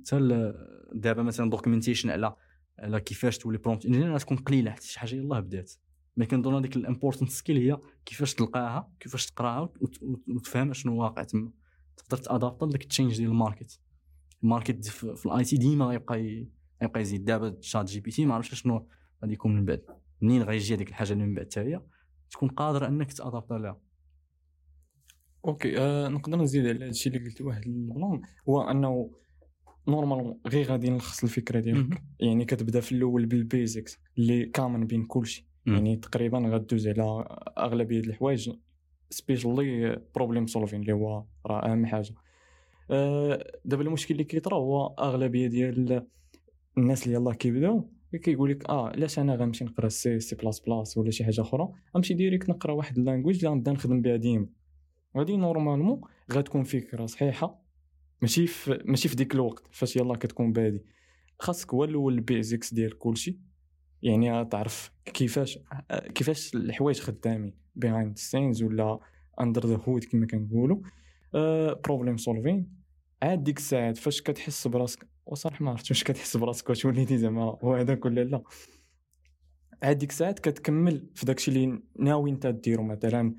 حتى 0.07 0.53
دابا 0.93 1.23
مثلا 1.23 1.51
documentation 1.51 2.11
على 2.11 2.35
على 2.79 3.01
كيفاش 3.01 3.39
تولي 3.39 3.59
prompt 3.59 3.87
engineer 3.87 4.19
تكون 4.19 4.37
قليلة 4.37 4.71
حتى 4.71 4.87
شي 4.87 5.01
حاجة 5.01 5.15
يلاه 5.15 5.41
بدات. 5.41 5.73
mais 6.17 6.27
كنظن 6.27 6.55
هذيك 6.55 6.77
ال 6.77 6.82
important 6.82 7.31
skill 7.31 7.57
هي 7.57 7.79
كيفاش 8.05 8.35
تلقاها 8.35 8.93
كيفاش 9.01 9.27
تقراها 9.27 9.73
وتفهم 10.29 10.73
شنو 10.73 11.03
واقع 11.03 11.23
تما. 11.23 11.51
تقدر 11.97 12.17
ت 12.17 12.25
adapt 12.25 12.65
لك 12.65 12.83
التشينج 12.83 13.17
ديال 13.17 13.31
الماركت. 13.31 13.81
الماركت 14.43 14.87
في 14.87 15.27
الاي 15.27 15.45
تي 15.45 15.57
ديما 15.57 15.95
يبقى 15.95 16.47
يبقى 16.83 17.01
يزيد. 17.01 17.25
دابا 17.25 17.57
شات 17.61 17.91
جي 17.91 18.01
بي 18.01 18.11
تي 18.11 18.27
ما 18.27 18.35
عرفتش 18.35 18.63
شنو 18.63 18.87
غادي 19.23 19.33
يكون 19.33 19.57
من 19.57 19.65
بعد. 19.65 19.83
منين 20.21 20.43
غيجي 20.43 20.75
هذيك 20.75 20.89
الحاجة 20.89 21.13
اللي 21.13 21.25
من 21.25 21.35
بعد 21.35 21.49
هي؟ 21.57 21.81
تكون 22.31 22.49
قادر 22.49 22.89
إنك 22.89 23.13
تادابط 23.13 23.53
لها. 23.53 23.81
Okay 25.45 25.79
آه 25.79 26.09
نقدر 26.09 26.37
نزيد 26.37 26.67
على 26.67 26.79
هذا 26.79 26.87
الشيء 26.87 27.17
اللي 27.17 27.29
قلت 27.29 27.41
واحد 27.41 27.67
ال 27.67 27.78
plan 27.78 28.23
هو 28.49 28.63
أنه 28.63 29.11
normal 29.89 30.39
غير 30.47 30.67
غادي 30.67 30.91
نلخص 30.91 31.23
الفكرة 31.23 31.61
ديالك. 31.61 32.03
يعني 32.21 32.45
كتبدا 32.45 32.81
في 32.81 32.93
الأول 32.93 33.27
بال 33.27 33.45
basics 33.45 33.99
اللي 34.19 34.45
كامن 34.47 34.87
بين 34.87 35.07
كلشي 35.07 35.47
يعني 35.67 35.97
تقريبا 35.97 36.39
غدوز 36.39 36.89
على 36.89 37.25
أغلبية 37.59 38.01
الحوايج 38.01 38.51
especially 39.11 40.01
problem 40.15 40.47
solving 40.47 40.81
اللي 40.81 40.93
هو 40.93 41.25
راه 41.47 41.73
أهم 41.73 41.87
حاجة. 41.87 42.15
آه 42.91 43.53
دابا 43.65 43.83
المشكل 43.83 44.15
اللي 44.15 44.25
كيطرا 44.25 44.57
هو 44.57 44.87
أغلبية 44.87 45.47
ديال 45.47 46.07
الناس 46.79 47.07
اللي 47.07 47.17
يلاه 47.17 47.33
كيبداو 47.33 47.91
كيقول 48.19 48.51
لك 48.51 48.69
آه 48.69 48.89
علاش 48.89 49.19
أنا 49.19 49.35
غنمشي 49.35 49.65
نقرأ 49.65 49.89
سي 49.89 50.21
سي 50.21 50.37
بلاس 50.37 50.61
بلاس 50.61 50.99
ولا 50.99 51.11
شي 51.11 51.25
حاجة 51.25 51.41
أخرى؟ 51.41 51.69
غنمشي 51.95 52.15
direct 52.15 52.49
نقرأ 52.49 52.73
واحد 52.73 52.99
ال 52.99 53.03
language 53.03 53.37
اللي 53.37 53.49
غنبدا 53.49 53.73
نخدم 53.73 54.03
بها 54.03 54.17
ديما. 54.17 54.47
غادي 55.17 55.37
normalement 55.37 56.01
غتكون 56.33 56.65
فكرة 56.65 57.07
صحيحة 57.07 57.63
ماشي 58.23 58.47
في 58.47 58.83
ماشي 58.85 59.09
في 59.09 59.17
ديك 59.17 59.35
الوقت 59.35 59.63
فاش 59.71 59.97
يلاه 59.97 60.15
كتكون 60.15 60.53
بادي. 60.53 60.85
خاصك 61.39 61.75
هو 61.75 61.85
الأول 61.85 62.15
ال 62.15 62.23
basics 62.23 62.75
ديال 62.75 62.99
كلشي 62.99 63.39
يعني 64.03 64.45
تعرف 64.45 64.93
كيفاش 65.05 65.59
كيفاش 66.15 66.55
الحوايج 66.55 67.01
خدامين 67.01 67.55
behind 67.77 68.19
scenes 68.19 68.63
ولا 68.63 68.99
under 69.41 69.67
the 69.67 69.81
hood 69.89 70.05
كما 70.05 70.27
كنقولوا. 70.27 70.81
problem 71.85 72.17
solving 72.17 72.81
عاد 73.23 73.45
ديك 73.45 73.59
الساعات 73.59 73.97
فاش 73.97 74.23
كتحس 74.23 74.67
براسك 74.67 75.07
وصراحة 75.31 75.65
ما 75.65 75.71
عرفتش 75.71 75.91
واش 75.91 76.05
كتحس 76.05 76.37
براسك 76.37 76.69
واش 76.69 76.85
وليتي 76.85 77.19
زعما 77.19 77.43
هو 77.43 77.75
هذاك 77.75 78.05
ولا 78.05 78.25
لا. 78.25 78.43
عاد 79.83 80.03
الساعات 80.03 80.39
كتكمل 80.39 81.11
في 81.15 81.27
داكشي 81.27 81.51
اللي 81.51 81.83
ناوي 81.99 82.31
انت 82.31 82.47
ديرو 82.47 82.83
مثلا 82.83 83.35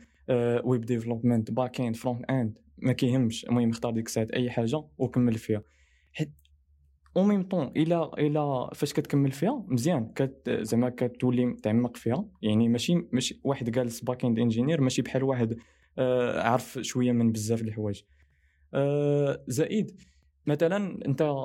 web 0.63 0.81
development 0.81 1.51
back 1.51 1.81
end 1.81 1.95
front 1.95 2.25
end 2.29 2.57
ما 2.77 2.93
كيهمش. 2.93 3.45
المهم 3.45 3.69
اختار 3.69 3.91
ديك 3.91 4.05
الساعات 4.05 4.31
أي 4.31 4.51
حاجة 4.51 4.83
وكمل 4.97 5.33
فيها. 5.33 5.63
حيت 6.13 6.31
au 7.17 7.23
même 7.23 7.43
temps 7.43 7.71
إلا 7.77 8.11
إلا 8.19 8.69
فاش 8.73 8.93
كتكمل 8.93 9.31
فيها 9.31 9.65
مزيان. 9.67 10.11
كت 10.15 10.59
زعما 10.61 10.89
كتولي 10.89 11.53
تعمق 11.63 11.97
فيها. 11.97 12.25
يعني 12.41 12.69
ماشي 12.69 12.95
ماشي 13.11 13.41
واحد 13.43 13.69
جالس 13.69 14.01
back 14.01 14.25
end 14.25 14.39
engineer 14.39 14.81
ماشي 14.81 15.01
بحال 15.01 15.23
واحد 15.23 15.57
آه 15.97 16.41
عارف 16.41 16.79
شوية 16.81 17.11
من 17.11 17.31
بزاف 17.31 17.61
الحوايج. 17.61 18.01
آه 18.73 19.43
زائد 19.47 20.01
مثلا 20.47 21.05
أنت 21.05 21.35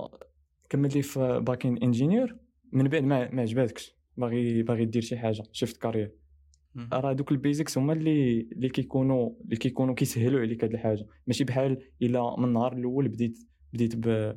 كمل 0.68 0.94
لي 0.94 1.02
في 1.02 1.40
back 1.46 1.66
end 1.66 1.82
engineer 1.82 2.36
من 2.72 2.88
بعد 2.88 3.02
ما, 3.02 3.30
ما 3.30 3.42
عجباتكش. 3.42 3.96
باغي 4.16 4.62
باغي 4.62 4.84
دير 4.84 5.02
شي 5.02 5.16
حاجة 5.18 5.42
shift 5.52 5.76
career 5.76 6.10
راه 6.92 7.12
دوك 7.12 7.32
ال 7.32 7.39
basics 7.39 7.78
هما 7.78 7.92
اللي 7.92 8.40
اللي 8.52 8.68
كيكونوا 8.68 9.30
اللي 9.44 9.56
كيكونوا 9.56 9.94
كيسهلوا 9.94 10.40
عليك 10.40 10.64
هاد 10.64 10.72
الحاجة. 10.72 11.06
ماشي 11.26 11.44
بحال 11.44 11.78
إلا 12.02 12.36
من 12.38 12.44
النهار 12.44 12.72
الأول 12.72 13.08
بديت 13.08 13.38
بديت 13.72 13.96
ب 13.96 14.36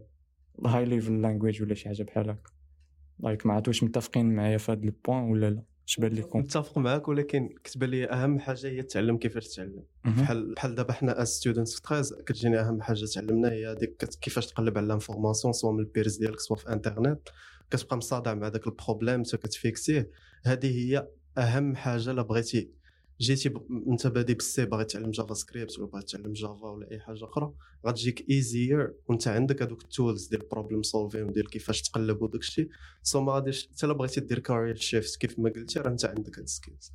high 0.66 0.86
level 0.86 1.22
language 1.22 1.62
ولا 1.64 1.74
شي 1.74 1.88
حاجة 1.88 2.04
بحال 2.04 2.30
هكا. 2.30 2.52
like 3.20 3.46
ما 3.46 3.54
عرفت 3.54 3.68
واش 3.68 3.84
متفقين 3.84 4.36
معايا 4.36 4.58
في 4.58 4.72
هذا 4.72 4.84
ال 4.84 4.90
point 4.90 5.24
ولا 5.24 5.50
لا. 5.50 5.64
اش 5.90 6.00
بان 6.00 6.14
لكم 6.14 6.40
متفق 6.40 6.78
معاك 6.78 7.08
ولكن 7.08 7.50
كتبان 7.64 7.90
لي 7.90 8.10
أهم 8.10 8.40
حاجة 8.40 8.68
هي 8.68 8.82
تعلم. 8.82 9.18
كيفاش 9.18 9.48
تتعلم 9.48 9.84
بحال 10.06 10.54
بحال 10.54 10.76
دابا 10.76 10.94
حنا 10.94 11.22
as 11.22 11.28
students 11.28 11.76
في 11.76 11.82
13 11.88 12.22
كتجيني 12.22 12.60
أهم 12.60 12.82
حاجة 12.82 13.06
تعلمنا 13.06 13.52
هي 13.52 13.76
ديك 13.76 14.06
كيفاش 14.22 14.48
تقلب 14.48 14.78
على 14.78 14.88
l'information 14.88 15.54
سواء 15.54 15.74
من 15.74 15.80
ال 15.80 15.86
peers 15.86 16.18
ديالك 16.18 16.40
سواء 16.40 16.60
في 16.60 16.70
انترنت 16.70 17.20
كتبقى 17.72 17.98
مصادع 17.98 18.34
مع 18.34 18.50
داك 18.50 18.68
ال 18.68 18.75
problem 18.75 19.24
حتى 19.24 19.38
كت 19.38 19.58
fix 19.58 19.89
يه 19.89 20.10
هذه 20.46 20.80
هي 20.80 21.08
أهم 21.38 21.76
حاجة 21.76 22.12
الا 22.12 22.22
بغيتي 22.22 22.70
جيتي 23.22 23.50
ب... 23.50 23.68
انت 23.88 24.08
بادي 24.08 24.34
بال 24.34 24.55
C 24.55 24.66
باغي 24.66 24.86
تعلم 24.86 25.12
JavaScript 25.12 25.80
ولا 25.80 25.88
باغي 25.88 26.04
تعلم 26.04 26.34
Java 26.34 26.68
ولا 26.68 26.92
أي 26.92 27.00
حاجة 27.00 27.24
أخرى 27.24 27.54
غتجيك 27.88 28.30
easier 28.30 28.94
وانت 29.08 29.28
عندك 29.28 29.62
هذوك 29.62 29.82
ال 29.82 29.89
tools 29.89 30.28
ديال 30.28 30.42
problem 30.52 30.84
solving 30.84 31.32
ديال 31.32 31.50
كيفاش 31.50 31.82
تقلب 31.82 32.22
وداك 32.22 32.42
الشيء. 32.42 32.70
so 33.04 33.22
ما 33.22 33.34
غاديش 33.34 33.68
حتى 33.68 33.86
الا 33.86 33.94
بغيتي 33.94 34.22
دير 34.22 34.40
career 34.40 34.76
shift 34.76 35.16
كيف 35.16 35.40
ما 35.40 35.50
قلتي 35.50 35.80
راه 35.80 35.90
انت 35.90 36.06
عندك 36.06 36.38
هاد 36.38 36.44
ال 36.44 36.51
skills 36.51 36.92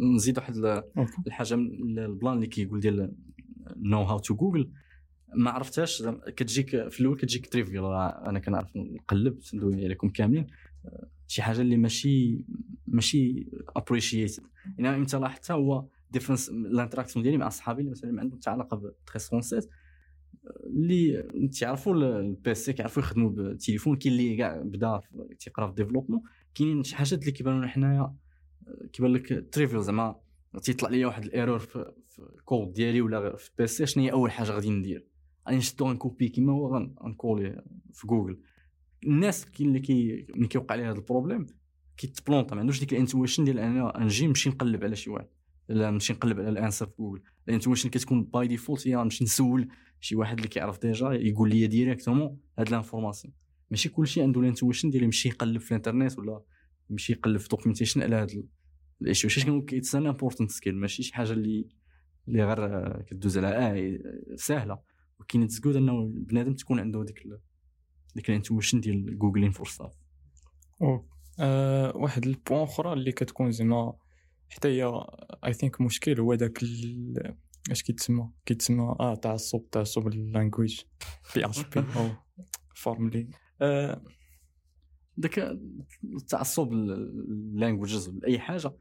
نزيد 0.00 0.38
واحد 0.38 0.82
الحاجة 1.26 1.54
ال 1.54 1.70
plan 1.70 2.34
اللي 2.34 2.46
كيقول 2.46 2.80
ديال 2.80 3.12
know 3.76 4.02
how 4.02 4.18
to 4.18 4.34
Google 4.34 4.70
ما 5.34 5.50
عرفتهاش 5.50 6.02
كتجيك 6.36 6.88
في 6.88 7.00
الأول 7.00 7.16
كتجيك 7.16 7.46
trivial 7.46 7.84
أنا 8.26 8.38
كنعرف 8.38 8.76
نقلب 8.76 9.38
ندوي 9.54 9.84
عليكم 9.84 10.08
كاملين. 10.08 10.46
شي 11.26 11.42
حاجة 11.42 11.60
اللي 11.60 11.76
ماشي 11.76 12.44
ماشي 12.86 13.46
appreciated 13.76 14.42
يعني 14.78 14.96
إمتى 14.96 15.18
لاحظتها 15.18 15.54
هو 15.54 15.86
difference 16.10 16.48
ال 16.48 16.54
interaction 16.54 17.22
ديالي 17.22 17.38
مع 17.38 17.48
صحابي 17.48 17.80
اللي 17.80 17.90
مثلا 17.90 18.20
عندهم 18.20 18.40
علاقة 18.46 18.76
ب 18.76 18.84
1307 18.84 19.62
اللي 20.66 21.28
تعرفوا 21.60 21.94
ال 21.94 22.20
PC 22.20 22.72
كيعرفوا 22.72 23.02
يخدموا 23.02 23.30
بالتليفون 23.30 23.96
كاين 23.96 24.14
اللي 24.14 24.36
كاع 24.36 24.62
بدا 24.62 25.00
تيقرا 25.38 25.66
في 25.66 25.74
développement 25.74 26.22
كاينين 26.54 26.82
شي 26.82 26.96
حاجات 26.96 27.20
اللي 27.20 27.32
كيبانوا 27.32 27.58
لنا 27.58 27.68
حنايا 27.68 28.14
كيبان 28.92 29.12
لك 29.12 29.48
trivial 29.52 29.82
زعما 29.82 30.20
تيطلع 30.62 30.88
لي 30.88 31.04
واحد 31.04 31.24
ال 31.24 31.30
error 31.30 31.58
في, 31.58 31.92
في 32.08 32.18
الكود 32.18 32.72
ديالي 32.72 33.00
ولا 33.00 33.36
في 33.36 33.50
PC 33.58 33.86
شنو 33.86 34.04
هي 34.04 34.12
أول 34.12 34.30
حاجة 34.30 34.50
غادي 34.50 34.70
ندير؟ 34.70 35.06
غادي 35.46 35.58
نشدو 35.58 35.86
غنكوبي 35.86 36.28
كيما 36.28 36.52
هو 36.52 36.76
غنكولي 37.02 37.64
في 37.92 38.06
جوجل 38.06 38.40
الناس 39.06 39.44
كاين 39.44 39.68
اللي 39.68 39.80
كي 39.80 40.26
ملي 40.36 40.48
كيوقع 40.48 40.74
عليه 40.74 40.90
هذا 40.90 40.98
ال 40.98 41.03
problème 41.03 41.46
كيتبلونطا 41.96 42.54
ما 42.54 42.60
عندوش 42.60 42.80
ديك 42.80 42.92
ال 42.92 42.97
intuition 42.97 43.44
ديال 43.44 43.58
أنا 43.58 44.04
نجي 44.04 44.26
نمشي 44.26 44.50
نقلب 44.50 44.84
على 44.84 44.96
شي 44.96 45.10
واحد. 45.10 45.28
لا 45.68 45.90
نمشي 45.90 46.12
نقلب 46.12 46.40
على 46.40 46.48
ال 46.48 46.53
answer 46.53 46.86
في 46.86 46.92
جوجل 46.98 47.22
ال 47.48 47.52
intuition 47.52 47.88
كتكون 47.90 48.24
by 48.24 48.46
default 48.46 48.88
هي 48.88 48.94
نمشي 48.94 49.24
نسول 49.24 49.68
شي 50.00 50.16
واحد 50.16 50.36
اللي 50.36 50.48
كيعرف 50.48 50.82
ديجا 50.82 51.12
يقول 51.12 51.50
لي 51.50 51.66
directement 51.66 52.38
هاد 52.58 52.70
l'information 52.70 53.34
ماشي 53.70 53.88
كلشي 53.88 54.22
عنده 54.22 54.40
ال 54.40 54.45
intuition 54.45 54.90
ديال 54.90 55.02
يمشي 55.02 55.28
يقلب 55.28 55.60
في 55.60 55.70
الانترنت 55.70 56.18
ولا 56.18 56.42
يمشي 56.90 57.12
يقلب 57.12 57.36
في 57.36 57.48
documentation 57.48 58.02
على 58.02 58.16
هاد 58.16 58.46
الاشي 59.02 59.26
واش 59.26 59.44
كنقول 59.44 59.66
it's 59.72 59.94
an 59.94 60.06
important 60.06 60.50
skill 60.50 60.76
ماشي 60.76 61.02
شي 61.02 61.14
حاجة 61.14 61.32
اللي 61.32 61.68
اللي 62.28 62.44
غير 62.44 63.02
كدوز 63.02 63.38
على 63.38 63.48
آه 63.48 64.36
ساهلة. 64.36 64.78
ولكن 65.20 65.42
it's 65.42 65.60
good 65.60 65.76
إنه 65.76 66.12
بنادم 66.14 66.54
تكون 66.54 66.80
عنده 66.80 67.04
ديك 67.04 67.22
ديك 68.14 68.30
ال 68.30 68.35
intuition 68.35 68.80
ديال 68.80 69.18
Googling 69.18 69.50
for 69.50 69.66
stuff 69.66 69.92
أه 71.40 71.92
واحد 71.96 72.26
البوان 72.26 72.62
أخرى 72.62 72.92
اللي 72.92 73.12
كتكون 73.12 73.50
زعما 73.50 73.92
حتى 74.50 74.68
هي 74.68 75.04
اي 75.44 75.52
ثينك 75.52 75.80
مشكل 75.80 76.20
هو 76.20 76.34
داك 76.34 76.58
اش 77.70 77.82
كيتسمى؟ 77.82 78.30
كيتسمى 78.46 78.96
آه 79.00 79.14
تعصب 79.14 79.70
تعصب 79.70 80.06
اللانجويج. 80.06 80.80
بي 81.34 81.44
اتش 81.44 81.62
بي 81.62 81.80
أو 81.96 82.10
فورملي 82.74 83.28
أه 83.62 84.02
داك 85.16 85.38
التعصب 86.04 86.72
اللانجويجز 86.72 88.18
أي 88.26 88.38
حاجة 88.38 88.72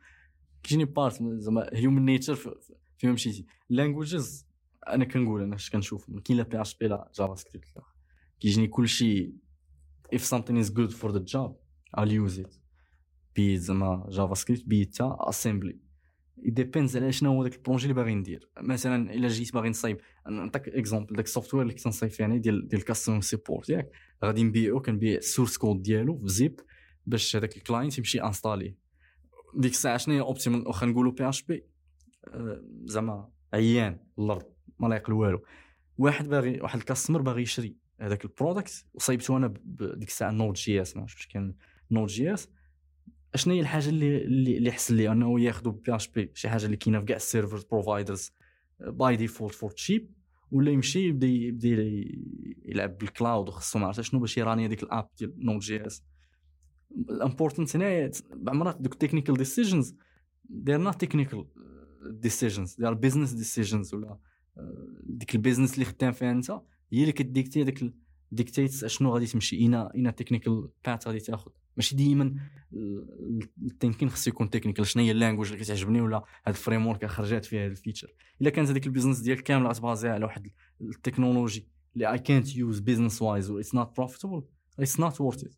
كيجيني 0.64 0.86
بارت 0.86 1.24
زعما 1.24 1.70
هيومن 1.74 2.06
نيتشر 2.06 2.60
فيما 2.98 3.14
مشيتي 3.14 3.46
اللانجويجز 3.72 4.48
أنا 4.88 5.06
كنقول 5.06 5.44
أنا 5.44 5.56
اش 5.56 5.70
كنشوف 5.70 6.12
كاين 6.26 6.38
لا 6.38 6.44
بي 6.44 6.62
اتش 6.62 6.76
بي 6.78 6.88
لا 6.88 7.12
جافا 7.16 7.36
سكريبت 7.36 7.68
لا. 7.76 7.84
كيجيني 8.42 8.68
كلشي 8.68 9.34
if 10.16 10.20
something 10.20 10.58
is 10.64 10.70
good 10.70 10.92
for 10.92 11.12
the 11.12 11.24
job 11.34 11.52
I'll 11.98 12.12
use 12.12 12.40
it. 12.40 12.60
be 13.36 13.58
زعما 13.58 14.08
JavaScript 14.10 14.66
be 14.66 14.86
it 14.86 15.18
Assembly 15.20 15.80
depends 16.38 16.98
على 16.98 17.12
شنو 17.12 17.32
هو 17.32 17.44
داك 17.44 17.56
ال 17.56 17.60
projet 17.60 17.84
اللي 17.84 17.94
باغي 17.94 18.16
ندير. 18.16 18.50
مثلا 18.62 19.14
إلا 19.14 19.28
جيت 19.28 19.54
باغي 19.54 19.70
نصايب 19.70 19.98
نعطيك 20.30 20.70
exemple 20.70 21.16
داك 21.16 21.26
ال 21.26 21.30
software 21.30 21.64
اللي 21.64 21.74
كنت 21.74 21.88
نصايب 21.88 22.12
يعني 22.20 22.40
ديال 22.40 22.68
ديال 22.68 22.82
ال 22.82 22.86
customer 22.86 23.22
support 23.22 23.70
ياك. 23.70 23.92
غادي 24.24 24.44
نبيعو 24.44 24.82
كنبيع 24.82 25.18
ال 25.18 25.23
source 25.23 25.58
code 25.58 25.82
ديالو 25.82 26.18
في 26.18 26.28
zip 26.28 26.60
باش 27.06 27.36
هذاك 27.36 27.58
ال 27.58 27.63
client 27.63 27.98
يمشي 27.98 28.22
انستالي 28.24 28.76
ديك 29.56 29.72
الساعة 29.72 29.98
شنو 29.98 30.16
هي 30.16 30.22
optimal 30.22 30.68
واخا 30.68 30.86
نقولوا 30.86 31.12
PHP 31.12 31.66
زعما 32.86 33.30
عيان 33.54 34.00
الأرض 34.20 34.46
ما 34.80 34.88
لايق 34.88 35.10
والو 35.10 35.44
واحد 35.98 36.28
باغي 36.30 36.62
واحد 36.62 36.80
ال 36.80 36.84
customer 36.84 37.22
باغي 37.22 37.42
يشري. 37.42 37.81
هذاك 38.02 38.26
ال 38.26 38.33
product 38.33 38.86
وصايبته 38.94 39.38
أنا 39.38 39.48
بديك 39.66 40.10
الساعة 40.10 40.32
Node.js 40.32 40.96
ما 40.96 41.02
عرفتش 41.02 41.28
كان 41.28 41.54
Node.js 41.92 42.50
أشنو 43.34 43.54
هي 43.54 43.60
الحاجة 43.60 43.90
اللي 43.90 44.58
اللي 44.58 44.72
حسن 44.72 44.96
لي؟ 44.96 45.12
أنه 45.12 45.40
ياخذوا 45.40 45.74
PHP 45.74 46.32
شي 46.34 46.50
حاجة 46.50 46.66
اللي 46.66 46.78
كاينة 46.78 47.00
في 47.00 47.06
كاع 47.06 47.16
ال 47.16 47.22
server 47.22 47.64
providers 47.72 48.32
by 48.80 49.16
default 49.16 49.54
for 49.54 49.72
cheap 49.72 50.12
ولا 50.52 50.72
يمشي 50.72 51.00
يبدأ 51.00 51.28
يبدأ 51.28 51.68
يلعب 52.66 52.98
بال 52.98 53.12
cloud 53.12 53.48
وخصو 53.48 53.80
ما 53.80 53.88
عرفت 53.88 54.02
شنو 54.02 54.20
باش 54.20 54.38
يراني 54.38 54.66
هذيك 54.66 54.84
ال 54.84 54.90
app 54.90 55.10
ديال 55.18 55.46
Node.js 55.46 56.04
ال 57.10 57.16
important 57.16 57.76
هنا 57.76 58.12
بعمرك 58.34 58.76
دوك 58.80 58.94
ال 58.94 58.98
technical 58.98 59.38
decisions 59.38 59.96
they 60.50 60.74
are 60.74 60.92
not 60.92 60.96
technical 61.06 61.44
decisions 62.26 62.76
they 62.76 62.86
are 62.86 62.96
business 62.96 63.32
decisions 63.34 63.94
ولا 63.94 64.18
ديك 65.04 65.36
ال 65.36 65.40
business 65.40 65.74
اللي 65.74 65.86
خدام 65.86 66.12
فيها 66.12 66.32
أنت. 66.32 66.62
هي 66.94 67.02
اللي 67.02 67.12
كديكتي 67.12 67.64
داك 67.64 67.94
dictate 68.32 68.86
شنو 68.86 69.14
غادي 69.14 69.26
تمشي 69.26 69.58
إينا 69.58 69.96
إينا 69.96 70.12
technical 70.12 70.70
path 70.86 71.08
غادي 71.08 71.20
تاخذ 71.20 71.52
ماشي 71.78 71.96
ديما 71.96 72.36
ال 73.62 73.67
thinking 73.67 74.10
خصو 74.10 74.30
يكون 74.30 74.50
technical 74.50 74.88
شنو 74.88 75.04
هي 75.04 75.12
ال 75.12 75.16
language 75.16 75.52
اللي 75.52 75.64
كتعجبني 75.64 76.02
ولا 76.02 76.18
هاد 76.18 76.26
ال 76.56 76.88
framework 76.88 77.06
خرجات 77.06 77.46
فيها 77.46 77.66
هاد 77.66 77.72
ال 77.72 77.77
feature 77.77 78.14
إلا 78.42 78.50
كانت 78.50 78.70
هذيك 78.70 78.86
ال 78.86 78.89
business 78.89 79.20
ديالك 79.20 79.44
كامل 79.44 79.68
غتبازي 79.68 80.10
على 80.10 80.26
واحد 80.26 80.48
ال 80.82 80.89
technology 80.89 81.68
اللي 81.94 82.12
اي 82.12 82.20
كانت 82.20 82.56
يوز 82.56 82.80
بيزنس 82.80 83.22
وايز 83.22 83.52
و 83.52 83.60
it's 83.60 83.76
not 83.76 83.96
profitable 83.96 84.44
it's 84.80 85.00
not 85.00 85.22
worth 85.22 85.44
it 85.44 85.54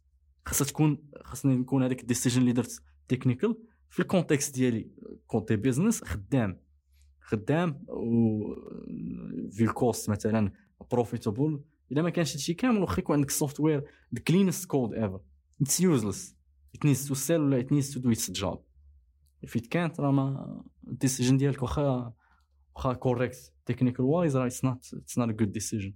خاصها 0.46 0.66
تكون 0.66 0.98
خاصني 1.24 1.56
نكون 1.56 1.84
هذيك 1.84 2.02
ال 2.02 2.06
decision 2.06 2.42
اللي 2.42 2.52
درت 2.52 2.82
technical 3.08 3.58
في 3.90 4.00
ال 4.00 4.07
context 4.07 4.56
ديالي. 4.56 4.92
كونتي 5.28 5.56
business 5.56 6.04
خدام 6.04 6.60
خدام 7.20 7.86
و 7.88 8.44
في 9.52 9.64
ال 9.64 9.73
cost 9.73 10.10
مثلا 10.10 10.52
profitable 10.94 11.62
إلا 11.92 12.02
ما 12.02 12.10
كانش 12.10 12.34
هادشي 12.34 12.54
كامل 12.54 12.78
واخا 12.78 13.00
يكون 13.00 13.16
عندك 13.16 13.30
software 13.30 13.84
the 14.16 14.22
cleanest 14.28 14.66
code 14.66 14.94
ever 14.94 15.20
it's 15.62 15.82
useless 15.82 16.36
it 16.76 16.86
needs 16.86 17.08
to 17.08 17.14
sell 17.14 17.42
ولا 17.42 17.60
it 17.60 17.72
needs 17.72 17.94
to 17.94 18.00
do 18.00 18.12
its 18.12 18.32
job 18.32 18.64
it 19.46 19.62
can't 19.62 20.00
راه 20.00 20.12
ما 20.12 20.64
ال 20.88 20.93
decision 20.93 21.38
ديالك 21.38 21.62
واخا 21.62 22.14
واخا 22.76 22.94
correct 22.94 23.54
technical-wise 23.66 24.38
راه 24.38 24.48
it's 24.48 24.66
not 24.66 24.94
it's 24.94 25.18
not 25.18 25.30
good 25.30 25.52
decision 25.52 25.94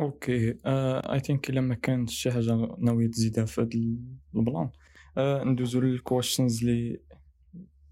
okay 0.00 0.58
I 0.66 1.20
think 1.20 1.50
إلا 1.50 1.60
ما 1.60 1.74
كانش 1.74 2.14
شي 2.14 2.32
حاجة 2.32 2.76
ناوي 2.78 3.08
تزيدها 3.08 3.44
في 3.44 3.60
هذا 3.60 3.70
ال 4.34 4.40
plan. 4.40 4.70
Uh, 5.18 5.46
ندوزو 5.46 5.80
لل 5.80 5.95
questions 5.95 6.64
اللي 6.64 7.00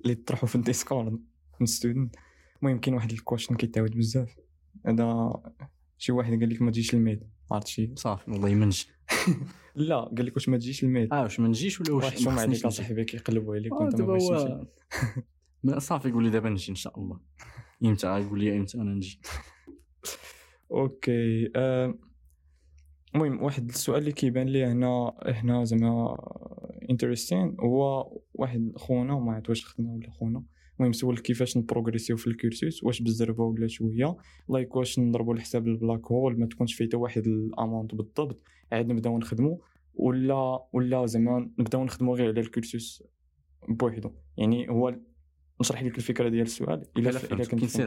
اللي 0.01 0.15
طرحوا 0.15 0.49
في 0.49 0.55
ال 0.55 0.63
Discord 0.63 1.21
من 1.61 1.67
student 1.67 2.17
المهم 2.63 2.79
كاين 2.79 2.95
واحد 2.95 3.13
ال 3.13 3.17
question 3.17 3.55
كيتعاود 3.55 3.97
بزاف. 3.97 4.37
هذا 4.87 5.33
شي 5.99 6.13
واحد 6.13 6.41
قال 6.41 6.51
لك 6.51 6.63
ما 6.63 6.71
تجيش 6.71 6.95
الميد 6.95 7.31
عرفت 7.51 7.67
شي؟ 7.67 7.91
صافي 7.97 8.31
والله 8.31 8.49
يمنج 8.49 8.85
لا 9.75 10.01
قال 10.01 10.27
لك 10.27 10.35
واش 10.35 10.49
ما 10.49 10.57
تجيش 10.57 10.85
الميد 10.85 11.13
آه 11.13 11.23
واش 11.23 11.41
ما 11.41 11.49
نجيش 11.49 11.81
ولا 11.81 11.93
واش؟ 11.93 12.23
ما 12.23 12.41
عليك 12.41 12.65
اصاحبي 12.65 13.05
كيقلبوا 13.05 13.55
عليك 13.55 13.73
آه، 13.73 13.77
وانت 13.77 14.01
ما 14.01 14.07
بغيتش 14.07 14.53
ما 15.65 15.79
صافي 15.79 16.09
يقول 16.09 16.25
لي 16.25 16.31
دابا 16.31 16.49
نجي 16.49 16.71
إن 16.71 16.75
شاء 16.75 17.01
الله. 17.01 17.21
إمتى؟ 17.85 18.07
يقول 18.07 18.41
لي 18.41 18.57
إمتى 18.57 18.79
أنا 18.79 18.95
نجي. 18.95 19.21
okay 20.71 21.51
آه، 21.57 21.95
المهم 23.15 23.43
واحد 23.43 23.69
السؤال 23.69 23.99
اللي 23.99 24.13
كيبان 24.13 24.47
لي 24.47 24.65
هنا 24.65 25.13
هنا 25.27 25.65
زعما 25.65 26.17
interesting 26.91 27.57
هو 27.61 28.13
واحد 28.35 28.73
خونا 28.77 29.19
ما 29.19 29.33
عرفت 29.33 29.49
واش 29.49 29.65
خدنا 29.67 29.91
ولا 29.93 30.11
خونا. 30.11 30.43
المهم 30.81 30.93
سول 30.93 31.19
كيفاش 31.19 31.57
نبروغريسيو 31.57 32.17
في 32.17 32.27
ال 32.27 32.35
cursus 32.35 32.85
واش 32.85 33.03
بالزربه 33.03 33.45
ولا 33.45 33.67
شوية. 33.67 34.17
like 34.49 34.77
واش 34.77 34.99
نضربوا 34.99 35.35
الحساب 35.35 35.69
ال 35.69 35.75
black 35.75 36.07
hole 36.07 36.41
ما 36.41 36.47
تكونش 36.47 36.75
فيه 36.75 36.85
حتى 36.87 36.97
واحد 36.97 37.27
ال 37.27 37.36
amount 37.36 37.95
بالضبط 37.95 38.43
عاد 38.73 38.89
نبداو 38.89 39.19
نخدموا 39.19 39.57
ولا 39.95 40.69
ولا 40.73 41.07
زعما 41.07 41.51
نبداو 41.59 41.85
نخدموا 41.85 42.17
غير 42.17 42.29
على 42.29 42.41
ال 42.41 42.49
cursus 42.49 43.03
بوحدو. 43.69 44.11
يعني 44.37 44.69
هو 44.71 44.97
نشرح 45.61 45.83
لك 45.83 45.97
الفكرة 45.99 46.29
ديال 46.29 46.43
السؤال 46.43 46.83
إلا 46.97 47.11
إلا 47.11 47.45
كنت. 47.45 47.81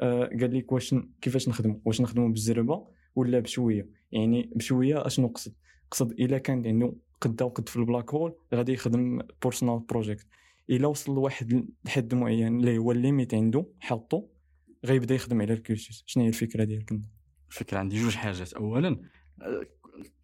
آه، 0.00 0.24
قال 0.24 0.58
لك 0.58 0.72
واش 0.72 0.94
كيفاش 1.20 1.48
نخدموا 1.48 1.76
واش 1.84 2.00
نخدموا 2.00 2.28
بالزربه 2.28 2.86
ولا 3.14 3.40
بشوية؟ 3.40 3.88
يعني 4.12 4.50
بشوية 4.56 5.06
اش 5.06 5.20
نقصد 5.20 5.52
قصد 5.90 6.12
إلا 6.12 6.38
كان 6.38 6.66
عنده 6.66 6.94
قد 7.20 7.42
وقد 7.42 7.68
في 7.68 7.76
ال 7.76 7.82
black 7.82 8.14
hole 8.14 8.34
غادي 8.54 8.72
يخدم 8.72 9.22
personal 9.42 9.78
project 9.78 10.26
إلا 10.70 10.86
وصل 10.86 11.14
لواحد 11.14 11.66
الحد 11.84 12.14
معين 12.14 12.60
اللي 12.60 12.78
هو 12.78 12.92
ال 12.92 12.98
limite 12.98 13.34
عنده 13.34 13.66
حاطه 13.80 14.28
غيبدا 14.84 15.14
يخدم 15.14 15.42
على 15.42 15.52
ال 15.52 15.59
cursus 15.59 16.02
شنو 16.06 16.22
هي 16.22 16.28
الفكرة 16.28 16.64
ديالك 16.64 16.92
أنت؟ 16.92 17.04
الفكرة 17.50 17.78
عندي 17.78 18.02
جوج 18.02 18.14
حاجات. 18.14 18.52
اولا 18.52 19.00
آه، 19.42 19.66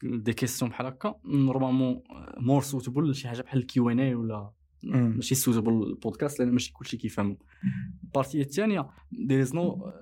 des 0.03 0.33
questions 0.33 0.71
بحال 0.71 0.87
هكا. 0.87 1.21
normalement 1.25 2.03
more 2.37 2.63
suitable 2.63 3.11
لشي 3.11 3.29
حاجة 3.29 3.43
بحال 3.43 3.61
ال 3.61 3.91
Q&A 3.91 4.15
ولا. 4.15 4.53
ماشي 4.83 5.35
suitable 5.35 5.73
ال 5.73 5.81
podcast 5.81 6.41
لأن 6.41 6.53
ماشي 6.53 6.73
كلشي 6.73 6.97
كيفهموا 6.97 7.37
ال 8.05 8.10
partie 8.10 8.43
الثانية 8.43 8.89
there 9.13 9.43
is 9.43 9.55
no 9.55 9.93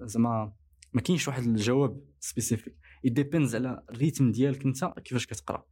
زعما 0.00 0.52
ما 0.92 1.00
كاينش 1.00 1.28
واحد 1.28 1.42
الجواب 1.42 2.00
specific 2.20 2.76
depends 3.04 3.54
على 3.54 3.82
ال 3.90 3.96
rythme 3.96 4.32
ديالك 4.32 4.64
أنت 4.66 4.84
كيفاش 5.04 5.26
كتقرأ. 5.26 5.64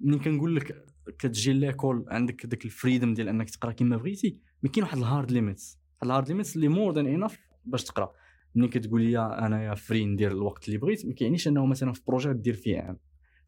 ملي 0.00 0.18
كنقول 0.18 0.56
لك 0.56 0.84
كتجي 1.18 1.52
l'école 1.52 2.04
عندك 2.08 2.46
داك 2.46 2.64
ال 2.64 2.70
freedom 2.70 3.14
ديال 3.14 3.28
انك 3.28 3.50
تقرا 3.50 3.72
كما 3.72 3.96
بغيتي 3.96 4.38
ما 4.62 4.70
كاين 4.70 4.84
واحد 4.84 4.98
ال 4.98 5.04
hard 5.04 5.30
limits 5.30 5.78
ال 6.02 6.07
hard 6.07 6.28
limits 6.28 6.56
اللي 6.56 6.68
more 6.68 6.92
than 6.92 7.06
enough 7.06 7.38
باش 7.64 7.84
تقرا. 7.84 8.12
ملي 8.54 8.68
كتقول 8.68 9.02
لي 9.02 9.18
أنا 9.18 9.64
يا 9.64 9.74
free 9.74 10.04
ندير 10.04 10.30
الوقت 10.30 10.68
اللي 10.68 10.78
بغيت 10.78 11.06
ما 11.06 11.12
كيعنيش 11.14 11.48
أنه 11.48 11.66
مثلا 11.66 11.92
في 11.92 12.00
projet 12.06 12.32
دير 12.32 12.54
فيه 12.54 12.80
عام 12.80 12.98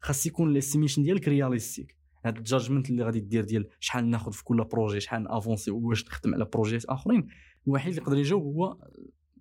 خاص 0.01 0.25
يكون 0.25 0.51
ال 0.51 0.56
estimation 0.56 1.03
ديالك 1.03 1.27
realistic 1.27 1.97
هذا 2.25 2.37
ال 2.37 2.42
judgement 2.42 2.89
اللي 2.89 3.03
غادي 3.03 3.19
دير 3.19 3.43
ديال 3.43 3.69
شحال 3.79 4.09
ناخذ 4.09 4.31
في 4.31 4.43
كل 4.43 4.63
projet 4.63 4.99
شحال 4.99 5.27
افونسي 5.27 5.71
واش 5.71 6.05
نخدم 6.05 6.33
على 6.33 6.45
بروجيات 6.45 6.85
آخرين 6.85 7.27
الوحيد 7.67 7.89
اللي 7.89 8.01
يقدر 8.01 8.17
يجاوب 8.17 8.43
هو 8.43 8.77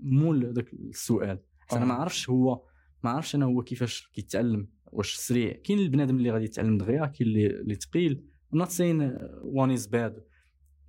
مول 0.00 0.52
داك 0.52 0.72
السؤال. 0.72 1.38
حيت 1.60 1.72
أنا 1.72 1.82
آه. 1.82 1.88
ما 1.88 1.94
عرفش 1.94 2.30
هو 2.30 2.62
ما 3.04 3.10
عرفش 3.10 3.34
أنا 3.34 3.46
هو 3.46 3.62
كيفاش 3.62 4.10
كيتعلم. 4.12 4.68
واش 4.92 5.14
سريع 5.14 5.52
كاين 5.64 5.78
البنادم 5.78 6.16
اللي 6.16 6.30
غادي 6.30 6.44
يتعلم 6.44 6.78
دغيا 6.78 7.06
كاين 7.06 7.28
اللي 7.28 7.46
اللي 7.46 7.74
ثقيل 7.74 8.24
not 8.52 8.68
saying 8.68 9.18
one 9.42 9.70
is 9.70 9.86
bad 9.86 10.24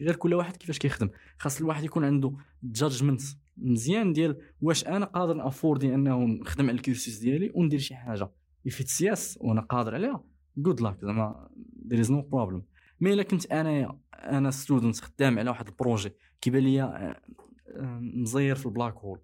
غير 0.02 0.16
كل 0.16 0.34
واحد 0.34 0.58
كيفاش 0.58 0.80
كيخدم. 0.80 1.10
خاص 1.38 1.62
الواحد 1.62 1.84
يكون 1.84 2.06
عنده 2.06 2.34
jugement 2.64 3.22
مزيان 3.58 4.14
ديال 4.14 4.38
واش 4.62 4.88
أنا 4.88 5.06
قادر 5.06 5.34
ن 5.34 5.41
afford 5.41 5.88
ي 5.88 5.96
أنه 5.96 6.26
نخدم 6.26 6.70
على 6.70 6.76
ال 6.76 6.82
cursus 6.82 7.18
ديالي 7.18 7.52
وندير 7.56 7.80
شي 7.80 7.96
حاجة. 7.96 8.32
It's 8.70 9.06
yes 9.06 9.38
وأنا 9.38 9.62
قادر 9.62 9.96
عليها 9.96 10.24
good 10.58 10.82
luck 10.82 10.98
زعما 11.02 11.50
there 11.88 12.04
is 12.06 12.10
no 12.10 12.22
problem. 12.22 12.62
mais 13.02 13.14
إلا 13.14 13.24
كنت 13.24 13.52
أنا 13.52 14.00
أنا 14.14 14.52
student 14.52 15.00
خدام 15.00 15.40
على 15.40 15.50
واحد 15.50 15.68
ال 15.68 15.74
projet 15.74 16.12
كيبان 16.42 16.64
ليا 16.64 16.84
آه، 16.84 17.22
آه، 17.68 18.00
مزير 18.02 18.56
في 18.56 18.66
ال 18.66 18.70
black 18.70 18.94
hole 18.94 19.20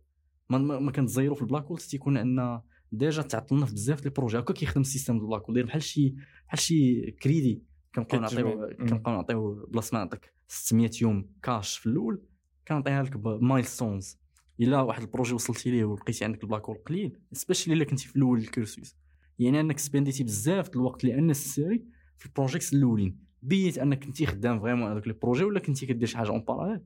ما 0.50 0.58
ما 0.58 0.92
كنتزيرو 0.92 1.36
في 1.36 1.42
ال 1.42 1.45
black 1.45 1.64
hole 1.64 1.78
تيكون 1.78 2.18
عندنا 2.18 2.64
déjà 2.92 3.22
تعطلنا 3.22 3.66
في 3.66 3.74
بزاف 3.74 4.02
des 4.02 4.10
projets. 4.10 4.40
هكا 4.40 4.54
كيخدم 4.54 4.82
ال 4.82 4.87
system 4.87 5.20
ديال 5.20 5.34
hole 5.34 5.54
داير 5.54 5.66
بحال 5.66 5.84
شي 5.84 6.16
بحال 6.48 6.60
شي 6.60 7.12
كريدي. 7.12 7.64
كنبقاو. 7.96 8.22
نعطيو. 8.22 8.70
كنبقاو 8.70 9.16
نعطيو 9.16 9.66
بلاصة 9.66 9.98
ما 9.98 10.04
نعطيك 10.04 10.34
600 10.48 10.92
يوم 11.02 11.30
كاش 11.44 11.78
في 11.78 11.86
الأول. 11.86 12.22
كنعطيها 12.68 13.04
لك 13.04 13.18
ب 13.18 13.27
milestones 13.27 14.18
إلا 14.60 14.82
واحد 14.82 15.02
ال 15.02 15.06
projet 15.06 15.34
وصلتي 15.34 15.72
ليه 15.72 15.86
ولقيتي 15.86 16.26
عندك 16.26 16.44
ال 16.44 16.47
black 16.47 16.66
hole 16.66 16.78
قليل 16.78 17.20
specially 17.32 17.74
إلا 17.74 17.84
كنتي 17.84 18.08
في 18.08 18.16
الأول 18.16 18.40
ال 18.40 18.48
cursus 18.48 18.96
يعني 19.40 19.60
أنك 19.60 19.80
spend 19.80 20.07
يتي 20.07 20.24
بزاف 20.24 20.70
د 20.70 20.76
الوقت 20.76 21.04
اللي 21.04 21.16
insér 21.16 21.74
ي 21.74 21.86
في 22.18 22.26
ال 22.26 22.31
projects 22.31 22.74
الأولين. 22.74 23.20
بيت 23.42 23.78
أنك 23.78 24.04
كنتي 24.06 24.26
خدام 24.26 24.60
vraiment 24.60 24.98
les 25.00 25.14
projets 25.14 25.44
ولا 25.44 25.60
كنتي 25.60 25.86
كدير 25.86 26.08
شي 26.08 26.18
حاجة 26.18 26.30
en 26.30 26.40
parallèle 26.42 26.82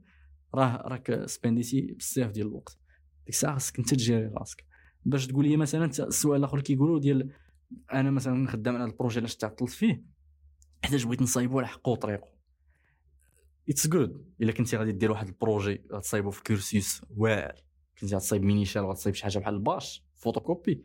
راه 0.55 0.87
راك 0.87 1.25
spend 1.25 1.60
يتي 1.60 1.81
بزاف 1.81 2.31
ديال 2.31 2.47
الوقت. 2.47 2.77
ديك 3.25 3.29
الساعة 3.29 3.53
خاصك 3.53 3.79
أنت 3.79 3.93
تجيري 3.93 4.25
راسك. 4.25 4.65
باش 5.05 5.27
تقول 5.27 5.47
لي 5.47 5.57
مثلا 5.57 5.85
السؤال 5.85 6.39
الآخر 6.39 6.61
كيقولوا 6.61 6.99
ديال 6.99 7.31
أنا 7.93 8.11
مثلا 8.11 8.47
خدام 8.47 8.75
على 8.75 8.85
ال 8.85 8.90
projet 8.90 9.19
علاش 9.19 9.35
تعطلت 9.35 9.69
فيه 9.69 10.03
حيتاش 10.83 11.03
بغيت 11.03 11.21
نصايبو 11.21 11.59
على 11.59 11.67
حقه 11.67 11.89
وطريقه 11.89 12.27
it's 13.69 13.87
good 13.87 14.25
إلا 14.41 14.51
كنتي 14.51 14.77
غادي 14.77 14.91
دير 14.91 15.11
واحد 15.11 15.27
ال 15.27 15.35
projet 15.35 15.81
غتصايبو 15.91 16.31
في 16.31 16.43
cursus 16.43 17.01
واعر. 17.17 17.63
كنتي 17.99 18.15
غتصايب 18.15 18.43
minishell 18.43 18.85
غتصايب 18.85 19.15
شي 19.15 19.23
حاجة 19.23 19.39
بحال 19.39 19.53
الباش 19.53 20.03
photocopie 20.15 20.83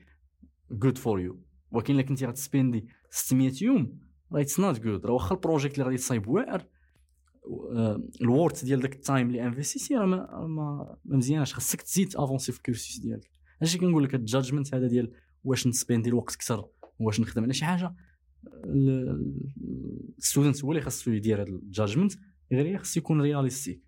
good 0.70 0.98
for 0.98 1.20
you 1.20 1.40
ولكن 1.70 1.94
إلا 1.94 2.02
كنتي 2.02 2.26
غت 2.26 2.42
spend 2.42 2.81
ي 2.81 2.88
600 3.10 3.52
يوم 3.62 3.98
راه 4.32 4.40
it's 4.40 4.60
not 4.60 4.80
good 4.80 5.06
راه 5.06 5.12
واخا 5.12 5.34
ال 5.34 5.39
project 5.39 5.74
اللي 5.74 5.84
غادي 5.84 5.96
تصايب 5.96 6.28
واعر 6.28 6.66
آه، 7.72 8.02
ال 8.20 8.28
worth 8.28 8.64
ديال 8.64 8.80
داك 8.80 8.94
ال 8.94 9.01
time 9.01 9.26
اللي 9.26 9.46
invest 9.46 9.78
يتي 9.78 9.94
راه 9.94 10.06
ما, 10.06 10.96
ما, 11.06 11.44
خاصك 11.44 11.82
تزيد 11.82 12.16
avancer 12.16 12.52
في 12.52 12.58
ال 12.58 12.64
cursus 12.64 12.98
ديالك. 12.98 13.37
هادشي 13.62 13.78
كنقول 13.78 14.04
لك 14.04 14.14
ال 14.14 14.21
jugement 14.21 14.74
هذا 14.74 14.86
ديال 14.86 15.12
واش 15.44 15.66
ن 15.66 15.72
spend 15.72 16.02
ي 16.02 16.08
الوقت 16.08 16.34
أكثر 16.34 16.68
واش 16.98 17.20
نخدم 17.20 17.42
على 17.42 17.52
شي 17.52 17.64
حاجة 17.64 17.94
ال 20.18 20.24
student 20.24 20.64
هو 20.64 20.70
اللي 20.70 20.82
خاصو 20.82 21.10
يدير 21.10 21.42
هذا 21.42 21.50
ال 21.50 21.57
jugement 21.57 22.12
غير 22.52 22.78
خاص 22.78 22.96
يكون 22.96 23.20
realistic. 23.20 23.82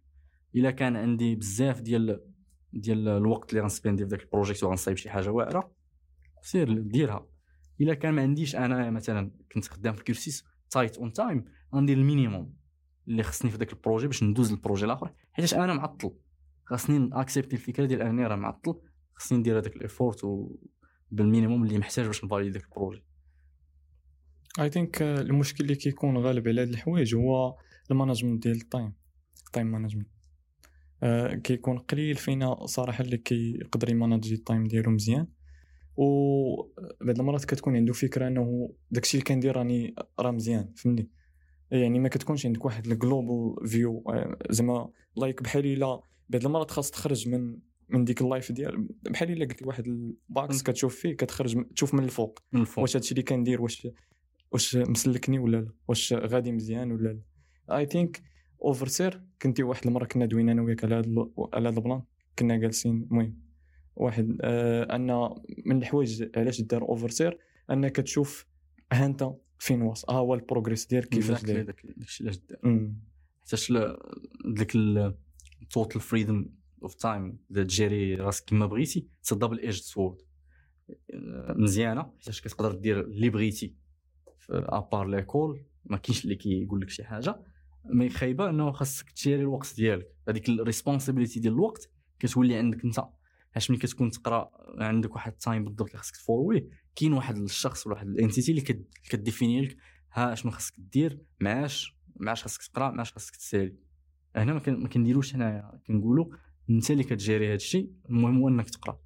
إلا 0.57 0.71
كان 0.71 0.97
عندي 0.97 1.35
بزاف 1.35 1.81
ديال 1.81 2.21
ديال 2.73 3.09
الوقت 3.09 3.51
اللي 3.51 3.63
غن 3.63 3.73
spend 3.73 4.00
ي 4.00 4.05
في 4.05 4.11
ذاك 4.11 4.23
ال 4.23 4.28
project 4.28 4.65
وغنصايب 4.65 4.97
شي 4.97 5.11
حاجة 5.11 5.31
واعرة 5.31 5.73
سير 6.43 6.81
ديرها. 6.81 7.27
إلا 7.81 7.95
كان 7.95 8.15
ما 8.15 8.23
عنديش 8.23 8.57
أنا 8.57 8.91
مثلا 8.91 9.31
كنت 9.55 9.69
خدام 9.69 9.95
في 9.95 9.99
ال 9.99 10.05
cursus 10.05 10.45
tight 10.71 10.99
on 10.99 11.13
time 11.13 11.45
غندير 11.75 11.99
ال 11.99 12.06
minimum 12.06 12.55
اللي 13.09 13.23
خصني 13.23 13.51
في 13.51 13.57
ذاك 13.57 13.73
ال 13.73 13.78
projet 13.78 14.07
باش 14.07 14.23
ندوز 14.23 14.53
لل 14.53 14.61
projet 14.61 14.85
الآخر 14.85 15.13
حيت 15.33 15.53
أنا 15.53 15.75
معطل. 15.75 16.13
خاصني 16.65 17.11
accept 17.13 17.51
ي 17.51 17.57
الفكرة 17.57 17.85
ديال 17.85 18.03
أني 18.03 18.27
راه 18.27 18.37
معطل. 18.37 18.75
خصني 19.15 19.39
ندير 19.39 19.59
هذاك 19.59 19.77
ال 19.77 19.83
effort 19.83 20.21
بال 21.11 21.23
minimum 21.23 21.65
اللي 21.65 21.79
محتاج 21.79 22.07
باش 22.07 22.25
ن 22.25 22.29
valid 22.29 22.47
ي 22.47 22.51
ذاك 22.51 22.65
ال 22.65 22.70
projet 22.70 23.03
I 24.61 24.71
think 24.71 25.03
المشكل 25.03 25.65
اللي 25.65 25.75
كيكون 25.75 26.19
غالب 26.19 26.49
على 26.49 26.61
هاد 26.61 26.69
الحوايج 26.69 27.15
هو 27.15 27.57
ال 27.91 27.95
management 27.95 28.43
ديال 28.43 28.57
ال 28.57 28.64
time 28.64 28.93
time 29.53 29.67
management 29.67 30.09
كيكون 31.45 31.79
قليل 31.79 32.17
فينا 32.17 32.67
صراحة 32.67 33.05
اللي 33.05 33.17
كيقدر 33.17 33.91
ي 33.91 33.97
manage 33.97 34.35
ي 34.35 34.40
ال 34.40 34.45
time 34.45 34.65
ديالو 34.65 34.91
مزيان. 34.91 35.27
و 35.97 36.63
بعض 37.01 37.21
المرات 37.21 37.45
كتكون 37.45 37.77
عنده 37.77 37.93
فكرة 37.93 38.29
أنه 38.29 38.75
داكشي 38.91 39.19
اللي 39.19 39.25
كندير 39.25 39.57
راني 39.57 39.95
راه 40.21 40.31
مزيان 40.31 40.73
فهمني 40.77 41.11
يعني 41.71 41.99
ما 41.99 42.09
كتكونش 42.09 42.47
عندك 42.47 42.65
واحد 42.65 42.87
ال 42.87 42.99
global 42.99 43.69
view 43.69 44.05
زعما 44.51 44.91
like 45.17 45.43
بحال 45.43 45.67
إلا 45.67 46.01
بعض 46.29 46.45
المرات 46.47 46.71
خاص 46.71 46.91
تخرج 46.91 47.29
من 47.29 47.59
من 47.91 48.05
ديك 48.05 48.21
ال 48.21 48.27
life 48.27 48.53
ديال 48.53 48.89
بحال 49.03 49.31
إلا 49.31 49.45
قلت 49.45 49.67
واحد 49.67 49.87
ال 49.87 50.06
box 50.06 50.63
كتشوف 50.63 50.97
فيه 50.97 51.17
كتخرج 51.17 51.65
تشوف 51.75 51.95
من 51.95 52.05
الفوق. 52.05 52.39
من 52.53 52.61
الفوق. 52.61 52.83
واش 52.83 52.97
هادشي 52.97 53.11
اللي 53.11 53.23
كندير 53.23 53.63
واش 53.63 53.89
واش 54.53 54.77
مسلكني 54.77 55.39
ولا 55.39 55.57
لا؟ 55.57 55.73
واش 55.89 56.13
غادي 56.13 56.53
مزيان 56.53 56.93
ولا 56.93 57.09
لا؟ 57.09 57.77
I 57.77 57.87
think 57.87 58.23
overseer 58.65 59.23
كنتي 59.43 59.63
واحد 59.63 59.87
المرة 59.87 60.05
كنا 60.05 60.27
دوينا 60.27 60.53
أنا 60.53 60.63
وياك 60.63 60.85
على 60.85 60.95
هذا 60.95 61.27
على 61.55 61.69
هذا 61.69 61.79
ال 61.79 61.83
plan. 61.83 62.03
كنا 62.39 62.57
جالسين 62.57 63.07
المهم 63.11 63.37
واحد 63.97 64.39
آه 64.41 64.97
أن 64.97 65.31
من 65.67 65.77
الحوايج 65.79 66.29
علاش 66.37 66.61
دار 66.61 66.83
overseer 66.83 67.39
انك 67.71 67.97
تشوف 67.97 68.47
ها 68.93 69.07
أنت 69.07 69.31
فين 69.59 69.83
واصل 69.83 70.13
ها 70.13 70.19
هو 70.19 70.35
ال 70.35 70.41
progress 70.41 70.87
ديالك 70.87 71.09
كيفاش 71.09 71.45
داير. 71.45 71.63
داك 71.63 71.85
الشيء 71.85 72.27
علاش 72.27 72.39
دار. 72.39 72.91
حيتاش 73.41 73.73
ديك 74.45 74.77
ال 75.63 75.69
total 75.69 76.01
freedom 76.01 76.47
of 76.83 76.95
time 76.95 77.39
تجيري 77.55 78.15
راسك 78.15 78.45
كما 78.45 78.67
بغيتي 78.67 79.09
it's 79.21 79.35
double 79.35 79.59
edge 79.59 79.81
sword 79.81 80.17
مزيانة 81.57 82.03
حيتاش 82.19 82.41
كتقدر 82.41 82.73
دير 82.73 83.01
اللي 83.01 83.31
بغيتي 83.31 83.75
à 84.51 84.62
part 84.62 85.07
l'école 85.09 85.65
ما 85.85 85.97
كاينش 85.97 86.25
اللي 86.25 86.35
كيقول 86.35 86.81
لك 86.81 86.89
شي 86.91 87.05
حاجة. 87.05 87.43
mais 87.85 88.09
خايبة 88.09 88.51
إنه 88.51 88.73
خاصك 88.73 89.11
تجيري 89.11 89.41
الوقت 89.43 89.75
ديالك. 89.77 90.15
هذيك 90.29 90.49
ال 90.49 90.55
responsibility 90.55 91.41
ديال 91.41 91.53
الوقت 91.53 91.91
كتولي 92.19 92.55
عندك 92.57 92.85
أنت. 92.85 92.99
علاش 93.55 93.71
ملي 93.71 93.81
كتكون 93.81 94.11
تقرأ 94.11 94.51
عندك 94.79 95.15
واحد 95.15 95.33
ال 95.33 95.39
time 95.39 95.65
بالضبط 95.65 95.87
اللي 95.89 95.99
خاصك 95.99 96.17
تفولويه 96.17 96.69
كاين 96.97 97.13
واحد 97.13 97.37
الشخص 97.37 97.87
ولا 97.87 97.95
واحد 97.95 98.07
ال 98.09 98.15
entity 98.15 98.51
اللي 98.51 98.63
كد- 98.63 98.85
ك 99.11 99.18
défin 99.18 99.54
ي 99.54 99.61
لك 99.63 99.77
ها 100.13 100.35
شنو 100.35 100.51
خاصك 100.53 100.75
دير؟ 100.79 101.21
مع 101.41 101.63
اش. 101.63 101.97
مع 102.17 102.30
اش 102.30 102.43
خاصك 102.43 102.63
تقرأ 102.73 102.91
مع 102.91 103.02
اش 103.02 103.13
خاصك 103.13 103.37
تسالي 103.37 103.75
هنا 104.37 104.53
ما 104.69 104.89
كنديروش 104.89 105.35
هنايا. 105.35 105.81
كنقولوا 105.87 106.27
انت 106.71 106.91
اللي 106.91 107.05
كتجيري 107.05 107.47
هذا 107.47 107.55
الشيء 107.55 107.91
المهم 108.11 108.39
هو 108.39 108.49
انك 108.49 108.71
تقرأ. 108.71 109.01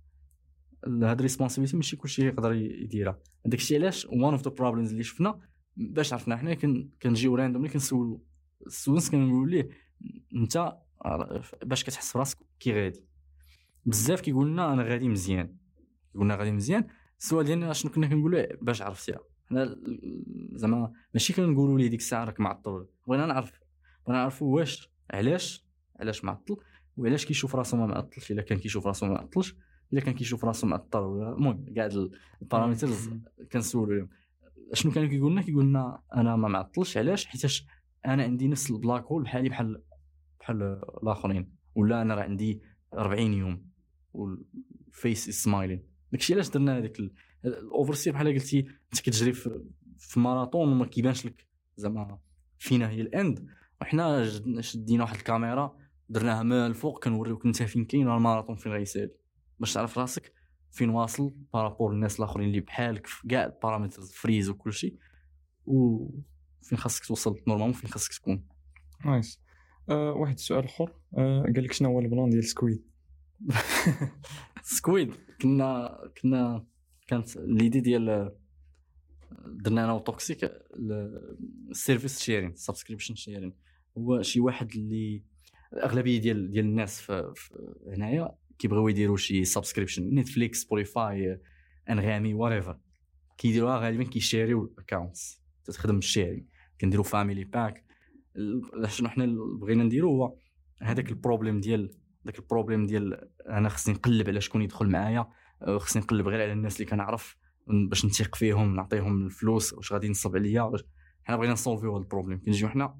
هاد 0.86 1.22
responsibility 1.22 1.76
ماشي 1.76 1.96
كلشي 1.96 2.26
يقدر 2.26 2.52
يديرها. 2.52 3.18
هذاك 3.46 3.58
الشيء 3.58 3.80
علاش 3.80 4.04
one 4.06 4.22
of 4.24 4.42
the 4.42 4.50
problems 4.50 4.90
اللي 4.90 5.02
شفنا 5.02 5.40
باش 5.76 6.12
عرفنا 6.12 6.36
حنا 6.36 6.54
كن- 6.54 6.88
كنجيو 7.02 7.34
randomly 7.34 7.68
كنسولو 7.68 8.24
ال 8.66 8.71
students 8.71 9.10
كنقولوا 9.10 9.46
ليه 9.46 9.68
انت 10.34 10.72
باش 11.64 11.84
كتحس 11.84 12.16
براسك 12.16 12.38
كي 12.60 12.72
غادي. 12.72 13.04
بزاف 13.86 14.20
كيقول 14.20 14.48
لنا 14.48 14.72
أنا 14.72 14.82
غادي 14.82 15.08
مزيان. 15.08 15.56
قلنا 16.14 16.36
غادي 16.36 16.52
مزيان. 16.52 16.84
السؤال 17.20 17.46
ديالنا 17.46 17.72
شنو 17.72 17.92
كنا 17.92 18.06
كنقولوا 18.06 18.46
باش 18.62 18.82
عرفتيها. 18.82 19.18
حنا 19.46 19.76
زعما 20.52 20.92
ماشي 21.14 21.32
كنقولوا 21.32 21.78
ليه 21.78 21.88
ديك 21.88 22.00
الساعة 22.00 22.24
راك 22.24 22.40
معطل. 22.40 22.86
بغينا 23.08 23.26
نعرف. 23.26 23.52
بغينا 24.06 24.20
نعرفوا 24.20 24.56
واش 24.56 24.90
علاش 25.10 25.64
علاش 26.00 26.24
معطل. 26.24 26.56
وعلاش 26.96 27.26
كيشوف 27.26 27.56
راسو 27.56 27.76
ما 27.76 27.86
معطلش 27.86 28.32
إلا 28.32 28.42
كان 28.42 28.58
كيشوف 28.58 28.86
راسو 28.86 29.06
ما 29.06 29.12
معطلش 29.12 29.54
إلا 29.92 30.00
كان 30.00 30.14
كيشوف 30.14 30.44
راسو 30.44 30.66
معطل 30.66 30.98
ولا 30.98 31.32
المهم 31.32 31.64
كاع 31.74 31.88
ال 32.42 32.48
parameters 32.48 33.10
كنسولوا 33.52 33.94
لهم 33.94 34.08
شنو 34.72 34.92
كانوا 34.92 35.08
كيقول 35.08 35.32
لنا 35.32 35.42
كيقول 35.42 35.64
لنا 35.64 36.02
أنا 36.14 36.36
ما 36.36 36.48
معطلش 36.48 36.96
علاش؟ 36.96 37.26
حيتاش 37.26 37.66
أنا 38.06 38.22
عندي 38.22 38.48
نفس 38.48 38.70
ال 38.70 38.76
black 38.76 39.04
hole 39.04 39.22
بحالي 39.22 39.48
بحال 39.48 39.82
بحال 40.40 40.62
الآخرين. 41.02 41.52
ولا 41.74 42.02
أنا 42.02 42.14
راه 42.14 42.22
عندي 42.22 42.62
40 42.94 43.32
يوم 43.32 43.66
وال 44.12 44.51
face 44.51 45.30
smiling 45.30 45.86
داكشي 46.12 46.34
علاش 46.34 46.50
درنا 46.50 46.78
هذاك 46.78 46.98
ال 47.44 47.51
overseer؟ 47.51 48.12
بحال 48.12 48.26
قلتي 48.26 48.58
أنت 48.60 49.00
كتجري 49.00 49.32
في, 49.32 49.64
في 49.98 50.20
ماراطون 50.20 50.68
وما 50.72 50.86
كيبانش 50.86 51.26
لك 51.26 51.46
زعما 51.76 52.18
فينا 52.58 52.90
هي 52.90 53.00
ال 53.00 53.09
end. 53.09 53.46
وحنا 53.80 54.24
شدينا 54.60 55.02
واحد 55.02 55.16
الكاميرا 55.16 55.76
درناها 56.08 56.42
من 56.42 56.52
الفوق 56.52 57.04
كنوريوك 57.04 57.46
انت 57.46 57.62
فين 57.62 57.84
كاين 57.84 58.08
والماراطون 58.08 58.56
فين 58.56 58.72
غيسالي 58.72 59.14
باش 59.60 59.72
تعرف 59.72 59.98
راسك 59.98 60.32
فين 60.70 60.90
واصل 60.90 61.34
par 61.52 61.64
rapport 61.64 61.92
الناس 61.92 62.18
الآخرين 62.18 62.48
اللي 62.48 62.60
بحالك 62.60 63.06
في 63.06 63.28
كاع 63.28 63.44
ال 63.44 64.12
parameters 64.12 64.48
وكل 64.48 64.72
شيء 64.72 64.98
وفين 65.66 66.78
خاصك 66.78 67.04
توصل 67.04 67.36
normalement 67.48 67.72
فين 67.72 67.90
خاصك 67.90 68.12
تكون. 68.12 68.46
nice. 69.04 69.40
آه 69.88 70.12
واحد 70.12 70.34
السؤال 70.34 70.64
أخر. 70.64 70.92
آه 71.18 71.42
قال 71.42 71.64
لك 71.64 71.72
شنو 71.72 71.88
هو 71.88 72.00
ال 72.00 72.06
plan 72.06 72.30
ديال 72.30 72.44
سكويد؟ 72.44 72.84
سكويد. 74.62 75.14
كنا 75.42 75.98
كنا 76.22 76.66
كانت 77.06 77.36
l'idée 77.36 77.80
ديال 77.80 78.32
درنا 79.46 79.84
أنا 79.84 79.92
وتوكسيك 79.92 80.52
ال 81.70 81.76
service 81.76 82.20
sharing 82.20 82.54
subscription 82.54 83.14
sharing 83.14 83.52
هو 83.98 84.22
شي 84.22 84.40
واحد 84.40 84.70
اللي 84.70 85.22
الاغلبيه 85.74 86.20
ديال 86.20 86.50
ديال 86.50 86.64
الناس 86.64 87.12
هنايا 87.86 88.34
كيبغيو 88.58 88.88
يديروا 88.88 89.16
شي 89.16 89.44
subscription 89.44 90.14
نتفليكس 90.14 90.62
سبوتيفاي 90.62 91.40
انغامي 91.90 92.34
what 92.34 92.80
كيديروها 93.38 93.78
غالبا 93.78 94.04
كي 94.04 94.21
share 94.21 94.64
يو 94.64 94.78
ال 94.78 94.85
accounts 94.85 95.40
تخدم 95.64 95.98
ال 95.98 96.04
sharing 96.05 96.48
كنديروا 96.80 97.04
family 97.04 97.44
pack 97.44 97.84
شنو 98.86 99.08
حنا 99.08 99.26
بغينا 99.60 99.84
نديرو 99.84 100.10
هو 100.10 100.36
هذاك 100.82 101.08
ال 101.08 101.14
problème 101.14 101.60
ديال 101.60 101.90
داك 102.24 102.38
ال 102.38 102.43
problème 102.43 102.86
ديال 102.86 103.28
أنا 103.48 103.68
خصني 103.68 103.94
نقلب 103.94 104.28
على 104.28 104.40
شكون 104.40 104.62
يدخل 104.62 104.88
معايا. 104.88 105.26
أه، 105.62 105.78
خصني 105.78 106.02
نقلب 106.02 106.28
غير 106.28 106.42
على 106.42 106.52
الناس 106.52 106.76
اللي 106.76 106.90
كنعرف 106.90 107.36
باش 107.66 108.06
نثيق 108.06 108.34
فيهم 108.34 108.76
نعطيهم 108.76 109.26
الفلوس 109.26 109.72
واش 109.72 109.92
غادي 109.92 110.06
ينصب 110.06 110.36
عليا 110.36 110.72
حنا 111.24 111.36
بغينا 111.36 111.52
ن 111.52 111.57
solve 111.57 111.82
يو 111.82 111.92
هذا 111.92 112.02
ال 112.02 112.06
problème 112.06 112.40
كنجيو 112.40 112.68
حنا 112.68 112.98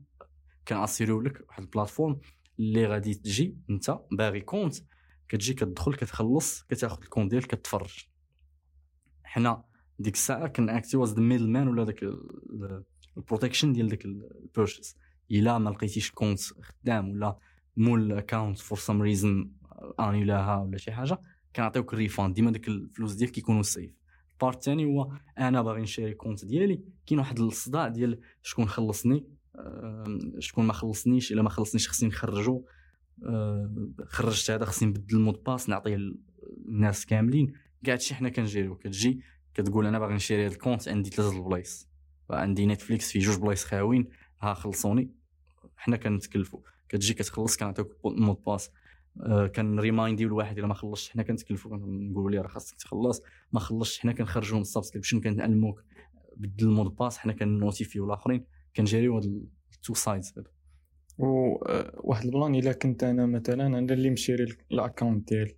كن 0.68 0.80
assur 0.80 1.09
يو 1.09 1.20
لك 1.20 1.44
واحد 1.48 1.62
ال 1.62 1.69
platform 1.69 2.20
اللي 2.58 2.86
غادي 2.86 3.14
تجي 3.14 3.56
انت 3.70 3.98
باغي 4.12 4.40
compte 4.40 4.74
كتجي 5.28 5.54
كتدخل 5.54 5.94
كتخلص 5.94 6.62
كتاخذ 6.62 7.02
ال 7.02 7.06
compte 7.06 7.30
ديالك 7.30 7.46
كتفرج. 7.46 8.06
حنا 9.24 9.64
ديك 9.98 10.14
الساعة 10.14 10.48
كناكتيو 10.48 10.96
as 10.96 11.14
the 11.14 11.20
middle 11.20 11.50
man 11.50 11.68
ولا 11.68 11.84
داك 11.84 12.04
ال 13.16 13.21
protection 13.21 13.72
ديال 13.72 13.88
داك 13.88 14.04
ال 14.04 14.14
purchase 14.14 14.96
إلا 15.30 15.58
ما 15.58 15.70
لقيتيش 15.70 16.10
compte 16.10 16.40
خدام 16.40 17.10
ولا 17.10 17.38
مول 17.76 18.12
account 18.12 18.58
for 18.58 18.78
some 18.78 19.02
reason 19.02 19.50
انيلاها 20.00 20.56
ولا 20.56 20.76
شي 20.76 20.92
حاجة 20.92 21.18
كنعطيوك 21.56 21.92
ال 21.94 22.00
refund 22.00 22.34
ديما 22.34 22.50
داك 22.50 22.68
الفلوس 22.68 23.12
ديالك 23.12 23.32
كيكونوا 23.32 23.62
safe 23.62 23.90
ال 24.32 24.37
part 24.37 24.56
الثاني 24.56 24.84
هو 24.84 25.12
أنا 25.38 25.62
باغي 25.62 25.82
نشري 25.82 26.14
compte 26.14 26.44
ديالي 26.44 26.80
كاين 27.06 27.18
واحد 27.18 27.40
الصداع 27.40 27.88
ديال 27.88 28.20
شكون 28.42 28.68
خلصني 28.68 29.24
شكون 30.38 30.66
ما 30.66 30.72
خلصنيش 30.72 31.32
إلا 31.32 31.42
ما 31.42 31.48
خلصنيش 31.48 31.88
خصني 31.88 32.08
نخرجو. 32.08 32.64
آه، 33.26 33.90
خرجت 34.04 34.50
هذا 34.50 34.64
خصني 34.64 34.88
نبدل 34.88 35.16
ال 35.16 35.21
mot 35.21 35.34
de 35.34 35.42
passe 35.46 35.68
نعطيه 35.68 35.96
للناس 36.66 37.06
كاملين. 37.06 37.52
كاع 37.84 37.94
هادشي 37.94 38.14
حنا 38.14 38.28
كنجيريو 38.28 38.76
كتجي 38.76 39.20
كتقول 39.54 39.86
أنا 39.86 39.98
باغي 39.98 40.14
نشري 40.14 40.46
ال 40.46 40.52
compte 40.52 40.88
عندي 40.88 41.10
ثلاثة 41.10 41.36
البلايص 41.36 41.88
عندي 42.30 42.66
Netflix 42.66 43.12
فيه 43.12 43.20
جوج 43.20 43.38
بلايص 43.38 43.64
خاويين 43.64 44.08
ها 44.40 44.54
خلصوني. 44.54 45.10
حنا 45.76 45.96
كنتكلفوا 45.96 46.60
كتجي 46.88 47.14
كتخلص 47.14 47.56
كنعطيوك 47.56 47.96
mot 48.04 48.24
de 48.24 48.36
passe. 48.46 48.70
آه، 49.20 49.46
كنريماينديو 49.46 50.28
الواحد 50.28 50.58
إلا 50.58 50.66
ما 50.66 50.74
خلصش 50.74 51.10
حنا 51.10 51.22
كنتكلفوا 51.22 51.76
نقولوا 51.76 52.30
ليه 52.30 52.40
راه 52.40 52.48
خاصك 52.48 52.76
تخلص. 52.76 53.22
ما 53.52 53.60
خلصش 53.60 53.98
حنا 53.98 54.12
كنخرجوا 54.12 54.56
من 54.56 54.62
ال 54.62 54.67
subscription 54.67 55.20
كنعلموك. 55.20 55.84
بدل 56.36 56.66
ال 56.66 56.71
mot 56.71 56.86
de 56.86 56.96
passe 56.96 57.18
حنا 57.18 57.32
كنوتيفيو 57.32 58.06
الآخرين. 58.06 58.44
كنجيريو 58.76 59.16
هاد 59.16 59.48
ال 59.72 59.78
two 59.78 59.94
sides 59.94 60.32
هادو. 60.36 60.50
وواحد 61.18 62.24
ال 62.24 62.30
plan 62.30 62.54
إلا 62.54 62.72
كنت 62.72 63.04
أنا 63.04 63.26
مثلا 63.26 63.66
أنا 63.66 63.94
اللي 63.94 64.10
مشيري 64.10 64.46
ال 64.72 64.79
account 64.79 65.28
ديالي. 65.28 65.56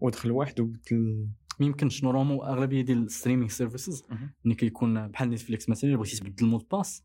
ودخل 0.00 0.30
واحد 0.30 0.60
وبدل 0.60 1.28
ما 1.60 1.66
يمكنش 1.66 2.04
normalement 2.04 2.46
أغلبية 2.46 2.82
ديال 2.82 3.02
ال 3.02 3.07
streaming 3.07 3.48
services. 3.48 4.02
ملي 4.44 4.54
كيكون 4.54 5.08
بحال 5.08 5.30
Netflix 5.30 5.68
مثلا 5.68 5.90
إلا 5.90 5.98
بغيتي 5.98 6.16
تبدل 6.16 6.44
ال 6.44 6.48
mot 6.48 6.59
de 6.59 6.66
passe 6.72 7.02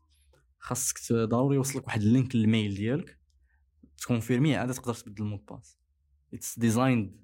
خاصك 0.58 1.12
ضروري 1.12 1.56
يوصلك 1.56 1.86
واحد 1.86 2.00
ال 2.02 2.09
link 2.09 2.36
لل 2.36 2.49
mail 2.49 2.74
ديالك 2.74 3.18
تكونفيرمي 3.98 4.56
عاد 4.56 4.74
تقدر 4.74 4.94
تبدل 4.94 5.22
ال 5.22 5.26
mot 5.26 5.38
de 5.38 5.46
passe 5.50 5.78
it's 6.34 6.58
designed 6.58 7.16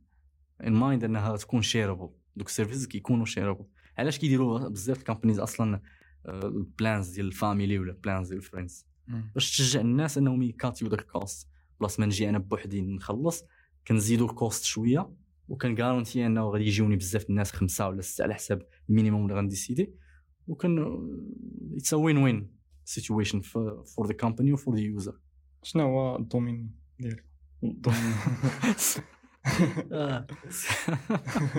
in 0.66 0.72
mind 0.72 1.04
إنها 1.04 1.36
تكون 1.36 1.62
shareable 1.62 2.10
دوك 2.36 2.48
ال 2.48 2.53
services 2.53 2.86
كيكونوا 2.86 3.24
shareable 3.24 3.64
علاش 3.98 4.18
كيديروا 4.18 4.68
بزاف 4.68 4.98
ال 4.98 5.02
companies 5.02 5.38
أصلا 5.38 5.80
ال 6.28 6.42
plans 6.42 7.08
ديال 7.08 7.26
ال 7.26 7.34
family 7.34 7.78
ولا 7.78 7.92
plans 7.92 8.28
ديال 8.28 8.38
ال 8.38 8.44
friends 8.44 8.86
باش 9.34 9.50
تشجع 9.50 9.80
الناس 9.80 10.18
انهم 10.18 10.42
يكاتيو 10.42 10.88
داك 10.88 11.00
ال 11.00 11.10
cost 11.10 11.48
بلاص 11.80 12.00
ما 12.00 12.06
نجي 12.06 12.28
أنا 12.28 12.38
بوحدي 12.38 12.80
نخلص 12.80 13.44
كنزيدو 13.86 14.26
ال 14.26 14.34
cost 14.34 14.64
شوية 14.64 15.10
وكنغارونتي 15.48 16.26
أنه 16.26 16.50
غادي 16.50 16.64
يجيوني 16.64 16.96
بزاف 16.96 17.30
الناس 17.30 17.52
خمسة 17.52 17.88
ولا 17.88 18.02
ستة 18.02 18.22
على 18.22 18.34
حساب 18.34 18.66
ال 18.90 18.94
minimum 18.94 19.22
اللي 19.22 19.34
غنديسيدي 19.34 19.94
وكان 20.48 20.98
it's 21.76 21.94
win-win 21.94 22.16
situation 22.16 22.50
for 22.84 23.40
the 23.40 24.06
company 24.06 24.12
و 24.12 24.52
for 24.52 24.74
the 24.74 24.80
user 24.80 25.18
شنو 25.62 25.82
هو 25.82 26.16
ال 26.16 26.24
domain 26.24 26.70
ديالك؟ 26.98 27.24
ال 27.64 27.71
domain 27.71 28.14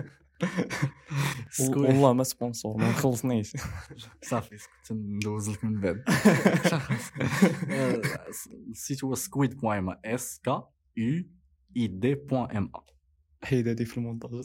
والله 1.59 2.13
ما 2.13 2.23
سبونسور 2.23 2.77
ما 2.77 2.91
خلصنيش 2.91 3.53
صافي 4.29 4.57
كنت 4.57 4.91
ندوز 4.91 5.49
لك 5.49 5.63
من 5.63 5.81
بعد. 5.81 6.03
السيت 8.71 9.03
هو 9.03 9.15
سكويد 9.15 9.57
بوان 9.57 9.77
ام 9.77 9.97
اس 10.05 10.39
كا 10.43 10.67
يو 10.97 11.23
اي 11.77 11.87
دي 11.87 12.15
بوان 12.15 12.57
ام 12.57 12.71
ا 12.75 12.79
حيد 13.43 13.67
هادي 13.67 13.85
في 13.85 13.97
المونتاج. 13.97 14.43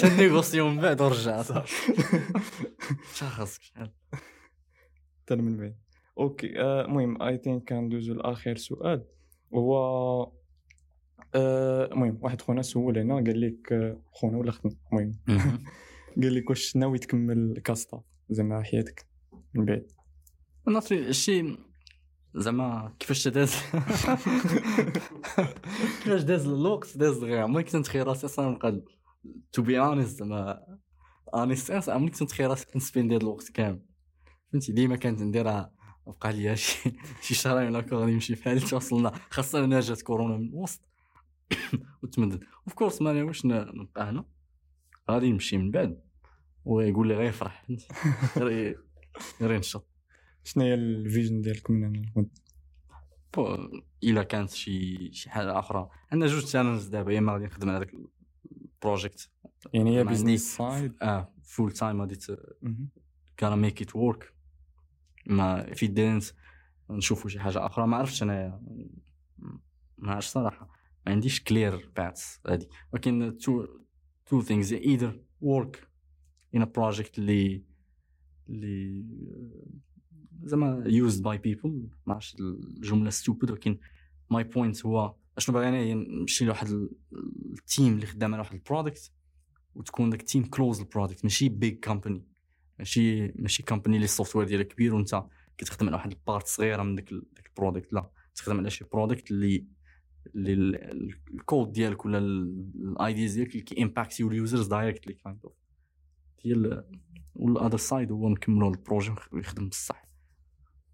تنيغوسيو 0.00 0.68
من 0.68 0.80
بعد 0.80 1.00
ورجع. 1.00 1.42
صافي 1.42 1.92
شحال 3.14 3.30
خاصك 3.32 3.62
شحال 3.62 3.92
حتى 5.22 5.36
من 5.36 5.56
بعد. 5.56 5.78
أوكي 6.18 6.60
آه، 6.60 6.84
المهم 6.84 7.22
اي 7.22 7.38
ثينك 7.38 7.68
كندوزو 7.68 8.14
لآخر 8.14 8.56
سؤال. 8.56 9.04
هو 9.54 10.32
المهم 11.34 12.18
واحد 12.22 12.40
خونا 12.40 12.62
سول 12.62 12.98
هنا 12.98 13.14
قال 13.14 13.40
لك 13.40 13.72
آه، 13.72 14.00
خونا 14.12 14.38
ولا 14.38 14.50
اختنا 14.50 14.72
المهم. 14.92 15.12
قال 16.22 16.34
لك 16.34 16.50
واش 16.50 16.76
ناوي 16.76 16.98
تكمل 16.98 17.60
كاستا 17.64 18.02
زعما 18.30 18.62
حياتك 18.62 19.06
من 19.54 19.64
بعد؟ 19.64 19.86
ناطري 20.68 20.98
الشيء 20.98 21.58
زعما 22.34 22.94
كيفاش 22.98 23.28
داز؟ 23.28 23.54
كيفاش 26.04 26.22
داز 26.22 26.46
الوقت 26.46 26.96
داز 26.98 27.24
غير. 27.24 27.38
عمري 27.38 27.64
كنت 27.64 27.76
نتخيل 27.76 28.06
راسي 28.06 28.26
أصلا 28.26 28.50
نبقى 28.50 28.82
تو 29.52 29.62
بي 29.62 29.80
اونست 29.80 30.18
زعما 30.18 30.60
اونست 31.34 31.88
عمري 31.88 32.10
كنت 32.10 32.22
نتخيل 32.22 32.50
راسي 32.50 32.66
كنسبين 32.66 33.12
هذا 33.12 33.22
الوقت 33.22 33.48
كامل. 33.48 33.82
فهمتي؟ 34.52 34.72
ديما 34.72 34.96
كانت 34.96 35.20
نديرها 35.22 35.72
بقى 36.06 36.32
ليا 36.32 36.54
شي 36.54 36.92
شي 37.22 37.34
شهرين 37.34 37.68
ولا 37.76 37.84
غادي 37.92 38.12
نمشي 38.12 38.36
في 38.36 38.44
حالي 38.44 38.60
توصلنا. 38.60 39.12
خاصة 39.30 39.64
أنا 39.64 39.80
جات 39.80 40.02
كورونا 40.02 40.36
من 40.36 40.48
الوسط 40.48 40.87
وتمدد. 42.02 42.44
of 42.66 42.74
course 42.74 43.02
ما 43.02 43.12
ناويش 43.12 43.46
ن- 43.46 43.80
نبقى 43.80 44.10
هنا. 44.10 44.24
غادي 45.10 45.32
نمشي 45.32 45.58
من 45.58 45.70
بعد. 45.70 46.00
ويقول 46.64 47.08
لي 47.08 47.14
غير 47.14 47.32
فرح 47.32 47.66
غير 49.40 49.52
ينشط. 49.52 49.86
شنو 50.44 50.64
هي 50.64 50.74
ال 50.74 50.83
vision 50.83 51.40
ديالك 51.40 51.70
من 51.70 51.84
هنا؟ 51.84 51.98
للغد؟ 52.16 52.28
إلا 54.04 54.22
كانت 54.22 54.50
شي 54.50 55.12
شي 55.12 55.30
حاجة 55.30 55.58
أخرى. 55.58 55.88
عندنا 56.12 56.30
جوج 56.30 56.44
challenge 56.44 56.82
دابا. 56.88 57.12
يا 57.12 57.18
اما 57.18 57.32
غادي 57.32 57.44
نخدم 57.44 57.70
على 57.70 57.78
داك 57.78 57.94
ال 58.74 58.81
project 58.81 59.30
يعني 59.72 59.98
هي 59.98 60.04
business 60.04 60.56
side 60.56 60.94
آه 61.02 61.32
full 61.42 61.72
time 61.72 62.00
غادي 62.00 62.18
كان 63.36 63.58
ميك 63.58 63.82
ات 63.82 63.96
ورك 63.96 64.34
ما 65.26 65.74
في 65.74 65.86
دينت 65.86 66.24
نشوفوا 66.90 67.30
شي 67.30 67.40
حاجة 67.40 67.66
أخرى. 67.66 67.86
ما 67.86 67.96
عرفتش 67.96 68.22
أنا. 68.22 68.60
ما 69.98 70.12
عرفتش 70.12 70.28
صراحة. 70.30 70.77
ما 71.08 71.14
عنديش 71.14 71.40
كلير 71.42 71.90
باتس 71.96 72.40
هادي. 72.46 72.68
ولكن 72.92 73.36
تو 73.40 73.66
تو 74.26 74.42
ثينجز 74.42 74.72
ايذر 74.72 75.20
ورك 75.40 75.88
ان 76.54 76.62
ا 76.62 76.64
بروجيكت 76.64 77.18
اللي 77.18 77.62
اللي 78.48 79.04
زعما 80.42 80.82
يوزد 80.86 81.22
باي 81.22 81.38
بيبل 81.38 81.88
ما 82.06 82.14
عرفتش 82.14 82.36
الجملة 82.40 83.10
ستوبد 83.10 83.50
ولكن 83.50 83.78
ماي 84.30 84.44
بوينت 84.44 84.86
هو 84.86 85.14
أشنو 85.36 85.54
باغي 85.54 85.68
أنا؟ 85.68 85.94
نمشي 85.94 86.44
لواحد 86.44 86.66
ال- 86.68 86.90
التيم 87.58 87.92
اللي 87.94 88.06
خدام 88.06 88.34
على 88.34 88.40
واحد 88.42 88.54
البرودكت 88.54 89.12
وتكون 89.74 90.10
داك 90.10 90.20
ال 90.20 90.25
team 90.25 90.44
close 90.44 90.80
ال 90.80 90.86
product 90.86 91.24
ماشي 91.24 91.48
big 91.48 91.84
company 91.84 92.24
ماشي 92.78 93.28
ماشي 93.28 93.62
company 93.62 93.96
اللي 93.96 94.04
ال 94.04 94.36
software 94.36 94.46
ديالها 94.48 94.64
كبير 94.64 94.94
وانت 94.94 95.22
كتخدم 95.58 95.86
على 95.86 95.96
واحد 95.96 96.12
ال 96.12 96.19
part 96.19 96.46
صغيرة 96.46 96.82
من 96.82 96.98
ال- 96.98 97.26
داك 97.36 97.46
ال 97.46 97.52
product 97.52 97.92
لا 97.92 98.10
تخدم 98.34 98.58
على 98.58 98.70
شي 98.70 98.84
product 98.92 99.30
اللي 99.30 99.46
اللي 99.46 99.56
ال- 99.56 99.66
ال- 99.66 99.77
الكود 100.36 101.72
ديالك 101.72 102.04
ولا 102.04 102.18
ال 102.18 102.37
ideas 102.37 103.34
ديالك 103.34 103.50
اللي 103.50 103.62
كيمباكتيو 103.62 104.28
ال 104.28 104.34
users 104.34 104.66
directly 104.66 105.14
kind 105.14 105.38
of 105.44 105.52
هي 106.44 106.82
وال 107.34 107.46
other 107.46 107.76
side 107.76 108.12
هو 108.12 108.28
نكملوا 108.28 108.70
ال 108.70 108.76
projet 108.76 109.12
ويخدم 109.32 109.68
بصح. 109.68 110.08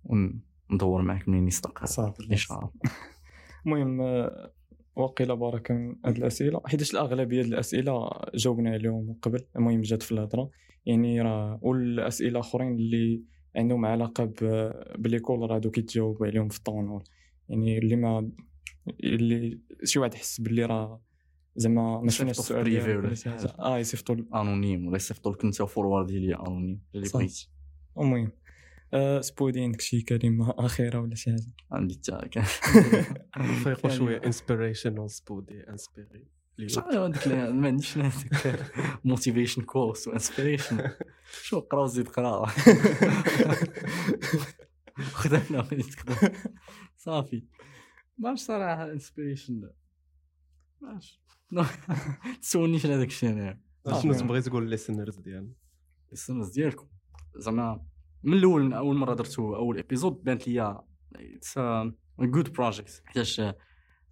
وندور 0.04 1.02
معاك 1.02 1.28
منين 1.28 1.46
يصدق. 1.48 1.78
إن 2.30 2.36
شاء 2.36 2.58
الله. 2.58 2.70
المهم 3.66 4.00
آه، 4.00 4.52
وقيل 4.96 5.36
بركه 5.36 5.74
من 5.74 5.96
هاد 6.04 6.16
الأسئلة. 6.16 6.60
حيتاش 6.66 6.92
الأغلبية 6.92 7.42
ديال 7.42 7.54
الأسئلة 7.54 8.10
جاوبنا 8.34 8.70
عليهم 8.70 9.16
قبل. 9.22 9.40
المهم 9.56 9.80
جات 9.80 10.02
في 10.02 10.12
الهضرة. 10.12 10.50
يعني 10.86 11.22
راه 11.22 11.58
والأسئلة 11.62 12.30
الاخرين 12.30 12.72
اللي 12.74 13.22
عندهم 13.56 13.86
علاقة 13.86 14.24
ب- 14.24 15.02
باليكول 15.02 15.50
راه 15.50 15.56
هادو 15.56 15.70
كيتجاوبوا 15.70 16.26
عليهم 16.26 16.48
في 16.48 16.58
الطونول 16.58 17.04
يعني 17.48 17.78
اللي 17.78 17.96
ما 17.96 18.30
اللي 19.04 19.60
شي 19.84 19.98
واحد 19.98 20.14
حس 20.14 20.40
باللي 20.40 20.64
راه 20.64 21.00
زعما 21.56 22.00
ما 22.00 22.10
شفناش 22.10 22.38
يصيفطوا 22.38 22.62
في 22.62 22.70
السؤال 22.70 22.84
بريفي 22.84 22.96
ولا 23.06 23.14
شي 23.14 23.30
حاجة. 23.30 23.54
آه 23.58 23.78
يصيفطوا 23.78 24.16
انونيم 24.34 24.86
ولا 24.86 24.96
يصيفطوا 24.96 25.32
لك 25.32 25.44
انت 25.44 25.62
فورورد 25.62 26.10
لي 26.10 26.34
انونيم 26.34 26.80
اللي 26.94 27.06
صح. 27.06 27.16
بغيتي. 27.18 27.50
المهم 27.98 28.32
آه 28.94 29.20
سبودي 29.20 29.60
عندك 29.62 29.80
شي 29.80 30.02
كلمة 30.02 30.54
أخيرة 30.58 31.00
ولا 31.00 31.14
شي 31.14 31.30
حاجة؟ 31.30 31.52
عندي 31.72 31.94
حتى 31.94 32.28
كان 32.28 32.44
نفيقوا 33.38 33.90
شوية. 33.90 34.20
inspirational 34.26 35.10
Spoody 35.10 35.60
inspire 35.70 36.26
شحال 36.66 36.98
هذيك 36.98 37.28
ما 37.28 37.66
عنديش 37.66 37.98
motivation 39.04 39.62
course 39.62 40.08
و 40.08 40.15
inspiration 40.15 40.90
شو 41.42 41.60
قرا 41.60 41.82
وزيد 41.82 42.08
قرا. 42.08 42.46
خدمنا 45.12 45.68
صافي. 46.96 47.42
ما 48.18 48.34
صراحة 48.34 48.92
inspiration 48.92 49.70
ما 51.50 51.66
تسولنيش 52.40 52.86
على 52.86 52.98
داك 52.98 53.08
الشيء 53.08 53.30
أنا. 53.30 53.60
شنو 54.02 54.12
تبغي 54.12 54.42
تقول 54.42 54.70
لل 54.70 54.79
listeners 54.79 55.16
ديالنا؟ 55.16 55.52
ال 56.12 56.16
listeners 56.16 56.48
ديالكم. 56.48 56.86
زعما 57.36 57.86
من 58.22 58.32
الأول 58.32 58.62
من 58.62 58.72
أول 58.72 58.96
مرة 58.96 59.14
درتو 59.14 59.56
أول 59.56 59.78
episode 59.78 60.24
بانت 60.24 60.48
ليا 60.48 60.84
it's 61.16 61.58
good 62.18 62.52
project 62.52 63.02
حيتاش 63.04 63.40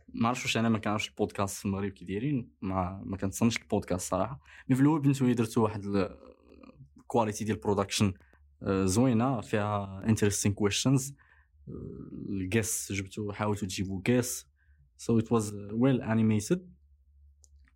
ما 0.08 0.28
عرفتش 0.28 0.44
واش 0.44 0.56
أنا 0.56 0.68
ما 0.68 0.78
كنعرفش 0.78 1.08
البودكاست 1.08 1.58
في 1.58 1.64
المغرب 1.64 1.90
كي 1.90 2.04
دايرين. 2.04 2.50
ما 2.60 3.02
ما 3.04 3.16
كنتصنش 3.16 3.56
البودكاست 3.56 4.10
صراحة. 4.10 4.40
mais 4.68 4.76
في 4.76 4.82
الأول 4.82 5.00
بنتو 5.00 5.26
لي 5.26 5.34
درتو 5.34 5.62
واحد 5.62 5.84
ال 6.96 7.02
quality 7.02 7.44
ديال 7.44 7.56
ال 7.56 7.62
production 7.62 8.14
زوينة 8.84 9.40
فيها 9.40 10.02
interesting 10.06 10.54
questions 10.54 11.14
ال 12.28 12.38
guests 12.38 12.92
جبتو 12.92 13.32
حاولتوا 13.32 13.68
تجيبوا 13.68 14.00
guests 14.06 14.46
so 14.96 15.18
it 15.18 15.32
was 15.32 15.54
well 15.54 16.02
animated 16.02 16.72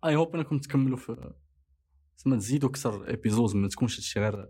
I 0.05 0.15
hope 0.15 0.35
انكم 0.35 0.57
تكملوا 0.57 0.97
في 0.97 1.33
زعما 2.17 2.37
تزيدوا 2.37 2.69
أكثر 2.69 3.13
episode 3.13 3.55
ما 3.55 3.67
تكونش 3.67 3.97
هادشي 3.97 4.19
غير 4.19 4.49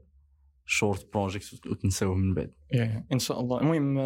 short 0.66 1.14
project 1.14 1.68
وتنساوه 1.68 2.16
من 2.16 2.34
بعد. 2.34 2.54
Yeah, 2.74 3.14
إن 3.14 3.20
شاء 3.20 3.40
الله. 3.40 3.62
المهم 3.62 3.98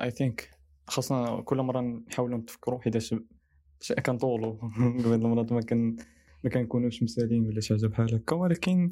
I 0.00 0.10
think 0.10 0.50
خاصنا 0.86 1.40
كل 1.40 1.56
مرة 1.56 1.80
نحاولوا 1.80 2.38
نتفكروا 2.38 2.80
حيتاش 2.80 3.14
كنطولوا 4.06 4.52
قبل 5.04 5.14
المرات 5.14 5.52
ما 5.52 5.60
كان 5.60 5.96
ما 6.44 6.50
كنكونوش 6.50 7.02
مسالين 7.02 7.46
ولا 7.46 7.60
شي 7.60 7.74
حاجة 7.74 7.86
بحال 7.86 8.14
هكا. 8.14 8.36
ولكن 8.36 8.90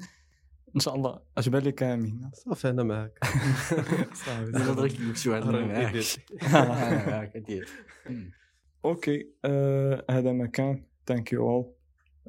إن 0.75 0.81
شاء 0.81 0.95
الله. 0.95 1.18
اجبر 1.39 1.59
لك 1.59 1.83
أمين. 1.83 2.31
صافي 2.35 2.70
أنا 2.70 2.83
معاك. 2.83 3.18
صافي. 4.25 4.53
زعما 4.53 4.75
درك 4.75 5.01
يمشيو 5.01 5.35
عندنا 5.35 5.51
راه 5.51 5.66
معاك. 5.66 5.97
أنا 6.43 7.11
معاك. 7.11 7.43
okay. 8.85 9.29
آه 9.45 10.05
هذا 10.11 10.33
ما 10.33 10.47
كان 10.47 10.83
thank 11.07 11.33
you 11.33 11.51
all 11.51 11.72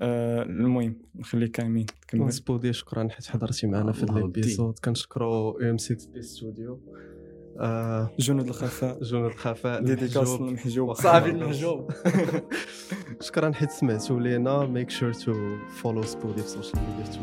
المهم 0.01 1.01
نخلي 1.15 1.47
كامين 1.47 1.85
تكمل. 1.85 2.33
Spoody 2.33 2.73
شكرا 2.73 3.07
حيت 3.11 3.27
حضرتي 3.27 3.67
معنا 3.67 3.91
في 3.91 4.03
ال 4.03 4.13
episode 4.13 4.79
كنشكرو 4.79 5.59
M6D 5.61 6.21
Studio. 6.21 6.81
آه، 7.59 8.11
جنود 8.19 8.47
الخفاء. 8.47 9.03
جنود 9.03 9.25
الخفاء 9.31 9.83
dédicace 9.83 10.35
المحجوب. 10.35 10.93
صافي 10.93 11.29
المحجوب 11.29 11.91
شكرا 13.27 13.51
حيت 13.51 13.71
سمعتوا 13.71 14.19
لينا. 14.19 14.65
make 14.65 14.89
sure 14.89 15.13
to 15.13 15.57
follow 15.67 16.01
Spoody 16.03 16.41
في 16.41 16.45
ال 16.45 16.51
social 16.51 16.83
media 16.83 17.03
في 17.11 17.19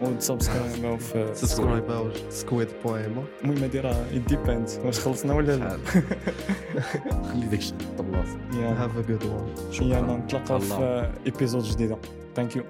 تويتر 0.00 0.12
وت 0.14 0.28
subscribe 0.28 0.89
او 0.89 0.96
في 0.98 1.30
subscribe 1.34 2.12
squad 2.30 2.68
بويما 2.84 3.24
المهم 3.44 3.58
هادي 3.62 3.80
راه 3.80 4.04
depend 4.28 4.68
واش 4.84 5.00
خلصنا 5.00 5.34
ولا 5.34 5.56
لا 5.56 5.78
خلي 7.32 7.46
داك 7.46 7.58
الشيء 7.58 7.74
طبلاص 7.98 8.28
يا 8.54 8.84
have 8.84 8.98
a 8.98 9.00
good 9.00 9.24
one 9.24 9.46
يلا 9.88 10.16
نتلاقاو 10.16 10.56
الله. 10.56 10.76
في 10.76 11.10
episode 11.26 11.62
جديده 11.62 11.96
thank 12.36 12.56
you 12.56 12.62